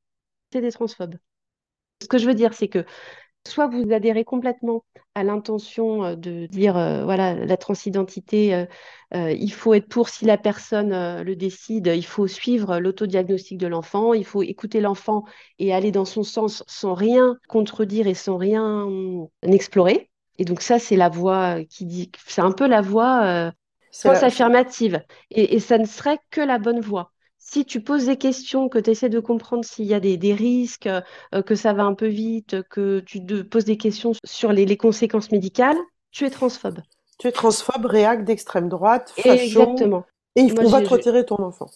c'est 0.52 0.60
des 0.60 0.72
transphobes. 0.72 1.16
Ce 2.02 2.08
que 2.08 2.18
je 2.18 2.26
veux 2.26 2.34
dire, 2.34 2.54
c'est 2.54 2.68
que 2.68 2.84
soit 3.46 3.66
vous 3.66 3.92
adhérez 3.92 4.24
complètement 4.24 4.84
à 5.14 5.22
l'intention 5.22 6.04
euh, 6.04 6.16
de 6.16 6.46
dire, 6.46 6.76
euh, 6.76 7.04
voilà, 7.04 7.34
la 7.34 7.56
transidentité, 7.56 8.54
euh, 9.14 9.32
il 9.32 9.52
faut 9.52 9.74
être 9.74 9.88
pour 9.88 10.08
si 10.08 10.24
la 10.24 10.38
personne 10.38 11.22
le 11.22 11.36
décide, 11.36 11.92
il 11.94 12.04
faut 12.04 12.26
suivre 12.26 12.78
l'autodiagnostic 12.78 13.58
de 13.58 13.66
l'enfant, 13.68 14.12
il 14.12 14.24
faut 14.24 14.42
écouter 14.42 14.80
l'enfant 14.80 15.24
et 15.60 15.72
aller 15.72 15.92
dans 15.92 16.04
son 16.04 16.24
sens 16.24 16.64
sans 16.66 16.94
rien 16.94 17.38
contredire 17.48 18.08
et 18.08 18.14
sans 18.14 18.36
rien 18.36 18.82
hum, 18.82 19.28
explorer. 19.42 20.10
Et 20.38 20.44
donc 20.44 20.62
ça, 20.62 20.80
c'est 20.80 20.96
la 20.96 21.08
voie 21.08 21.62
qui 21.64 21.86
dit, 21.86 22.10
c'est 22.26 22.40
un 22.40 22.50
peu 22.50 22.66
la 22.66 22.80
voie 22.80 23.52
fausse 23.92 24.24
affirmative. 24.24 25.00
Et, 25.30 25.54
et 25.54 25.60
ça 25.60 25.78
ne 25.78 25.86
serait 25.86 26.18
que 26.30 26.40
la 26.40 26.58
bonne 26.58 26.80
voie 26.80 27.12
si 27.44 27.66
tu 27.66 27.80
poses 27.82 28.06
des 28.06 28.16
questions, 28.16 28.68
que 28.68 28.78
tu 28.78 28.90
essaies 28.90 29.10
de 29.10 29.20
comprendre 29.20 29.64
s'il 29.64 29.84
y 29.84 29.94
a 29.94 30.00
des, 30.00 30.34
risques, 30.34 30.86
euh, 30.86 31.42
que 31.42 31.54
ça 31.54 31.74
va 31.74 31.84
un 31.84 31.94
peu 31.94 32.06
vite, 32.06 32.62
que 32.70 33.00
tu 33.00 33.24
te 33.24 33.42
poses 33.42 33.66
des 33.66 33.76
questions 33.76 34.12
sur 34.24 34.50
les, 34.50 34.76
conséquences 34.78 35.30
médicales, 35.30 35.76
tu 36.10 36.24
es 36.24 36.30
transphobe. 36.30 36.80
Tu 37.18 37.28
es 37.28 37.32
transphobe, 37.32 37.84
réac 37.84 38.24
d'extrême 38.24 38.68
droite, 38.68 39.12
facho. 39.16 39.30
Exactement. 39.30 40.04
Et 40.36 40.40
il 40.40 40.50
faut, 40.50 40.68
va 40.68 40.80
te 40.80 40.88
retirer 40.88 41.24
ton 41.26 41.36
enfant. 41.36 41.66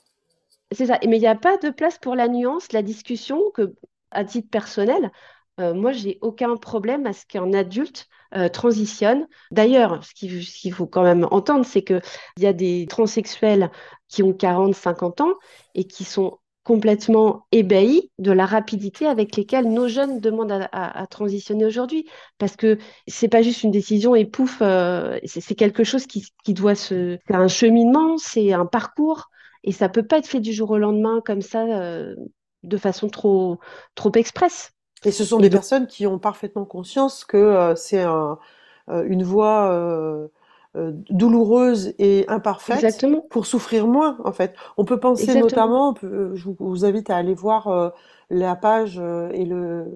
C'est 0.72 0.86
ça. 0.86 0.98
Mais 1.06 1.18
il 1.18 1.20
n'y 1.20 1.26
a 1.26 1.36
pas 1.36 1.58
de 1.58 1.68
place 1.68 1.98
pour 1.98 2.14
la 2.14 2.28
nuance, 2.28 2.72
la 2.72 2.82
discussion, 2.82 3.50
que, 3.52 3.74
à 4.10 4.24
titre 4.24 4.48
personnel, 4.50 5.12
euh, 5.60 5.74
moi, 5.74 5.92
j'ai 5.92 6.18
aucun 6.22 6.56
problème 6.56 7.06
à 7.06 7.12
ce 7.12 7.26
qu'un 7.26 7.52
adulte 7.52 8.08
euh, 8.34 8.48
transitionne. 8.48 9.26
D'ailleurs, 9.50 10.04
ce 10.04 10.12
qu'il 10.14 10.72
faut 10.72 10.86
quand 10.86 11.02
même 11.02 11.26
entendre, 11.30 11.64
c'est 11.64 11.82
qu'il 11.82 12.02
y 12.38 12.46
a 12.46 12.52
des 12.52 12.86
transsexuels 12.86 13.70
qui 14.08 14.22
ont 14.22 14.32
40, 14.32 14.74
50 14.74 15.22
ans 15.22 15.34
et 15.74 15.84
qui 15.84 16.04
sont 16.04 16.38
complètement 16.62 17.46
ébahis 17.52 18.10
de 18.18 18.30
la 18.30 18.44
rapidité 18.44 19.06
avec 19.06 19.34
laquelle 19.36 19.72
nos 19.72 19.88
jeunes 19.88 20.20
demandent 20.20 20.68
à, 20.72 21.06
transitionner 21.06 21.64
aujourd'hui. 21.64 22.06
Parce 22.36 22.56
que 22.56 22.76
c'est 23.06 23.28
pas 23.28 23.40
juste 23.40 23.62
une 23.62 23.70
décision 23.70 24.14
et 24.14 24.26
pouf, 24.26 24.58
euh, 24.60 25.18
c'est 25.24 25.54
quelque 25.54 25.84
chose 25.84 26.06
qui, 26.06 26.30
doit 26.48 26.74
se. 26.74 27.18
C'est 27.26 27.34
un 27.34 27.48
cheminement, 27.48 28.18
c'est 28.18 28.52
un 28.52 28.66
parcours 28.66 29.30
et 29.64 29.72
ça 29.72 29.88
peut 29.88 30.06
pas 30.06 30.18
être 30.18 30.26
fait 30.26 30.40
du 30.40 30.52
jour 30.52 30.70
au 30.70 30.78
lendemain 30.78 31.22
comme 31.24 31.40
ça, 31.40 31.64
de 32.62 32.76
façon 32.76 33.08
trop, 33.08 33.58
trop 33.94 34.12
express. 34.16 34.72
Et 35.04 35.12
ce 35.12 35.24
sont 35.24 35.38
des 35.38 35.50
personnes 35.50 35.86
qui 35.86 36.06
ont 36.06 36.18
parfaitement 36.18 36.64
conscience 36.64 37.24
que 37.24 37.36
euh, 37.36 37.74
c'est 37.76 38.02
un, 38.02 38.38
euh, 38.88 39.04
une 39.06 39.22
voie 39.22 39.70
euh, 39.70 40.28
douloureuse 41.10 41.94
et 41.98 42.24
imparfaite 42.28 43.06
pour 43.30 43.46
souffrir 43.46 43.86
moins, 43.86 44.18
en 44.24 44.32
fait. 44.32 44.54
On 44.76 44.84
peut 44.84 45.00
penser 45.00 45.40
notamment, 45.40 45.94
je 46.02 46.48
vous, 46.58 46.84
invite 46.84 47.10
à 47.10 47.16
aller 47.16 47.34
voir 47.34 47.92
la 48.30 48.54
page 48.54 48.98
et, 49.32 49.44
le, 49.44 49.86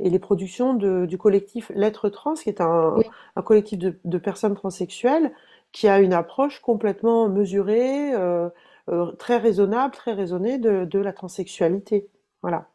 et 0.00 0.10
les 0.10 0.18
productions 0.18 0.74
de, 0.74 1.06
du 1.06 1.16
collectif 1.16 1.70
Lettres 1.74 2.10
Trans, 2.10 2.34
qui 2.34 2.50
est 2.50 2.60
un, 2.60 2.96
un 3.36 3.42
collectif 3.42 3.78
de, 3.78 3.98
de, 4.04 4.18
personnes 4.18 4.54
transsexuelles 4.54 5.32
qui 5.72 5.88
a 5.88 5.98
une 6.00 6.12
approche 6.12 6.60
complètement 6.60 7.28
mesurée, 7.28 8.12
très 9.18 9.38
raisonnable, 9.38 9.94
très 9.94 10.12
raisonnée 10.12 10.58
de, 10.58 10.84
de 10.84 10.98
la 10.98 11.14
transsexualité. 11.14 12.08
Voilà. 12.42 12.68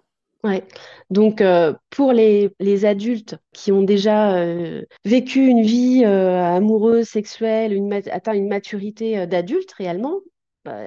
Ouais. 0.43 0.65
Donc, 1.09 1.39
euh, 1.39 1.73
pour 1.89 2.11
les, 2.11 2.51
adultes 2.85 3.37
qui 3.53 3.71
ont 3.71 3.81
déjà 3.83 4.35
euh, 4.35 4.83
vécu 5.05 5.39
une 5.39 5.61
vie 5.61 6.03
euh, 6.05 6.43
amoureuse, 6.43 7.07
sexuelle, 7.07 7.79
atteint 8.11 8.33
une 8.33 8.49
maturité 8.49 9.25
d'adulte 9.25 9.71
réellement, 9.71 10.19
bah, 10.65 10.81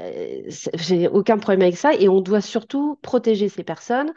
j'ai 0.75 1.09
aucun 1.09 1.39
problème 1.39 1.63
avec 1.63 1.79
ça. 1.79 1.95
Et 1.95 2.09
on 2.09 2.21
doit 2.21 2.43
surtout 2.43 2.99
protéger 3.01 3.49
ces 3.49 3.65
personnes, 3.65 4.13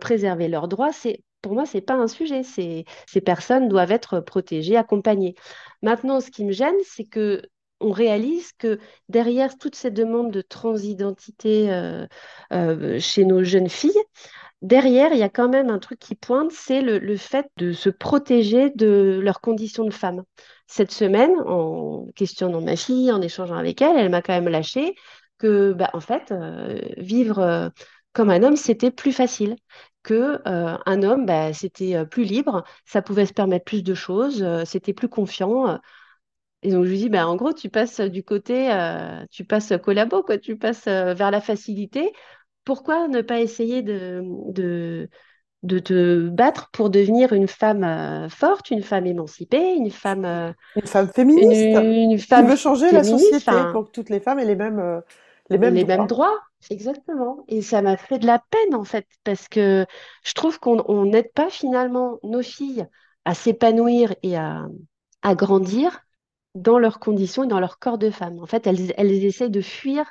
préserver 0.00 0.48
leurs 0.48 0.68
droits. 0.68 0.92
C'est, 0.92 1.22
pour 1.42 1.52
moi, 1.52 1.66
c'est 1.66 1.82
pas 1.82 1.94
un 1.94 2.08
sujet. 2.08 2.42
Ces 2.42 3.20
personnes 3.20 3.68
doivent 3.68 3.92
être 3.92 4.20
protégées, 4.20 4.76
accompagnées. 4.76 5.34
Maintenant, 5.82 6.20
ce 6.20 6.30
qui 6.30 6.44
me 6.46 6.52
gêne, 6.52 6.76
c'est 6.84 7.04
que 7.04 7.42
on 7.80 7.92
réalise 7.92 8.52
que 8.58 8.80
derrière 9.08 9.56
toutes 9.56 9.76
ces 9.76 9.90
demandes 9.90 10.32
de 10.32 10.40
transidentité 10.40 11.68
chez 12.98 13.24
nos 13.24 13.44
jeunes 13.44 13.68
filles, 13.68 14.02
derrière, 14.62 15.12
il 15.12 15.18
y 15.18 15.22
a 15.22 15.28
quand 15.28 15.48
même 15.48 15.70
un 15.70 15.78
truc 15.78 15.98
qui 15.98 16.14
pointe, 16.14 16.52
c'est 16.52 16.82
le, 16.82 17.16
fait 17.16 17.46
de 17.56 17.72
se 17.72 17.90
protéger 17.90 18.70
de 18.70 19.20
leurs 19.22 19.40
conditions 19.40 19.84
de 19.84 19.92
femme. 19.92 20.22
Cette 20.66 20.90
semaine, 20.92 21.32
en 21.46 22.06
questionnant 22.14 22.60
ma 22.60 22.76
fille, 22.76 23.12
en 23.12 23.22
échangeant 23.22 23.56
avec 23.56 23.80
elle, 23.82 23.96
elle 23.96 24.10
m'a 24.10 24.22
quand 24.22 24.34
même 24.34 24.48
lâché 24.48 24.94
que, 25.38 25.72
bah, 25.72 25.90
en 25.92 26.00
fait, 26.00 26.32
euh, 26.32 26.80
vivre 26.96 27.38
euh, 27.38 27.68
comme 28.12 28.30
un 28.30 28.42
homme, 28.42 28.56
c'était 28.56 28.90
plus 28.90 29.12
facile 29.12 29.56
que 30.02 30.40
euh, 30.46 30.76
un 30.86 31.02
homme, 31.02 31.26
bah, 31.26 31.52
c'était 31.52 32.04
plus 32.06 32.24
libre, 32.24 32.64
ça 32.84 33.02
pouvait 33.02 33.26
se 33.26 33.32
permettre 33.34 33.64
plus 33.64 33.82
de 33.82 33.94
choses, 33.94 34.44
c'était 34.64 34.94
plus 34.94 35.08
confiant. 35.08 35.78
Et 36.62 36.72
donc 36.72 36.84
je 36.84 36.90
lui 36.90 36.98
dis, 36.98 37.08
bah, 37.08 37.28
en 37.28 37.36
gros, 37.36 37.52
tu 37.52 37.68
passes 37.70 38.00
du 38.00 38.24
côté, 38.24 38.70
tu 39.30 39.44
passes 39.44 39.72
collabo, 39.82 40.22
quoi, 40.22 40.38
tu 40.38 40.56
passes 40.56 40.86
vers 40.86 41.30
la 41.30 41.40
facilité 41.40 42.12
pourquoi 42.68 43.08
ne 43.08 43.22
pas 43.22 43.40
essayer 43.40 43.80
de, 43.80 44.22
de, 45.62 45.78
te 45.78 46.28
battre 46.28 46.68
pour 46.70 46.90
devenir 46.90 47.32
une 47.32 47.48
femme 47.48 47.82
euh, 47.82 48.28
forte, 48.28 48.70
une 48.70 48.82
femme 48.82 49.06
émancipée, 49.06 49.72
une 49.72 49.90
femme... 49.90 50.26
Euh, 50.26 50.52
une 50.76 50.86
femme 50.86 51.08
féministe 51.08 51.50
une, 51.50 52.18
femme 52.18 52.44
qui 52.44 52.50
veut 52.50 52.56
changer 52.58 52.92
la 52.92 53.04
société 53.04 53.50
pour 53.72 53.86
que 53.86 53.90
toutes 53.90 54.10
les 54.10 54.20
femmes 54.20 54.38
aient 54.38 54.44
les 54.44 54.54
mêmes, 54.54 54.80
euh, 54.80 55.00
les 55.48 55.56
mêmes 55.56 55.76
les 55.76 55.84
droits. 55.84 55.96
mêmes 55.96 56.06
droits. 56.06 56.38
Exactement. 56.68 57.42
Et 57.48 57.62
ça 57.62 57.80
m'a 57.80 57.96
fait 57.96 58.18
de 58.18 58.26
la 58.26 58.38
peine, 58.50 58.74
en 58.74 58.84
fait, 58.84 59.06
parce 59.24 59.48
que 59.48 59.86
je 60.22 60.34
trouve 60.34 60.60
qu'on 60.60 61.06
n'aide 61.06 61.32
pas 61.32 61.48
finalement 61.48 62.18
nos 62.22 62.42
filles 62.42 62.86
à 63.24 63.32
s'épanouir 63.32 64.14
et 64.22 64.36
à, 64.36 64.66
à 65.22 65.34
grandir 65.34 66.00
dans 66.54 66.78
leurs 66.78 67.00
conditions 67.00 67.44
et 67.44 67.48
dans 67.48 67.60
leur 67.60 67.78
corps 67.78 67.96
de 67.96 68.10
femme. 68.10 68.38
En 68.40 68.46
fait, 68.46 68.66
elles, 68.66 68.92
elles 68.98 69.24
essayent 69.24 69.48
de 69.48 69.62
fuir 69.62 70.04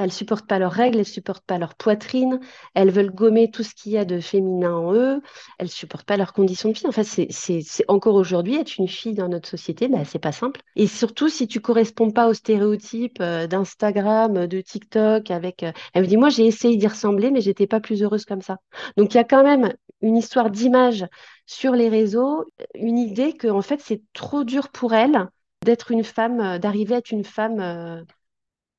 elles 0.00 0.12
supportent 0.12 0.46
pas 0.46 0.58
leurs 0.58 0.72
règles, 0.72 0.98
elles 0.98 1.04
supportent 1.06 1.44
pas 1.44 1.58
leur 1.58 1.74
poitrine, 1.74 2.40
elles 2.74 2.90
veulent 2.90 3.10
gommer 3.10 3.50
tout 3.50 3.62
ce 3.62 3.74
qu'il 3.74 3.92
y 3.92 3.98
a 3.98 4.06
de 4.06 4.18
féminin 4.20 4.74
en 4.74 4.94
eux, 4.94 5.20
elles 5.58 5.68
supportent 5.68 6.06
pas 6.06 6.16
leurs 6.16 6.32
conditions 6.32 6.70
de 6.70 6.74
vie. 6.74 6.86
En 6.86 6.92
fait, 6.92 7.04
c'est 7.04 7.84
encore 7.88 8.14
aujourd'hui 8.14 8.56
être 8.56 8.78
une 8.78 8.88
fille 8.88 9.14
dans 9.14 9.28
notre 9.28 9.48
société, 9.48 9.88
bah, 9.88 10.04
c'est 10.06 10.18
pas 10.18 10.32
simple. 10.32 10.62
Et 10.76 10.86
surtout 10.86 11.28
si 11.28 11.46
tu 11.46 11.60
corresponds 11.60 12.10
pas 12.10 12.28
aux 12.28 12.34
stéréotypes 12.34 13.18
euh, 13.20 13.46
d'Instagram, 13.46 14.46
de 14.46 14.60
TikTok, 14.60 15.30
avec. 15.30 15.62
Euh, 15.62 15.72
elle 15.92 16.02
me 16.02 16.08
dit 16.08 16.16
moi 16.16 16.30
j'ai 16.30 16.46
essayé 16.46 16.76
d'y 16.76 16.86
ressembler, 16.86 17.30
mais 17.30 17.42
j'étais 17.42 17.66
pas 17.66 17.80
plus 17.80 18.02
heureuse 18.02 18.24
comme 18.24 18.42
ça. 18.42 18.58
Donc 18.96 19.12
il 19.14 19.18
y 19.18 19.20
a 19.20 19.24
quand 19.24 19.44
même 19.44 19.72
une 20.00 20.16
histoire 20.16 20.50
d'image 20.50 21.06
sur 21.44 21.72
les 21.72 21.90
réseaux, 21.90 22.46
une 22.74 22.98
idée 22.98 23.34
que 23.34 23.48
en 23.48 23.60
fait 23.60 23.80
c'est 23.82 24.02
trop 24.14 24.44
dur 24.44 24.70
pour 24.70 24.94
elle 24.94 25.28
d'être 25.62 25.90
une 25.90 26.04
femme, 26.04 26.40
euh, 26.40 26.58
d'arriver 26.58 26.94
à 26.94 26.98
être 26.98 27.10
une 27.10 27.24
femme 27.24 27.60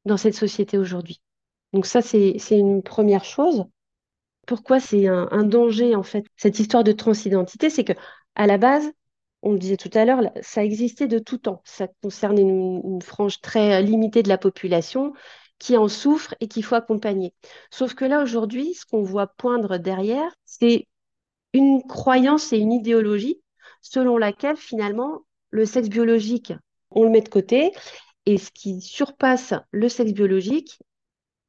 dans 0.05 0.17
cette 0.17 0.35
société 0.35 0.77
aujourd'hui. 0.77 1.21
Donc 1.73 1.85
ça, 1.85 2.01
c'est 2.01 2.37
une 2.51 2.83
première 2.83 3.25
chose. 3.25 3.65
pourquoi 4.47 4.79
c'est 4.79 5.07
un, 5.07 5.43
danger, 5.43 5.95
en 5.95 6.03
fait, 6.03 6.25
cette 6.35 6.59
histoire 6.59 6.83
de 6.83 6.91
transidentité, 6.91 7.69
c'est 7.69 7.83
que 7.83 7.93
à 8.35 8.47
la 8.47 8.57
base, 8.57 8.91
on 9.41 9.53
le 9.53 9.59
disait 9.59 9.77
tout 9.77 9.89
à 9.93 10.05
l'heure, 10.05 10.21
ça 10.41 10.63
existait 10.63 11.07
de 11.07 11.19
tout 11.19 11.37
temps. 11.37 11.61
Ça 11.65 11.87
concerne 12.01 12.37
une, 12.37 13.01
frange 13.01 13.41
très 13.41 13.81
limitée 13.81 14.23
de 14.23 14.29
la 14.29 14.37
population 14.37 15.13
qui 15.59 15.77
en 15.77 15.87
souffre 15.87 16.35
et 16.39 16.47
qu'il 16.47 16.63
faut 16.63 16.75
accompagner. 16.75 17.33
Sauf 17.69 17.93
que 17.93 18.05
là, 18.05 18.21
aujourd'hui, 18.21 18.73
ce 18.73 18.85
qu'on 18.85 19.03
voit 19.03 19.27
poindre 19.27 19.77
derrière, 19.77 20.31
c'est 20.45 20.87
une 21.53 21.83
croyance 21.83 22.53
et 22.53 22.57
une 22.57 22.71
idéologie 22.71 23.41
selon 23.81 24.17
laquelle, 24.17 24.57
finalement, 24.57 25.21
le 25.49 25.65
sexe 25.65 25.89
biologique, 25.89 26.53
on 26.91 27.03
le 27.03 27.09
met 27.09 27.21
de 27.21 27.29
côté, 27.29 27.71
et 28.25 28.37
ce 28.37 28.51
qui 28.51 28.81
surpasse 28.81 29.53
le 29.71 29.89
sexe 29.89 30.13
biologique, 30.13 30.79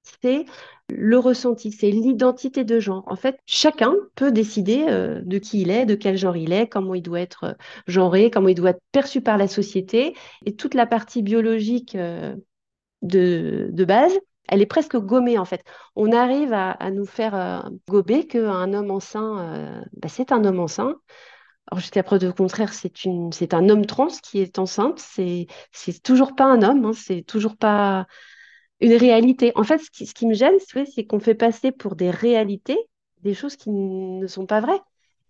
c'est 0.02 0.46
le 0.88 1.18
ressenti, 1.18 1.72
c'est 1.72 1.90
l'identité 1.90 2.64
de 2.64 2.80
genre. 2.80 3.04
En 3.06 3.16
fait, 3.16 3.38
chacun 3.46 3.94
peut 4.14 4.32
décider 4.32 4.86
euh, 4.88 5.20
de 5.22 5.38
qui 5.38 5.62
il 5.62 5.70
est, 5.70 5.86
de 5.86 5.94
quel 5.94 6.16
genre 6.16 6.36
il 6.36 6.52
est, 6.52 6.66
comment 6.68 6.94
il 6.94 7.02
doit 7.02 7.20
être 7.20 7.44
euh, 7.44 7.52
genré, 7.86 8.30
comment 8.30 8.48
il 8.48 8.54
doit 8.54 8.70
être 8.70 8.82
perçu 8.92 9.20
par 9.20 9.38
la 9.38 9.48
société. 9.48 10.14
Et 10.44 10.54
toute 10.56 10.74
la 10.74 10.86
partie 10.86 11.22
biologique 11.22 11.94
euh, 11.94 12.34
de, 13.02 13.84
base, 13.84 14.18
elle 14.48 14.60
est 14.60 14.66
presque 14.66 14.96
gommée 14.96 15.38
en 15.38 15.44
fait. 15.44 15.62
On 15.96 16.12
arrive 16.12 16.52
à, 16.52 16.90
nous 16.90 17.06
faire 17.06 17.70
gober 17.88 18.26
qu'un 18.26 18.72
homme 18.74 18.90
enceint, 18.90 19.82
bah, 19.94 20.08
c'est 20.08 20.32
un 20.32 20.44
homme 20.44 20.60
enceint. 20.60 20.96
Alors 21.70 21.80
jusqu'à 21.80 22.02
preuve 22.02 22.20
de 22.20 22.30
contraire, 22.30 22.74
c'est 22.74 23.04
une, 23.04 23.32
c'est 23.32 23.54
un 23.54 23.68
homme 23.68 23.86
trans 23.86 24.08
qui 24.22 24.40
est 24.40 24.58
enceinte. 24.58 24.98
C'est, 24.98 25.46
c'est 25.70 26.02
toujours 26.02 26.34
pas 26.34 26.44
un 26.44 26.62
homme. 26.62 26.84
Hein, 26.86 26.92
c'est 26.92 27.22
toujours 27.22 27.56
pas 27.56 28.06
une 28.80 28.94
réalité. 28.94 29.52
En 29.54 29.62
fait, 29.62 29.78
ce 29.78 30.12
qui, 30.12 30.26
me 30.26 30.34
gêne, 30.34 30.56
c'est 30.94 31.06
qu'on 31.06 31.20
fait 31.20 31.34
passer 31.34 31.70
pour 31.72 31.94
des 31.94 32.10
réalités 32.10 32.78
des 33.22 33.34
choses 33.34 33.56
qui 33.56 33.70
ne 33.70 34.26
sont 34.26 34.46
pas 34.46 34.60
vraies. 34.60 34.80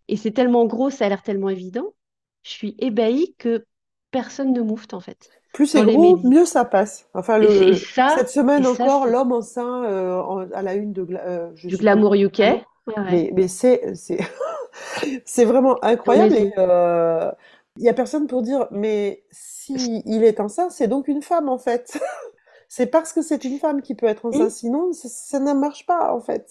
Et 0.09 0.17
c'est 0.17 0.31
tellement 0.31 0.65
gros, 0.65 0.91
ça 0.91 1.05
a 1.05 1.09
l'air 1.09 1.23
tellement 1.23 1.51
évident. 1.51 1.95
Je 2.43 2.51
suis 2.51 2.75
ébahie 2.79 3.35
que 3.39 3.67
personne 4.11 4.53
ne 4.53 4.63
moufte, 4.63 4.95
en 4.95 5.01
fait. 5.01 5.31
Plus 5.53 5.67
c'est 5.67 5.85
gros, 5.85 6.17
mieux 6.25 6.47
ça 6.47 6.65
passe. 6.65 7.07
Enfin, 7.13 7.39
le, 7.39 7.75
cette 7.75 8.31
semaine 8.31 8.67
encore, 8.67 9.07
l'homme 9.07 9.33
enceint 9.33 9.85
euh, 9.85 10.47
à 10.55 10.63
la 10.63 10.75
une 10.75 10.95
de, 10.95 11.07
euh, 11.11 11.51
du 11.53 11.77
Glamour 11.77 12.15
UK. 12.15 12.43
Mais, 12.87 13.31
mais 13.35 13.49
c'est 13.49 13.83
c'est 15.25 15.45
vraiment 15.45 15.83
incroyable. 15.85 16.35
il 16.35 16.53
euh, 16.59 17.31
y 17.79 17.89
a 17.89 17.95
personne 17.95 18.27
pour 18.27 18.43
dire, 18.43 18.67
mais 18.71 19.25
si 19.31 20.03
il 20.05 20.25
est 20.25 20.41
enceint, 20.41 20.71
c'est 20.71 20.89
donc 20.89 21.09
une 21.09 21.23
femme 21.23 21.49
en 21.49 21.59
fait. 21.59 21.99
c'est 22.75 22.87
parce 22.87 23.13
que 23.13 23.21
c'est 23.21 23.45
une 23.45 23.59
femme 23.59 23.83
qui 23.83 23.95
peut 23.95 24.07
être 24.07 24.25
enceinte. 24.25 24.51
Sinon, 24.51 24.93
ça, 24.95 25.39
ne 25.39 25.53
marche 25.53 25.85
pas, 25.85 26.15
en 26.15 26.21
fait. 26.21 26.47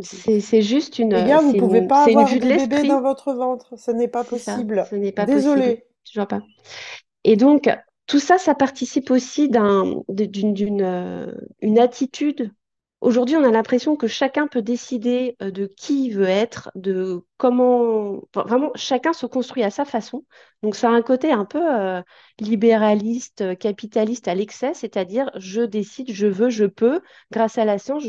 C'est 0.00 0.62
juste 0.62 0.98
une. 0.98 1.14
Les 1.14 1.28
gars, 1.28 1.38
vous 1.38 1.54
pouvez 1.54 1.86
pas 1.86 2.06
avoir 2.06 2.28
de 2.28 2.40
bébé 2.40 2.88
dans 2.88 3.00
votre 3.00 3.32
ventre. 3.32 3.78
Ce 3.78 3.92
n'est 3.92 4.08
pas 4.08 4.24
possible. 4.24 4.84
ce 4.90 4.96
n'est 4.96 5.12
pas 5.12 5.26
Désolée. 5.26 5.86
Je 6.12 6.18
vois 6.18 6.26
pas. 6.26 6.42
Et 7.22 7.36
donc, 7.36 7.70
tout 8.08 8.18
ça, 8.18 8.36
ça 8.36 8.56
participe 8.56 9.12
aussi 9.12 9.48
d'une 9.48 10.82
euh, 10.82 11.32
une 11.60 11.78
attitude 11.78 12.50
Aujourd'hui, 13.04 13.36
on 13.36 13.44
a 13.44 13.50
l'impression 13.50 13.96
que 13.96 14.06
chacun 14.06 14.46
peut 14.46 14.62
décider 14.62 15.36
euh, 15.42 15.50
de 15.50 15.66
qui 15.66 16.06
il 16.06 16.14
veut 16.14 16.24
être, 16.26 16.70
de 16.74 17.20
comment. 17.36 18.22
vraiment, 18.34 18.70
chacun 18.76 19.12
se 19.12 19.26
construit 19.26 19.62
à 19.62 19.68
sa 19.68 19.84
façon. 19.84 20.24
Donc, 20.62 20.74
ça 20.74 20.88
a 20.88 20.92
un 20.92 21.02
côté 21.02 21.30
un 21.30 21.44
peu 21.44 21.60
euh, 21.60 22.00
libéraliste, 22.40 23.42
euh, 23.42 23.54
capitaliste 23.54 24.26
à 24.26 24.34
l'excès, 24.34 24.72
c'est-à-dire 24.72 25.30
je 25.36 25.60
décide, 25.60 26.10
je 26.10 26.26
veux, 26.26 26.48
je 26.48 26.64
peux. 26.64 27.02
Grâce 27.30 27.58
à 27.58 27.66
la 27.66 27.76
science, 27.76 28.04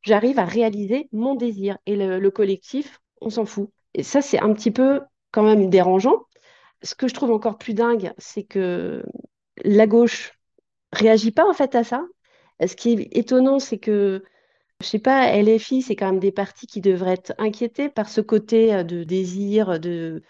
j'arrive 0.00 0.38
à 0.38 0.46
réaliser 0.46 1.10
mon 1.12 1.34
désir. 1.34 1.76
Et 1.84 1.94
le, 1.94 2.30
collectif, 2.30 3.00
on 3.20 3.28
s'en 3.28 3.44
fout. 3.44 3.68
Et 3.92 4.02
ça, 4.02 4.22
c'est 4.22 4.40
un 4.40 4.54
petit 4.54 4.70
peu 4.70 5.02
quand 5.30 5.42
même 5.42 5.68
dérangeant. 5.68 6.22
Ce 6.82 6.94
que 6.94 7.06
je 7.06 7.12
trouve 7.12 7.32
encore 7.32 7.58
plus 7.58 7.74
dingue, 7.74 8.14
c'est 8.16 8.44
que 8.44 9.04
la 9.62 9.86
gauche 9.86 10.32
réagit 10.90 11.32
pas 11.32 11.46
en 11.46 11.52
fait 11.52 11.74
à 11.74 11.84
ça. 11.84 12.02
Ce 12.60 12.76
qui 12.76 12.92
est 12.92 13.16
étonnant, 13.16 13.58
c'est 13.58 13.78
que, 13.78 14.22
je 14.80 14.86
sais 14.86 14.98
pas, 14.98 15.28
LFI, 15.36 15.82
c'est 15.82 15.96
quand 15.96 16.06
même 16.06 16.20
des 16.20 16.32
partis 16.32 16.66
qui 16.66 16.80
devraient 16.80 17.14
être 17.14 17.34
inquiétés 17.38 17.88
par 17.88 18.08
ce 18.08 18.20
côté 18.20 18.74
euh, 18.74 18.82
de 18.84 19.04
désir, 19.04 19.80
de, 19.80 20.22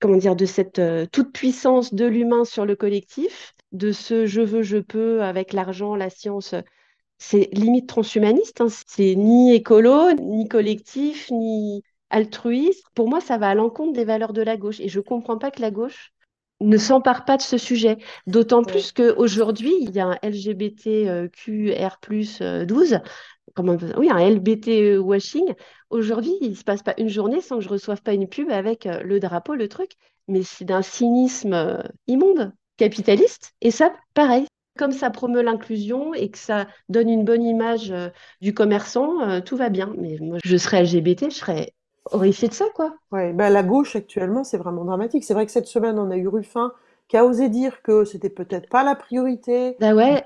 comment 0.00 0.16
dire, 0.16 0.36
de 0.36 0.46
cette 0.46 0.78
euh, 0.78 1.06
toute 1.10 1.32
puissance 1.32 1.94
de 1.94 2.06
l'humain 2.06 2.44
sur 2.44 2.66
le 2.66 2.76
collectif, 2.76 3.54
de 3.72 3.92
ce 3.92 4.26
je 4.26 4.40
veux, 4.40 4.62
je 4.62 4.78
peux 4.78 5.22
avec 5.22 5.52
l'argent, 5.52 5.96
la 5.96 6.10
science. 6.10 6.54
C'est 7.18 7.48
limite 7.52 7.88
transhumaniste, 7.88 8.60
hein. 8.60 8.68
c'est 8.86 9.14
ni 9.16 9.52
écolo, 9.54 10.12
ni 10.14 10.48
collectif, 10.48 11.30
ni 11.30 11.82
altruiste. 12.10 12.84
Pour 12.94 13.08
moi, 13.08 13.20
ça 13.20 13.38
va 13.38 13.50
à 13.50 13.54
l'encontre 13.54 13.92
des 13.92 14.04
valeurs 14.04 14.32
de 14.32 14.42
la 14.42 14.56
gauche. 14.56 14.80
Et 14.80 14.88
je 14.88 14.98
ne 15.00 15.04
comprends 15.04 15.38
pas 15.38 15.50
que 15.50 15.60
la 15.60 15.70
gauche 15.70 16.12
ne 16.60 16.76
s'empare 16.76 17.24
pas 17.24 17.36
de 17.36 17.42
ce 17.42 17.58
sujet. 17.58 17.98
D'autant 18.26 18.62
plus 18.62 18.92
qu'aujourd'hui, 18.92 19.74
il 19.80 19.94
y 19.94 20.00
a 20.00 20.06
un 20.06 20.18
LGBTQR12, 20.22 23.00
comment, 23.54 23.76
oui, 23.96 24.10
un 24.10 24.18
LBT 24.18 24.98
washing. 24.98 25.54
Aujourd'hui, 25.90 26.32
il 26.40 26.50
ne 26.50 26.54
se 26.54 26.64
passe 26.64 26.82
pas 26.82 26.94
une 26.98 27.08
journée 27.08 27.40
sans 27.40 27.56
que 27.56 27.62
je 27.62 27.68
ne 27.68 27.72
reçoive 27.72 28.02
pas 28.02 28.12
une 28.12 28.28
pub 28.28 28.50
avec 28.50 28.86
euh, 28.86 29.00
le 29.02 29.20
drapeau, 29.20 29.54
le 29.54 29.68
truc. 29.68 29.92
Mais 30.26 30.42
c'est 30.42 30.64
d'un 30.64 30.82
cynisme 30.82 31.54
euh, 31.54 31.82
immonde, 32.06 32.52
capitaliste. 32.76 33.52
Et 33.60 33.70
ça, 33.70 33.94
pareil. 34.14 34.46
Comme 34.76 34.92
ça 34.92 35.10
promeut 35.10 35.42
l'inclusion 35.42 36.14
et 36.14 36.30
que 36.30 36.38
ça 36.38 36.68
donne 36.88 37.08
une 37.08 37.24
bonne 37.24 37.42
image 37.42 37.90
euh, 37.90 38.10
du 38.40 38.54
commerçant, 38.54 39.40
tout 39.40 39.56
va 39.56 39.70
bien. 39.70 39.92
Mais 39.98 40.18
moi, 40.20 40.38
je 40.44 40.56
serais 40.56 40.84
LGBT, 40.84 41.30
je 41.30 41.36
serais 41.36 41.72
horrifié 42.12 42.48
de 42.48 42.54
ça, 42.54 42.66
quoi. 42.74 42.94
Ouais, 43.12 43.32
bah, 43.32 43.50
la 43.50 43.62
gauche 43.62 43.96
actuellement, 43.96 44.44
c'est 44.44 44.58
vraiment 44.58 44.84
dramatique. 44.84 45.24
C'est 45.24 45.34
vrai 45.34 45.46
que 45.46 45.52
cette 45.52 45.66
semaine, 45.66 45.98
on 45.98 46.10
a 46.10 46.16
eu 46.16 46.28
Ruffin 46.28 46.72
qui 47.08 47.16
a 47.16 47.24
osé 47.24 47.48
dire 47.48 47.82
que 47.82 48.04
c'était 48.04 48.28
peut-être 48.28 48.68
pas 48.68 48.84
la 48.84 48.94
priorité. 48.94 49.76
Bah 49.80 49.94
ouais. 49.94 50.22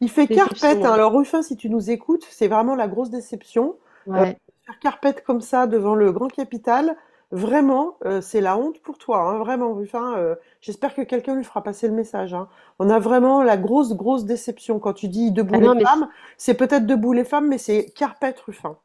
Il 0.00 0.10
fait 0.10 0.26
carpette. 0.26 0.84
Hein. 0.84 0.92
Alors 0.92 1.12
Ruffin, 1.12 1.42
si 1.42 1.56
tu 1.56 1.70
nous 1.70 1.90
écoutes, 1.90 2.26
c'est 2.30 2.48
vraiment 2.48 2.76
la 2.76 2.88
grosse 2.88 3.10
déception. 3.10 3.76
Ouais. 4.06 4.20
Euh, 4.20 4.32
faire 4.66 4.78
carpette 4.80 5.24
comme 5.24 5.40
ça 5.40 5.66
devant 5.66 5.94
le 5.94 6.12
grand 6.12 6.28
capital, 6.28 6.96
vraiment, 7.30 7.96
euh, 8.04 8.20
c'est 8.20 8.40
la 8.40 8.58
honte 8.58 8.80
pour 8.80 8.98
toi. 8.98 9.20
Hein. 9.20 9.38
Vraiment, 9.38 9.74
Ruffin. 9.74 10.16
Euh, 10.16 10.34
j'espère 10.60 10.94
que 10.94 11.02
quelqu'un 11.02 11.34
lui 11.34 11.44
fera 11.44 11.62
passer 11.62 11.88
le 11.88 11.94
message. 11.94 12.34
Hein. 12.34 12.48
On 12.78 12.90
a 12.90 12.98
vraiment 12.98 13.42
la 13.42 13.56
grosse, 13.56 13.94
grosse 13.94 14.24
déception 14.24 14.78
quand 14.78 14.92
tu 14.92 15.08
dis 15.08 15.32
debout 15.32 15.54
ah 15.54 15.74
les 15.74 15.84
femmes. 15.84 16.08
C'est 16.36 16.54
peut-être 16.54 16.86
debout 16.86 17.12
les 17.12 17.24
femmes, 17.24 17.48
mais 17.48 17.58
c'est 17.58 17.86
carpette 17.96 18.40
Ruffin. 18.40 18.76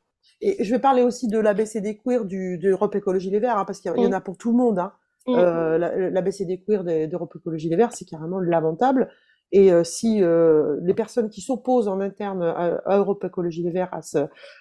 Et 0.46 0.62
je 0.62 0.76
vais 0.76 0.80
parler 0.80 1.04
aussi 1.04 1.30
de 1.30 1.40
l'ABCD 1.40 2.02
queer 2.06 2.26
du, 2.26 2.58
d'Europe 2.58 2.94
Écologie 2.96 3.30
Les 3.30 3.40
Verts, 3.40 3.58
hein, 3.58 3.64
parce 3.64 3.80
qu'il 3.80 3.96
y, 3.96 4.06
en 4.06 4.12
a 4.12 4.20
pour 4.20 4.38
tout 4.38 4.52
le 4.52 4.58
monde. 4.58 4.78
Hein. 4.78 4.92
Mm. 5.26 5.36
Euh, 5.38 6.10
l'ABCD 6.10 6.62
queer 6.68 6.84
d'Europe 6.84 7.34
Écologie 7.38 7.70
Les 7.70 7.78
Verts, 7.78 7.94
c'est 7.94 8.04
carrément 8.04 8.42
lamentable. 8.42 9.10
Et 9.54 9.72
euh, 9.72 9.86
si 9.86 10.22
euh, 10.22 10.80
les 10.82 10.94
personnes 10.94 11.30
qui 11.30 11.40
s'opposent 11.40 11.88
en 11.88 12.02
interne 12.02 12.44
à, 12.44 12.98
Europe 12.98 13.24
Écologie 13.24 13.64
Les 13.64 13.72
Verts, 13.72 13.94
à, 13.94 14.02
ce, 14.02 14.18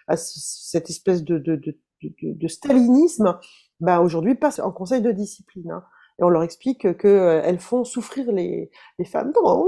à 0.07 0.17
cette 0.17 0.89
espèce 0.89 1.25
de, 1.25 1.39
de, 1.39 1.57
de, 1.57 1.77
de, 2.23 2.49
stalinisme, 2.49 3.37
bah 3.81 4.01
aujourd'hui 4.01 4.37
passent 4.37 4.61
en 4.61 4.71
conseil 4.71 5.03
de 5.03 5.11
discipline. 5.11 5.73
Hein. 5.73 5.83
Et 6.21 6.23
on 6.23 6.29
leur 6.29 6.45
explique 6.45 6.97
que 6.97 7.09
euh, 7.09 7.43
elles 7.43 7.59
font 7.59 7.83
souffrir 7.83 8.31
les, 8.31 8.71
les 9.01 9.05
femmes 9.05 9.33
trans. 9.33 9.67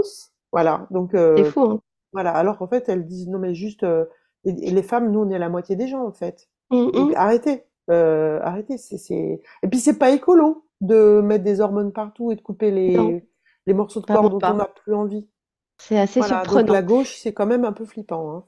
Voilà. 0.53 0.87
Donc. 0.93 1.11
c'est 1.13 1.45
fou. 1.45 1.63
Hein. 1.63 1.81
Voilà. 2.13 2.31
Alors 2.31 2.57
qu'en 2.59 2.69
fait, 2.69 2.89
elles 2.89 3.05
disent 3.05 3.27
non 3.27 3.41
mais 3.41 3.55
juste 3.55 3.85
et, 4.45 4.71
les 4.71 4.83
femmes, 4.83 5.11
nous, 5.11 5.21
on 5.21 5.31
est 5.31 5.39
la 5.39 5.49
moitié 5.49 5.77
des 5.77 5.89
gens, 5.89 6.05
en 6.05 6.13
fait. 6.13 6.49
Donc, 6.71 6.95
mmh. 6.95 7.13
arrêtez. 7.17 7.65
Euh, 7.91 8.41
arrêtez. 8.43 8.79
C'est. 8.79 9.41
Et 9.63 9.69
puis, 9.69 9.79
c'est 9.79 9.99
pas 9.99 10.11
écolo 10.11 10.67
de 10.81 11.21
mettre 11.23 11.45
des 11.45 11.61
hormones 11.61 11.93
partout 11.93 12.31
et 12.31 12.37
de 12.37 12.41
couper 12.41 12.71
les, 12.71 13.25
les 13.67 13.75
morceaux 13.75 14.01
de 14.01 14.07
corps 14.07 14.31
dont 14.31 14.39
on 14.43 14.55
n'a 14.55 14.67
plus 14.67 14.95
envie. 14.95 15.29
C'est 15.79 15.99
assez 15.99 16.23
surprenant. 16.23 16.63
Donc, 16.63 16.71
la 16.71 16.83
gauche, 16.83 17.17
c'est 17.17 17.33
quand 17.33 17.47
même 17.47 17.65
un 17.65 17.73
peu 17.73 17.85
flippant. 17.85 18.35
Hein. 18.35 18.45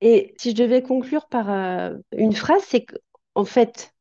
Et 0.00 0.34
si 0.38 0.50
je 0.50 0.56
devais 0.56 0.82
conclure 0.82 1.26
par 1.26 1.50
euh, 1.50 1.96
une 2.12 2.34
phrase, 2.34 2.62
c'est 2.66 2.84
qu'en 2.84 3.44
fait, 3.44 3.94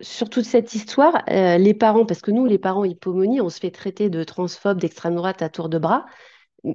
sur 0.00 0.30
toute 0.30 0.44
cette 0.44 0.74
histoire, 0.74 1.22
euh, 1.30 1.58
les 1.58 1.74
parents, 1.74 2.06
parce 2.06 2.22
que 2.22 2.30
nous, 2.30 2.46
les 2.46 2.58
parents 2.58 2.84
hypomonies, 2.84 3.40
on 3.40 3.50
se 3.50 3.60
fait 3.60 3.70
traiter 3.70 4.08
de 4.10 4.24
transphobes 4.24 4.80
d'extrême 4.80 5.14
droite 5.14 5.42
à 5.42 5.48
tour 5.48 5.68
de 5.68 5.78
bras 5.78 6.06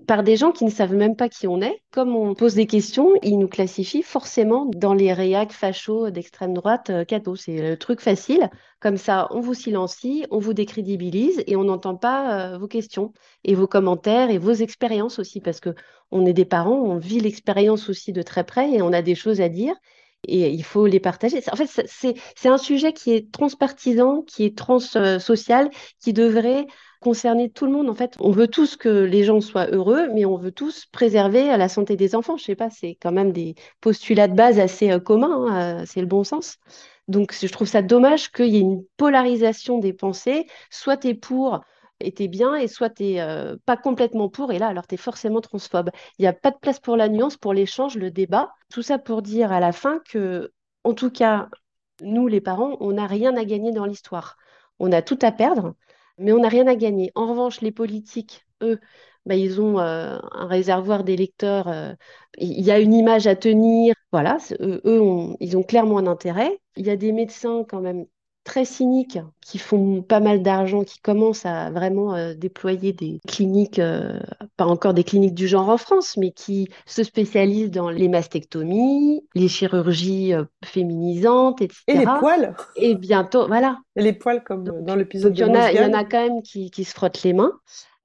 par 0.05 0.23
des 0.23 0.35
gens 0.35 0.51
qui 0.51 0.65
ne 0.65 0.69
savent 0.69 0.93
même 0.93 1.15
pas 1.15 1.29
qui 1.29 1.47
on 1.47 1.61
est. 1.61 1.81
Comme 1.91 2.15
on 2.15 2.33
pose 2.33 2.55
des 2.55 2.67
questions, 2.67 3.13
ils 3.23 3.39
nous 3.39 3.47
classifient 3.47 4.03
forcément 4.03 4.65
dans 4.65 4.93
les 4.93 5.13
réacs 5.13 5.53
fachos 5.53 6.09
d'extrême 6.11 6.53
droite 6.53 6.89
euh, 6.89 7.05
C'est 7.35 7.61
le 7.61 7.77
truc 7.77 8.01
facile. 8.01 8.49
Comme 8.79 8.97
ça, 8.97 9.27
on 9.31 9.39
vous 9.39 9.53
silencie, 9.53 10.25
on 10.29 10.39
vous 10.39 10.53
décrédibilise 10.53 11.41
et 11.47 11.55
on 11.55 11.63
n'entend 11.63 11.95
pas 11.95 12.53
euh, 12.53 12.57
vos 12.57 12.67
questions 12.67 13.13
et 13.45 13.55
vos 13.55 13.67
commentaires 13.67 14.29
et 14.29 14.37
vos 14.37 14.53
expériences 14.53 15.19
aussi, 15.19 15.39
parce 15.39 15.61
que 15.61 15.73
on 16.11 16.25
est 16.25 16.33
des 16.33 16.45
parents, 16.45 16.79
on 16.79 16.97
vit 16.97 17.19
l'expérience 17.19 17.89
aussi 17.89 18.11
de 18.11 18.21
très 18.21 18.43
près 18.45 18.71
et 18.71 18.81
on 18.81 18.93
a 18.93 19.01
des 19.01 19.15
choses 19.15 19.41
à 19.41 19.49
dire 19.49 19.75
et 20.27 20.49
il 20.49 20.63
faut 20.63 20.87
les 20.87 20.99
partager. 20.99 21.41
En 21.51 21.55
fait, 21.55 21.87
c'est 21.87 22.49
un 22.49 22.57
sujet 22.57 22.93
qui 22.93 23.13
est 23.13 23.31
transpartisan, 23.31 24.23
qui 24.23 24.45
est 24.45 24.57
transsocial, 24.57 25.69
qui 25.99 26.13
devrait 26.13 26.65
concerner 26.99 27.49
tout 27.49 27.65
le 27.65 27.71
monde. 27.71 27.89
En 27.89 27.95
fait, 27.95 28.15
on 28.19 28.31
veut 28.31 28.47
tous 28.47 28.75
que 28.75 28.89
les 28.89 29.23
gens 29.23 29.41
soient 29.41 29.67
heureux, 29.67 30.09
mais 30.13 30.25
on 30.25 30.37
veut 30.37 30.51
tous 30.51 30.85
préserver 30.91 31.55
la 31.57 31.69
santé 31.69 31.95
des 31.95 32.15
enfants. 32.15 32.37
Je 32.37 32.43
sais 32.43 32.55
pas, 32.55 32.69
c'est 32.69 32.97
quand 33.01 33.11
même 33.11 33.31
des 33.31 33.55
postulats 33.81 34.27
de 34.27 34.35
base 34.35 34.59
assez 34.59 34.91
euh, 34.91 34.99
communs, 34.99 35.47
hein, 35.47 35.81
euh, 35.81 35.83
c'est 35.85 36.01
le 36.01 36.07
bon 36.07 36.23
sens. 36.23 36.57
Donc, 37.07 37.33
je 37.33 37.47
trouve 37.47 37.67
ça 37.67 37.81
dommage 37.81 38.31
qu'il 38.31 38.47
y 38.47 38.57
ait 38.57 38.61
une 38.61 38.83
polarisation 38.97 39.79
des 39.79 39.93
pensées. 39.93 40.47
Soit 40.69 40.97
tu 40.97 41.07
es 41.09 41.13
pour 41.13 41.61
et 41.99 42.11
t'es 42.11 42.27
bien, 42.27 42.55
et 42.55 42.67
soit 42.67 42.89
tu 42.89 43.03
n'es 43.03 43.21
euh, 43.21 43.55
pas 43.65 43.77
complètement 43.77 44.29
pour, 44.29 44.51
et 44.51 44.59
là, 44.59 44.67
alors 44.67 44.85
tu 44.87 44.95
es 44.95 44.97
forcément 44.97 45.41
transphobe. 45.41 45.89
Il 46.19 46.23
n'y 46.23 46.27
a 46.27 46.33
pas 46.33 46.51
de 46.51 46.57
place 46.57 46.79
pour 46.79 46.95
la 46.95 47.09
nuance, 47.09 47.37
pour 47.37 47.53
l'échange, 47.53 47.95
le 47.97 48.11
débat. 48.11 48.53
Tout 48.71 48.83
ça 48.83 48.99
pour 48.99 49.21
dire 49.21 49.51
à 49.51 49.59
la 49.59 49.71
fin 49.71 49.99
que, 50.09 50.51
en 50.83 50.93
tout 50.93 51.09
cas, 51.09 51.49
nous, 52.01 52.27
les 52.27 52.41
parents, 52.41 52.77
on 52.79 52.93
n'a 52.93 53.07
rien 53.07 53.35
à 53.35 53.45
gagner 53.45 53.71
dans 53.71 53.85
l'histoire. 53.85 54.37
On 54.79 54.91
a 54.91 55.01
tout 55.01 55.17
à 55.21 55.31
perdre, 55.31 55.75
mais 56.17 56.31
on 56.33 56.39
n'a 56.39 56.49
rien 56.49 56.67
à 56.67 56.75
gagner. 56.75 57.11
En 57.15 57.27
revanche, 57.27 57.61
les 57.61 57.71
politiques, 57.71 58.45
eux, 58.61 58.79
bah, 59.25 59.35
ils 59.35 59.61
ont 59.61 59.79
euh, 59.79 60.19
un 60.31 60.47
réservoir 60.47 61.03
d'électeurs. 61.03 61.67
Euh, 61.67 61.93
il 62.37 62.61
y 62.61 62.71
a 62.71 62.79
une 62.79 62.93
image 62.93 63.27
à 63.27 63.35
tenir. 63.35 63.93
Voilà, 64.11 64.37
eux, 64.61 64.81
ils 65.39 65.57
ont 65.57 65.63
clairement 65.63 65.97
un 65.99 66.07
intérêt. 66.07 66.59
Il 66.75 66.85
y 66.85 66.89
a 66.89 66.95
des 66.97 67.11
médecins 67.11 67.63
quand 67.67 67.81
même 67.81 68.05
très 68.47 68.63
cyniques 68.63 69.19
qui 69.41 69.57
font 69.57 70.01
pas 70.01 70.21
mal 70.21 70.41
d'argent, 70.41 70.85
qui 70.85 70.99
commencent 70.99 71.45
à 71.45 71.69
vraiment 71.69 72.15
euh, 72.15 72.33
déployer 72.33 72.93
des 72.93 73.19
cliniques, 73.27 73.77
euh, 73.77 74.17
pas 74.55 74.65
encore 74.65 74.93
des 74.93 75.03
cliniques 75.03 75.35
du 75.35 75.49
genre 75.49 75.67
en 75.67 75.77
France, 75.77 76.15
mais 76.15 76.31
qui 76.31 76.69
se 76.85 77.03
spécialisent 77.03 77.71
dans 77.71 77.89
les 77.89 78.07
mastectomies, 78.07 79.21
les 79.35 79.49
chirurgies 79.49 80.33
euh, 80.33 80.45
féminisantes, 80.63 81.61
etc. 81.61 81.83
Et 81.87 81.97
les 81.97 82.05
poils 82.05 82.55
Et 82.77 82.95
bientôt, 82.95 83.47
voilà. 83.47 83.79
Et 83.97 84.01
les 84.01 84.13
poils, 84.13 84.41
comme 84.45 84.63
dans 84.63 84.95
l'épisode 84.95 85.33
de 85.33 85.37
Il 85.37 85.41
y, 85.41 85.43
en 85.43 85.53
a, 85.53 85.71
il 85.73 85.77
y 85.77 85.83
en 85.83 85.93
a 85.93 86.05
quand 86.05 86.23
même 86.23 86.41
qui, 86.41 86.71
qui 86.71 86.85
se 86.85 86.93
frottent 86.93 87.23
les 87.23 87.33
mains. 87.33 87.51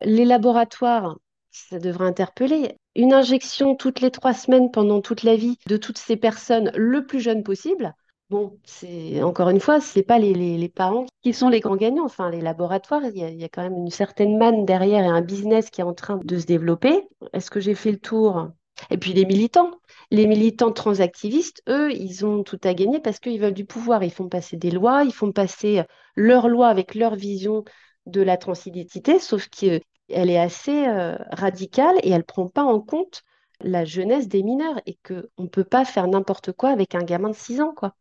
Les 0.02 0.24
laboratoires, 0.24 1.18
ça 1.52 1.78
devrait 1.78 2.06
interpeller. 2.06 2.74
Une 2.96 3.12
injection 3.12 3.76
toutes 3.76 4.00
les 4.00 4.10
trois 4.10 4.34
semaines 4.34 4.72
pendant 4.72 5.00
toute 5.00 5.22
la 5.22 5.36
vie 5.36 5.56
de 5.68 5.76
toutes 5.76 5.98
ces 5.98 6.16
personnes 6.16 6.72
le 6.74 7.06
plus 7.06 7.20
jeune 7.20 7.44
possible, 7.44 7.94
Bon, 8.32 8.58
c'est 8.64 9.22
encore 9.22 9.50
une 9.50 9.60
fois, 9.60 9.78
ce 9.82 9.98
n'est 9.98 10.02
pas 10.02 10.18
les, 10.18 10.68
parents 10.70 11.04
qui 11.20 11.34
sont 11.34 11.50
les 11.50 11.60
grands 11.60 11.76
gagnants. 11.76 12.06
Enfin, 12.06 12.30
les 12.30 12.40
laboratoires, 12.40 13.02
il 13.04 13.18
y, 13.18 13.44
a, 13.44 13.48
quand 13.50 13.60
même 13.60 13.76
une 13.76 13.90
certaine 13.90 14.38
manne 14.38 14.64
derrière 14.64 15.04
et 15.04 15.08
un 15.08 15.20
business 15.20 15.68
qui 15.68 15.82
est 15.82 15.84
en 15.84 15.92
train 15.92 16.18
de 16.24 16.38
se 16.38 16.46
développer. 16.46 17.06
Est-ce 17.34 17.50
que 17.50 17.60
j'ai 17.60 17.74
fait 17.74 17.92
le 17.92 17.98
tour? 17.98 18.48
Et 18.88 18.96
puis 18.96 19.12
les 19.12 19.26
militants. 19.26 19.72
Les 20.10 20.26
militants 20.26 20.72
transactivistes, 20.72 21.62
eux, 21.68 21.92
ils 21.92 22.24
ont 22.24 22.42
tout 22.42 22.58
à 22.64 22.72
gagner 22.72 23.00
parce 23.00 23.18
qu'ils 23.18 23.38
veulent 23.38 23.52
du 23.52 23.66
pouvoir. 23.66 24.02
Ils 24.02 24.10
font 24.10 24.30
passer 24.30 24.56
des 24.56 24.70
lois, 24.70 25.04
ils 25.04 25.12
font 25.12 25.30
passer 25.30 25.82
leur 26.16 26.48
loi 26.48 26.68
avec 26.68 26.94
leur 26.94 27.16
vision 27.16 27.64
de 28.06 28.22
la 28.22 28.38
transidentité, 28.38 29.18
sauf 29.18 29.48
qu'elle 29.48 29.82
est 30.08 30.40
assez 30.40 30.86
euh, 30.88 31.18
radicale 31.32 31.96
et 32.02 32.08
elle 32.08 32.20
ne 32.20 32.22
prend 32.22 32.48
pas 32.48 32.64
en 32.64 32.80
compte 32.80 33.24
la 33.60 33.84
jeunesse 33.84 34.26
des 34.26 34.42
mineurs 34.42 34.80
et 34.86 34.96
qu'on 35.06 35.42
ne 35.42 35.48
peut 35.48 35.64
pas 35.64 35.84
faire 35.84 36.08
n'importe 36.08 36.52
quoi 36.52 36.70
avec 36.70 36.94
un 36.94 37.02
gamin 37.02 37.28
de 37.28 37.34
6 37.34 37.60
ans, 37.60 37.74
quoi 37.76 37.94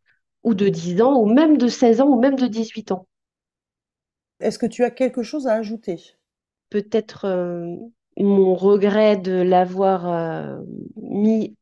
ou 0.43 0.53
de 0.53 0.69
10 0.69 1.01
ans, 1.01 1.19
ou 1.19 1.25
même 1.25 1.57
de 1.57 1.67
16 1.67 2.01
ans, 2.01 2.07
ou 2.07 2.19
même 2.19 2.35
de 2.35 2.47
18 2.47 2.91
ans. 2.91 3.07
Est-ce 4.39 4.57
que 4.57 4.65
tu 4.65 4.83
as 4.83 4.91
quelque 4.91 5.23
chose 5.23 5.47
à 5.47 5.53
ajouter? 5.53 6.15
Peut-être 6.69 7.25
euh, 7.25 7.75
mon 8.17 8.55
regret 8.55 9.17
de 9.17 9.33
l'avoir 9.33 10.07
euh, 10.07 10.59
mis 10.95 11.55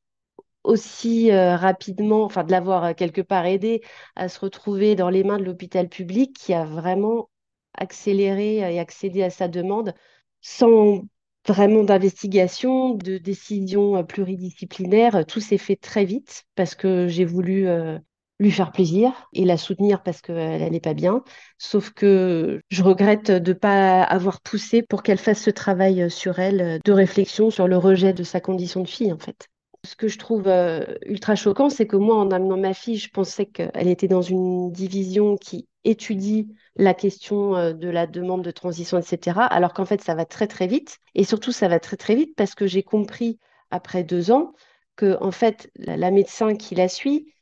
aussi 0.63 1.31
euh, 1.31 1.55
rapidement, 1.55 2.23
enfin 2.23 2.43
de 2.43 2.51
l'avoir 2.51 2.95
quelque 2.95 3.21
part 3.21 3.45
aidé 3.45 3.81
à 4.15 4.29
se 4.29 4.39
retrouver 4.39 4.95
dans 4.95 5.09
les 5.09 5.23
mains 5.23 5.37
de 5.37 5.43
l'hôpital 5.43 5.89
public 5.89 6.35
qui 6.37 6.53
a 6.53 6.65
vraiment 6.65 7.29
accéléré 7.73 8.57
et 8.57 8.79
accédé 8.79 9.23
à 9.23 9.29
sa 9.29 9.47
demande 9.47 9.93
sans 10.41 11.01
vraiment 11.47 11.83
d'investigation, 11.83 12.93
de 12.93 13.17
décision 13.17 14.03
pluridisciplinaire. 14.05 15.25
Tout 15.25 15.39
s'est 15.39 15.57
fait 15.57 15.75
très 15.75 16.05
vite 16.05 16.45
parce 16.55 16.75
que 16.75 17.07
j'ai 17.07 17.25
voulu 17.25 17.67
lui 18.39 18.51
faire 18.51 18.71
plaisir 18.71 19.11
et 19.33 19.45
la 19.45 19.57
soutenir 19.57 20.01
parce 20.01 20.21
qu'elle 20.21 20.71
n'est 20.71 20.79
pas 20.79 20.93
bien. 20.93 21.23
Sauf 21.57 21.91
que 21.91 22.61
je 22.69 22.83
regrette 22.83 23.31
de 23.31 23.51
ne 23.51 23.57
pas 23.57 24.01
avoir 24.03 24.41
poussé 24.41 24.81
pour 24.81 25.03
qu'elle 25.03 25.17
fasse 25.17 25.41
ce 25.41 25.49
travail 25.49 26.09
sur 26.09 26.39
elle 26.39 26.79
de 26.83 26.91
réflexion 26.91 27.51
sur 27.51 27.67
le 27.67 27.77
rejet 27.77 28.13
de 28.13 28.23
sa 28.23 28.39
condition 28.39 28.81
de 28.81 28.87
fille, 28.87 29.11
en 29.11 29.19
fait. 29.19 29.49
Ce 29.85 29.95
que 29.95 30.07
je 30.07 30.17
trouve 30.17 30.47
euh, 30.47 30.83
ultra 31.05 31.35
choquant, 31.35 31.69
c'est 31.69 31.87
que 31.87 31.95
moi, 31.95 32.17
en 32.17 32.31
amenant 32.31 32.57
ma 32.57 32.73
fille, 32.73 32.97
je 32.97 33.09
pensais 33.09 33.45
qu'elle 33.45 33.87
était 33.87 34.09
dans 34.09 34.21
une 34.21 34.71
division 34.71 35.37
qui 35.37 35.67
étudie 35.85 36.49
la 36.75 36.93
question 36.93 37.55
euh, 37.55 37.73
de 37.73 37.89
la 37.89 38.05
demande 38.05 38.43
de 38.43 38.51
transition, 38.51 38.97
etc. 38.97 39.39
Alors 39.49 39.73
qu'en 39.73 39.85
fait, 39.85 40.01
ça 40.01 40.15
va 40.15 40.25
très 40.25 40.47
très 40.47 40.67
vite. 40.67 40.97
Et 41.15 41.23
surtout, 41.23 41.53
ça 41.53 41.69
va 41.69 41.79
très 41.79 41.95
très 41.95 42.15
vite 42.15 42.33
parce 42.35 42.55
que 42.55 42.67
j'ai 42.67 42.83
compris 42.83 43.39
après 43.71 44.03
deux 44.03 44.31
ans 44.31 44.53
que 44.97 45.17
en 45.21 45.31
fait, 45.31 45.71
la 45.77 46.11
médecin 46.11 46.55
qui 46.55 46.75
la 46.75 46.89
suit, 46.89 47.33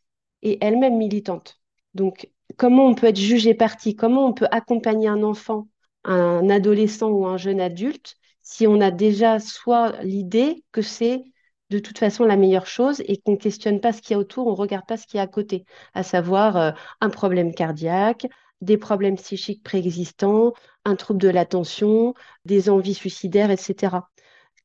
elle-même 0.62 0.98
militante. 0.98 1.60
Donc, 1.94 2.30
comment 2.58 2.86
on 2.88 2.96
peut 2.96 3.08
être 3.08 3.20
jugé 3.20 3.54
parti? 3.54 3.96
Comment 3.96 4.28
on 4.28 4.34
peut 4.34 4.48
accompagner 4.52 5.08
un 5.08 5.24
enfant, 5.24 5.68
un 6.04 6.50
adolescent 6.50 7.10
ou 7.10 7.26
un 7.26 7.38
jeune 7.38 7.62
adulte 7.62 8.16
si 8.50 8.66
on 8.66 8.80
a 8.80 8.92
déjà 8.92 9.40
soit 9.40 10.02
l'idée 10.04 10.64
que 10.72 10.82
c'est 10.82 11.26
de 11.70 11.80
toute 11.80 11.98
façon 11.98 12.24
la 12.24 12.38
meilleure 12.38 12.66
chose 12.66 13.02
et 13.06 13.18
qu'on 13.18 13.34
ne 13.34 13.38
questionne 13.38 13.82
pas 13.82 13.92
ce 13.92 14.02
qu'il 14.02 14.12
y 14.12 14.16
a 14.16 14.20
autour, 14.20 14.48
on 14.48 14.52
ne 14.52 14.56
regarde 14.56 14.86
pas 14.88 14.96
ce 14.96 15.06
qu'il 15.06 15.18
y 15.18 15.20
a 15.20 15.24
à 15.24 15.28
côté, 15.28 15.66
à 15.94 16.04
savoir 16.04 16.56
euh, 16.56 16.72
un 17.02 17.10
problème 17.10 17.54
cardiaque, 17.54 18.26
des 18.62 18.78
problèmes 18.78 19.18
psychiques 19.18 19.64
préexistants, 19.64 20.54
un 20.86 20.96
trouble 20.96 21.20
de 21.22 21.28
l'attention, 21.28 22.14
des 22.46 22.70
envies 22.70 22.94
suicidaires, 22.94 23.52
etc. 23.52 24.10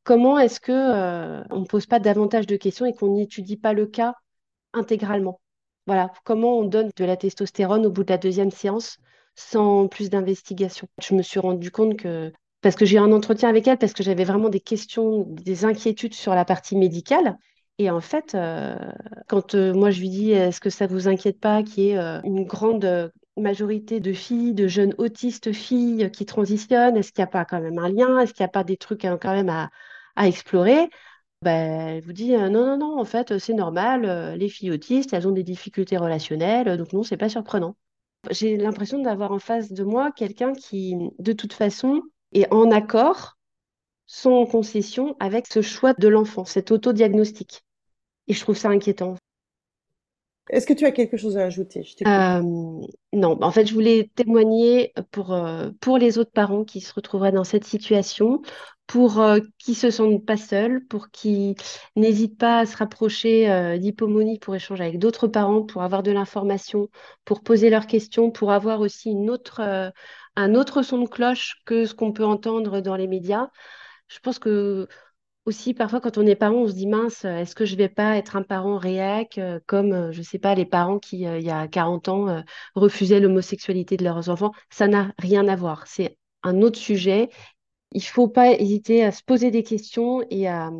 Comment 0.05 0.39
est-ce 0.39 0.61
que 0.61 0.72
euh, 0.72 1.43
on 1.51 1.61
ne 1.61 1.66
pose 1.66 1.87
pas 1.87 1.99
davantage 1.99 2.47
de 2.47 2.57
questions 2.57 2.87
et 2.87 2.95
qu'on 2.95 3.14
n'étudie 3.16 3.57
pas 3.57 3.72
le 3.72 3.87
cas 3.87 4.14
intégralement? 4.72 5.41
Voilà, 5.87 6.11
comment 6.24 6.59
on 6.59 6.64
donne 6.64 6.91
de 6.97 7.05
la 7.05 7.16
testostérone 7.16 7.87
au 7.87 7.91
bout 7.91 8.05
de 8.05 8.11
la 8.11 8.18
deuxième 8.18 8.51
séance 8.51 8.99
sans 9.35 9.89
plus 9.89 10.11
d'investigation. 10.11 10.89
Je 11.01 11.14
me 11.14 11.22
suis 11.22 11.41
rendu 11.41 11.70
compte 11.70 11.97
que, 11.97 12.33
parce 12.61 12.76
que 12.76 12.85
j'ai 12.85 12.97
eu 12.97 13.01
un 13.01 13.12
entretien 13.12 13.49
avec 13.49 13.66
elle, 13.66 13.78
parce 13.78 13.93
que 13.93 14.03
j'avais 14.03 14.24
vraiment 14.24 14.49
des 14.49 14.61
questions, 14.61 15.24
des 15.28 15.64
inquiétudes 15.64 16.14
sur 16.14 16.35
la 16.35 16.45
partie 16.45 16.76
médicale. 16.76 17.37
Et 17.78 17.91
en 17.91 18.01
fait, 18.01 18.35
euh, 18.35 18.76
quand 19.28 19.55
euh, 19.55 19.72
moi 19.72 19.91
je 19.91 20.01
lui 20.01 20.11
dis, 20.11 20.33
est-ce 20.33 20.61
que 20.61 20.70
ça 20.70 20.87
vous 20.87 21.09
inquiète 21.09 21.41
pas 21.41 21.62
qu'il 21.62 21.85
y 21.85 21.91
ait 21.91 21.99
euh, 21.99 22.20
une 22.22 22.45
grande 22.45 23.11
majorité 23.37 23.99
de 23.99 24.12
filles, 24.12 24.53
de 24.53 24.68
jeunes 24.68 24.95
autistes 24.99 25.53
filles 25.53 26.11
qui 26.12 26.26
transitionnent, 26.26 26.97
est-ce 26.99 27.12
qu'il 27.12 27.22
n'y 27.22 27.28
a 27.28 27.33
pas 27.33 27.47
quand 27.47 27.61
même 27.61 27.78
un 27.78 27.89
lien, 27.89 28.20
est-ce 28.20 28.35
qu'il 28.35 28.45
n'y 28.45 28.51
a 28.51 28.53
pas 28.53 28.64
des 28.64 28.76
trucs 28.76 29.07
hein, 29.07 29.18
quand 29.20 29.33
même 29.33 29.49
à 29.49 29.70
explorer? 30.28 30.91
Ben, 31.43 31.88
elle 31.97 32.03
vous 32.03 32.12
dit, 32.12 32.34
«Euh, 32.34 32.49
non, 32.49 32.64
non, 32.66 32.78
non, 32.78 33.01
en 33.01 33.05
fait, 33.05 33.38
c'est 33.38 33.55
normal, 33.55 34.05
euh, 34.05 34.36
les 34.36 34.49
filles 34.49 34.70
autistes, 34.70 35.12
elles 35.12 35.26
ont 35.26 35.32
des 35.32 35.43
difficultés 35.43 35.97
relationnelles, 35.97 36.76
donc 36.76 36.93
non, 36.93 37.03
c'est 37.03 37.16
pas 37.16 37.28
surprenant. 37.28 37.76
J'ai 38.30 38.57
l'impression 38.57 39.01
d'avoir 39.03 39.32
en 39.32 39.40
face 39.40 39.72
de 39.72 39.82
moi 39.82 40.12
quelqu'un 40.12 40.53
qui, 40.53 40.95
de 41.18 41.32
toute 41.32 41.53
façon, 41.53 42.03
est 42.32 42.53
en 42.53 42.70
accord, 42.70 43.36
sans 44.07 44.47
concession, 44.47 45.16
avec 45.18 45.47
ce 45.49 45.62
choix 45.62 45.95
de 45.95 46.07
l'enfant, 46.07 46.45
cet 46.45 46.70
autodiagnostic. 46.70 47.64
Et 48.28 48.34
je 48.34 48.40
trouve 48.40 48.57
ça 48.57 48.68
inquiétant. 48.68 49.16
Est-ce 50.51 50.66
que 50.66 50.72
tu 50.72 50.84
as 50.86 50.93
quelque 50.93 51.16
chose 51.16 51.36
à 51.36 51.45
ajouter? 51.45 51.84
Euh, 52.07 52.43
Non, 53.12 53.38
en 53.43 53.51
fait, 53.51 53.66
je 53.66 53.74
voulais 53.74 54.11
témoigner 54.14 54.93
pour, 55.11 55.36
pour 55.80 55.99
les 55.99 56.18
autres 56.18 56.32
parents 56.32 56.64
qui 56.64 56.80
se 56.80 56.93
retrouveraient 56.93 57.32
dans 57.32 57.45
cette 57.45 57.64
situation, 57.64 58.43
pour 58.93 59.20
euh, 59.22 59.38
qu'ils 59.57 59.74
se 59.74 59.90
sentent 59.90 60.22
pas 60.26 60.36
seuls, 60.36 60.84
pour 60.84 61.11
qu'ils 61.11 61.55
n'hésitent 61.97 62.36
pas 62.36 62.59
à 62.59 62.66
se 62.66 62.76
rapprocher 62.76 63.51
euh, 63.51 63.78
d'Hippomonie 63.78 64.38
pour 64.38 64.55
échanger 64.55 64.84
avec 64.84 64.99
d'autres 64.99 65.28
parents, 65.28 65.62
pour 65.62 65.82
avoir 65.82 66.03
de 66.03 66.11
l'information, 66.11 66.90
pour 67.24 67.43
poser 67.43 67.70
leurs 67.70 67.86
questions, 67.86 68.30
pour 68.30 68.53
avoir 68.53 68.80
aussi 68.80 69.16
euh, 69.61 69.90
un 70.36 70.55
autre 70.55 70.82
son 70.82 70.99
de 70.99 71.09
cloche 71.09 71.57
que 71.64 71.86
ce 71.86 71.95
qu'on 71.95 72.12
peut 72.12 72.26
entendre 72.26 72.82
dans 72.82 72.95
les 72.95 73.07
médias. 73.07 73.49
Je 74.09 74.18
pense 74.18 74.38
que 74.38 74.86
aussi 75.47 75.72
parfois 75.72 76.03
quand 76.03 76.18
on 76.18 76.26
est 76.26 76.36
parent, 76.36 76.57
on 76.57 76.68
se 76.68 76.74
dit 76.74 76.86
mince, 76.86 77.24
est-ce 77.24 77.55
que 77.55 77.64
je 77.64 77.76
vais 77.76 77.88
pas 77.88 78.18
être 78.18 78.36
un 78.36 78.43
parent 78.43 78.76
réac 78.76 79.40
comme, 79.66 80.12
je 80.12 80.20
sais 80.20 80.38
pas, 80.38 80.55
les 80.55 80.66
parents 80.66 80.99
qui, 80.99 81.22
il 81.22 81.43
y 81.43 81.51
a 81.51 81.66
40 81.66 82.09
ans, 82.11 82.45
refusaient 82.74 83.20
l'homosexualité 83.20 83.97
de 83.97 84.05
leurs 84.05 84.28
enfants? 84.28 84.53
Ça 84.68 84.86
n'a 84.86 85.12
rien 85.18 85.49
à 85.49 85.57
voir. 85.57 85.86
C'est 85.86 86.18
un 86.43 86.61
autre 86.61 86.78
sujet 86.78 87.30
il 87.95 87.99
ne 87.99 88.03
faut 88.03 88.28
pas 88.28 88.53
hésiter 88.53 89.05
à 89.05 89.12
se 89.12 89.22
poser 89.22 89.51
des 89.51 89.62
questions 89.62 90.24
et 90.30 90.49
à, 90.49 90.70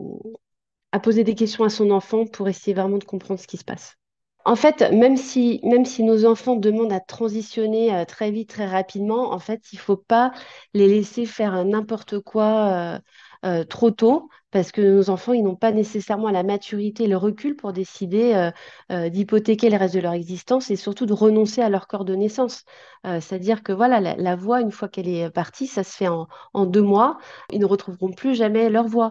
poser 1.02 1.24
des 1.24 1.34
questions 1.34 1.64
à 1.64 1.70
son 1.70 1.90
enfant 1.90 2.26
pour 2.26 2.48
essayer 2.48 2.74
vraiment 2.74 2.98
de 2.98 3.04
comprendre 3.04 3.40
ce 3.40 3.46
qui 3.46 3.56
se 3.56 3.64
passe. 3.64 3.96
En 4.44 4.56
fait, 4.56 4.80
même 4.92 5.16
si, 5.16 5.60
nos 5.62 6.26
enfants 6.26 6.56
demandent 6.56 6.92
à 6.92 7.00
transitionner 7.00 7.94
euh, 7.94 8.04
très 8.04 8.32
vite, 8.32 8.48
très 8.48 8.66
rapidement, 8.66 9.32
en 9.32 9.38
fait, 9.38 9.62
il 9.72 9.76
ne 9.76 9.80
faut 9.80 9.96
pas 9.96 10.32
les 10.74 10.88
laisser 10.88 11.26
faire 11.26 11.64
n'importe 11.64 12.18
quoi. 12.18 12.96
Euh, 12.96 12.98
euh, 13.45 13.64
trop 13.64 13.90
tôt 13.90 14.28
parce 14.53 14.70
que 14.70 14.80
nos 14.82 15.11
enfants, 15.11 15.32
ils 15.32 15.43
n'ont 15.43 15.57
pas 15.57 15.72
nécessairement 15.72 16.30
la 16.30 16.43
maturité, 16.43 17.07
le 17.07 17.16
recul 17.16 17.57
pour 17.57 17.72
décider 17.72 18.34
euh, 18.34 18.51
euh, 18.93 19.09
d'hypothéquer 19.09 19.70
le 19.70 19.78
reste 19.78 19.95
de 19.95 20.01
leur 20.01 20.12
existence 20.12 20.70
et 20.70 20.76
surtout 20.76 21.07
de 21.07 21.12
renoncer 21.12 21.62
à 21.62 21.68
leur 21.68 21.86
corps 21.88 22.05
de 22.05 22.14
naissance. 22.14 22.64
C'est-à-dire 23.05 23.64
que 23.64 23.72
voilà, 23.72 24.01
la, 24.01 24.36
voix, 24.36 24.61
une 24.61 24.70
fois 24.70 24.88
qu'elle 24.88 25.09
est 25.09 25.28
partie, 25.30 25.66
ça 25.66 25.82
se 25.82 25.97
fait 25.97 26.07
en, 26.07 26.66
deux 26.66 26.82
mois. 26.82 27.18
Ils 27.51 27.59
ne 27.59 27.64
retrouveront 27.64 28.12
plus 28.12 28.36
jamais 28.36 28.70
leur 28.70 28.86
voix 28.86 29.11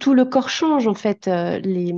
tout 0.00 0.14
le 0.14 0.24
corps 0.24 0.48
change 0.50 0.86
en 0.86 0.94
fait. 0.94 1.26
Les, 1.26 1.94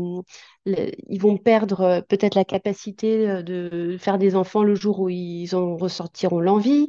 ils 0.66 1.20
vont 1.20 1.36
perdre 1.36 2.04
peut-être 2.08 2.34
la 2.34 2.44
capacité 2.44 3.42
de 3.42 3.96
faire 3.98 4.18
des 4.18 4.36
enfants 4.36 4.62
le 4.62 4.74
jour 4.74 5.00
où 5.00 5.08
ils 5.08 5.54
en 5.54 5.76
ressortiront 5.76 6.40
l'envie. 6.40 6.88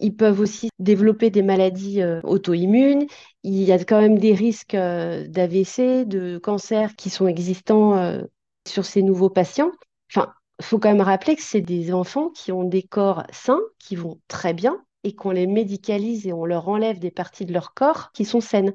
Ils 0.00 0.14
peuvent 0.14 0.40
aussi 0.40 0.70
développer 0.78 1.30
des 1.30 1.42
maladies 1.42 2.02
auto-immunes. 2.24 3.06
Il 3.42 3.62
y 3.62 3.72
a 3.72 3.78
quand 3.84 4.00
même 4.00 4.18
des 4.18 4.34
risques 4.34 4.76
d'AVC, 4.76 6.06
de 6.06 6.38
cancer 6.38 6.96
qui 6.96 7.10
sont 7.10 7.26
existants 7.26 8.20
sur 8.66 8.84
ces 8.84 9.02
nouveaux 9.02 9.30
patients. 9.30 9.72
Enfin, 10.10 10.32
faut 10.60 10.78
quand 10.78 10.90
même 10.90 11.00
rappeler 11.00 11.36
que 11.36 11.42
c'est 11.42 11.60
des 11.60 11.92
enfants 11.92 12.30
qui 12.30 12.52
ont 12.52 12.64
des 12.64 12.82
corps 12.82 13.24
sains, 13.32 13.60
qui 13.78 13.96
vont 13.96 14.20
très 14.28 14.54
bien, 14.54 14.82
et 15.04 15.14
qu'on 15.14 15.30
les 15.30 15.46
médicalise 15.46 16.26
et 16.26 16.32
on 16.32 16.44
leur 16.44 16.68
enlève 16.68 16.98
des 16.98 17.10
parties 17.10 17.46
de 17.46 17.52
leur 17.52 17.74
corps 17.74 18.12
qui 18.12 18.24
sont 18.24 18.40
saines. 18.40 18.74